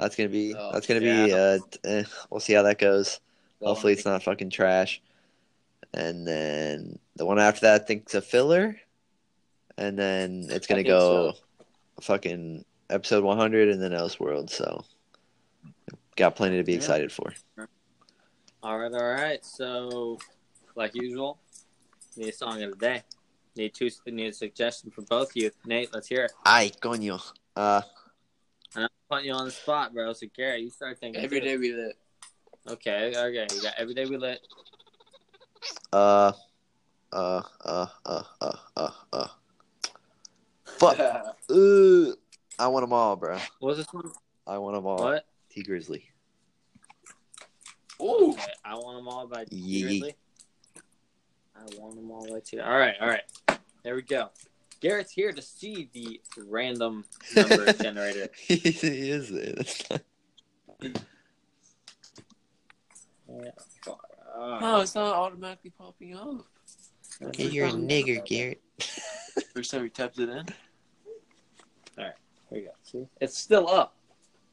That's 0.00 0.16
gonna 0.16 0.30
be. 0.30 0.54
Oh, 0.56 0.70
that's 0.72 0.86
gonna 0.86 1.00
be. 1.00 1.32
Uh, 1.32 1.58
eh, 1.84 2.04
we'll 2.30 2.40
see 2.40 2.54
how 2.54 2.62
that 2.62 2.78
goes. 2.78 3.20
Hopefully, 3.62 3.92
it's 3.92 4.06
not 4.06 4.22
fucking 4.22 4.48
trash. 4.48 5.02
And 5.92 6.26
then 6.26 6.98
the 7.16 7.26
one 7.26 7.38
after 7.38 7.60
that, 7.66 7.82
I 7.82 7.84
think, 7.84 8.08
is 8.08 8.14
a 8.14 8.22
filler. 8.22 8.80
And 9.76 9.98
then 9.98 10.46
it's 10.48 10.66
gonna 10.66 10.84
go 10.84 11.34
fucking 12.00 12.64
episode 12.88 13.24
100 13.24 13.68
and 13.68 13.82
then 13.82 13.92
Elseworld. 13.92 14.48
So, 14.48 14.84
got 16.16 16.34
plenty 16.34 16.56
to 16.56 16.64
be 16.64 16.72
Yeah. 16.72 16.78
excited 16.78 17.12
for. 17.12 17.34
All 18.62 18.78
right, 18.78 18.92
all 18.92 19.12
right. 19.12 19.44
So, 19.44 20.18
like 20.76 20.94
usual, 20.94 21.38
need 22.16 22.30
a 22.30 22.32
song 22.32 22.62
of 22.62 22.70
the 22.70 22.76
day. 22.76 23.02
Need 23.54 23.74
two. 23.74 23.90
Need 24.06 24.28
a 24.28 24.32
suggestion 24.32 24.90
from 24.90 25.04
both 25.04 25.30
of 25.30 25.36
you. 25.36 25.50
Nate, 25.66 25.92
let's 25.92 26.08
hear 26.08 26.24
it. 26.24 26.32
Ay, 26.46 26.72
coño. 26.80 27.20
Uh, 27.54 27.82
I'm 28.76 28.88
putting 29.08 29.26
you 29.26 29.32
on 29.32 29.46
the 29.46 29.50
spot, 29.50 29.92
bro. 29.92 30.12
So, 30.12 30.26
Gary, 30.34 30.62
you 30.62 30.70
start 30.70 30.98
thinking. 30.98 31.22
every 31.22 31.40
too. 31.40 31.46
day 31.46 31.56
we 31.56 31.72
lit. 31.72 31.96
Okay, 32.68 33.12
okay. 33.16 33.46
You 33.54 33.62
got 33.62 33.74
every 33.78 33.94
day 33.94 34.04
we 34.06 34.16
lit. 34.16 34.40
uh, 35.92 36.32
uh, 37.12 37.42
uh, 37.64 37.86
uh, 38.06 38.22
uh, 38.40 38.56
uh, 38.76 38.90
uh. 39.12 39.26
Fuck. 40.64 40.98
Uh, 41.50 42.12
I 42.60 42.68
want 42.68 42.84
them 42.84 42.92
all, 42.92 43.16
bro. 43.16 43.36
What 43.58 43.70
was 43.70 43.78
this 43.78 43.92
one? 43.92 44.08
I 44.46 44.58
want 44.58 44.76
them 44.76 44.86
all. 44.86 45.02
What? 45.02 45.26
Tee 45.50 45.64
Grizzley. 45.64 46.02
Ooh, 48.00 48.30
Okay, 48.30 48.52
I 48.64 48.74
want 48.76 48.98
them 48.98 49.08
all 49.08 49.26
by 49.26 49.46
Tee 49.46 49.82
Grizzley. 49.82 50.14
I 51.56 51.62
want 51.76 51.96
them 51.96 52.08
all 52.10 52.24
by 52.30 52.38
T. 52.38 52.60
All 52.60 52.78
right, 52.78 52.94
all 53.00 53.08
right. 53.08 53.22
There 53.82 53.96
we 53.96 54.02
go. 54.02 54.28
Garrett's 54.80 55.12
here 55.12 55.32
to 55.32 55.42
see 55.42 55.88
the 55.92 56.20
random 56.36 57.04
number 57.36 57.72
generator. 57.74 58.28
he 58.46 58.56
is 58.56 59.28
there. 59.28 59.52
That's 59.52 59.90
not... 63.86 63.98
oh, 64.36 64.80
it's 64.80 64.94
not 64.94 65.14
automatically 65.14 65.72
popping 65.76 66.16
up. 66.16 66.46
Okay, 67.22 67.48
you're 67.48 67.66
a 67.66 67.72
nigger, 67.72 68.24
Garrett. 68.24 68.62
First 69.54 69.70
time 69.70 69.82
we 69.82 69.90
tapped 69.90 70.18
it 70.18 70.30
in. 70.30 70.38
All 71.98 72.04
right, 72.04 72.14
here 72.48 72.58
you 72.58 72.64
go. 72.64 72.72
See, 72.82 73.06
it's 73.20 73.36
still 73.36 73.68
up. 73.68 73.94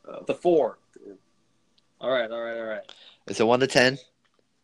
Oh. 0.06 0.24
The 0.26 0.34
four. 0.34 0.80
All 2.02 2.12
right, 2.12 2.30
all 2.30 2.42
right, 2.42 2.58
all 2.58 2.66
right. 2.66 2.92
It's 3.28 3.40
a 3.40 3.46
one 3.46 3.62
to 3.62 3.68
ten. 3.68 3.98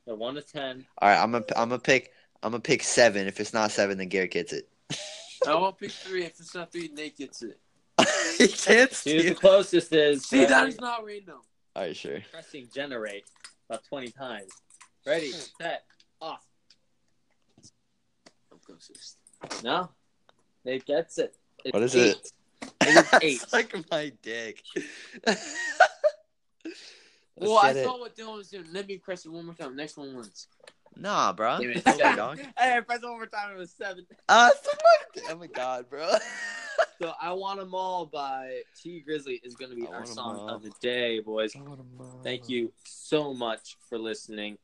The 0.05 0.15
one 0.15 0.35
to 0.35 0.41
ten. 0.41 0.85
All 0.97 1.09
right, 1.09 1.21
I'm 1.21 1.31
gonna 1.31 1.45
I'm 1.55 1.69
gonna 1.69 1.79
pick 1.79 2.11
I'm 2.41 2.51
gonna 2.51 2.61
pick 2.61 2.83
seven. 2.83 3.27
If 3.27 3.39
it's 3.39 3.53
not 3.53 3.71
seven, 3.71 3.97
then 3.97 4.09
Garrett 4.09 4.31
gets 4.31 4.51
it. 4.51 4.67
I 5.47 5.55
won't 5.55 5.77
pick 5.77 5.91
three. 5.91 6.25
If 6.25 6.39
it's 6.39 6.55
not 6.55 6.71
three, 6.71 6.89
Nate 6.93 7.17
gets 7.17 7.41
it. 7.43 7.59
he 8.37 8.47
can't 8.47 8.91
See 8.91 9.17
who 9.17 9.29
the 9.29 9.35
closest 9.35 9.93
is. 9.93 10.25
See, 10.25 10.45
that 10.45 10.63
uh, 10.63 10.67
is 10.67 10.79
not 10.79 11.05
random. 11.05 11.39
All 11.75 11.83
right, 11.83 11.95
sure. 11.95 12.19
pressing 12.31 12.67
generate 12.73 13.25
about 13.69 13.83
twenty 13.85 14.09
times. 14.09 14.51
Ready, 15.05 15.31
hmm. 15.31 15.39
set, 15.61 15.83
off. 16.21 16.45
I'm 18.51 18.59
closest. 18.65 19.17
No, 19.63 19.89
Nate 20.65 20.85
gets 20.85 21.17
it. 21.17 21.35
It's 21.63 21.73
What 21.73 21.83
is 21.83 21.95
eight. 21.95 22.15
it? 22.61 22.67
It 22.81 22.87
is 22.87 23.13
eight. 23.21 23.41
Suck 23.41 23.73
my 23.91 24.11
dick. 24.21 24.61
Well, 27.35 27.57
I 27.57 27.73
Said 27.73 27.77
it. 27.77 27.85
saw 27.85 27.99
what 27.99 28.15
Dylan 28.15 28.37
was 28.37 28.49
doing. 28.49 28.65
Let 28.71 28.87
me 28.87 28.97
press 28.97 29.25
it 29.25 29.31
one 29.31 29.45
more 29.45 29.55
time. 29.55 29.75
Next 29.75 29.97
one 29.97 30.15
wins. 30.15 30.47
Nah, 30.95 31.33
bro. 31.33 31.59
Give 31.59 31.71
it 31.71 31.77
Okay, 31.87 31.97
seven. 31.97 32.15
dog. 32.15 32.39
Hey, 32.57 32.77
I 32.77 32.79
pressed 32.81 33.03
one 33.03 33.13
more 33.13 33.25
time. 33.25 33.51
It 33.55 33.57
was 33.57 33.71
seven. 33.71 34.05
Uh, 34.29 34.49
suck 34.61 34.79
my. 34.83 35.21
Oh 35.29 35.37
my 35.37 35.47
god, 35.47 35.89
bro. 35.89 36.09
So 37.01 37.11
I 37.19 37.33
want 37.33 37.59
them 37.59 37.73
all 37.73 38.05
by 38.05 38.61
Tee 38.79 39.03
Grizzley 39.05 39.41
is 39.43 39.55
going 39.55 39.71
to 39.71 39.75
be 39.75 39.87
I 39.87 39.91
our 39.91 40.05
song 40.05 40.47
of 40.47 40.61
the 40.63 40.71
day, 40.79 41.19
boys. 41.19 41.53
Thank 42.23 42.47
you 42.47 42.71
so 42.85 43.33
much 43.33 43.75
for 43.89 43.97
listening. 43.97 44.57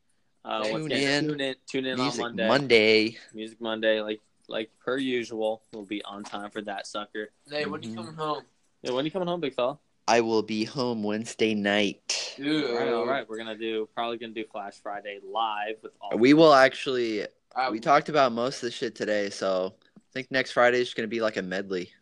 Uh, 0.44 0.60
once 0.70 0.84
Tune 0.84 0.92
again, 0.92 1.24
in. 1.24 1.30
Tune 1.30 1.40
in. 1.40 1.54
Tune 1.66 1.86
in 1.86 1.98
Music 1.98 2.24
on 2.24 2.36
Monday. 2.36 2.48
Monday. 2.48 3.18
Music 3.34 3.60
Monday, 3.60 4.00
like 4.00 4.20
like 4.48 4.70
per 4.78 4.96
usual. 4.96 5.60
We'll 5.74 5.84
be 5.84 6.02
on 6.04 6.22
time 6.22 6.50
for 6.50 6.62
that 6.62 6.86
sucker. 6.86 7.28
Hey, 7.50 7.66
when 7.66 7.82
you 7.82 7.90
Mhm. 7.90 7.96
coming 7.96 8.14
home? 8.14 8.44
Yeah, 8.82 8.92
when 8.92 9.04
you 9.04 9.10
coming 9.10 9.28
home, 9.28 9.40
big 9.40 9.54
fella? 9.54 9.78
I 10.10 10.20
will 10.20 10.42
be 10.42 10.64
home 10.64 11.04
Wednesday 11.04 11.54
night. 11.54 12.34
Dude. 12.36 12.68
All 12.68 12.76
right, 12.76 12.92
all 12.92 13.06
right. 13.06 13.28
We're 13.28 13.36
gonna 13.38 13.56
do 13.56 13.88
probably 13.94 14.18
gonna 14.18 14.32
do 14.32 14.44
Flash 14.50 14.80
Friday 14.82 15.20
live 15.22 15.76
with 15.84 15.92
all. 16.00 16.18
We 16.18 16.34
will 16.34 16.52
actually. 16.52 17.26
I, 17.54 17.70
We 17.70 17.78
talked 17.78 18.08
about 18.08 18.32
most 18.32 18.56
of 18.56 18.62
the 18.62 18.70
shit 18.72 18.96
today, 18.96 19.30
so 19.30 19.72
I 19.96 20.00
think 20.12 20.28
next 20.32 20.50
Friday 20.50 20.80
is 20.80 20.94
going 20.94 21.04
to 21.04 21.10
be 21.10 21.20
like 21.20 21.36
a 21.36 21.42
medley. 21.42 21.92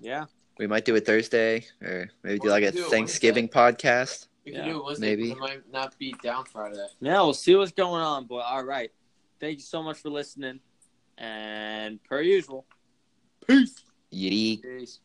Yeah, 0.00 0.26
We 0.58 0.68
might 0.68 0.84
do 0.84 0.94
it 0.94 1.04
Thursday, 1.04 1.64
or 1.82 2.08
maybe 2.22 2.38
do 2.38 2.50
like 2.50 2.62
a 2.62 2.70
do 2.70 2.86
it 2.86 2.90
Thanksgiving 2.90 3.48
podcast. 3.48 4.28
we 4.44 4.52
can 4.52 4.60
yeah, 4.60 4.72
do 4.72 4.78
it 4.78 4.84
Wednesday. 4.84 5.06
maybe. 5.08 5.28
Maybe. 5.30 5.40
I 5.40 5.40
might 5.40 5.72
not 5.72 5.98
be 5.98 6.14
down 6.22 6.44
Friday. 6.44 6.86
yeah. 7.00 7.20
We'll 7.20 7.34
see 7.34 7.56
what's 7.56 7.72
going 7.72 8.02
on, 8.02 8.26
boy. 8.26 8.40
All 8.40 8.64
right. 8.64 8.92
Thank 9.40 9.58
you 9.58 9.64
so 9.64 9.82
much 9.82 9.98
for 9.98 10.10
listening, 10.10 10.60
and 11.18 12.02
per 12.04 12.20
usual, 12.20 12.64
peace. 13.44 13.74
Yiddy. 14.12 14.62
Peace. 14.62 15.00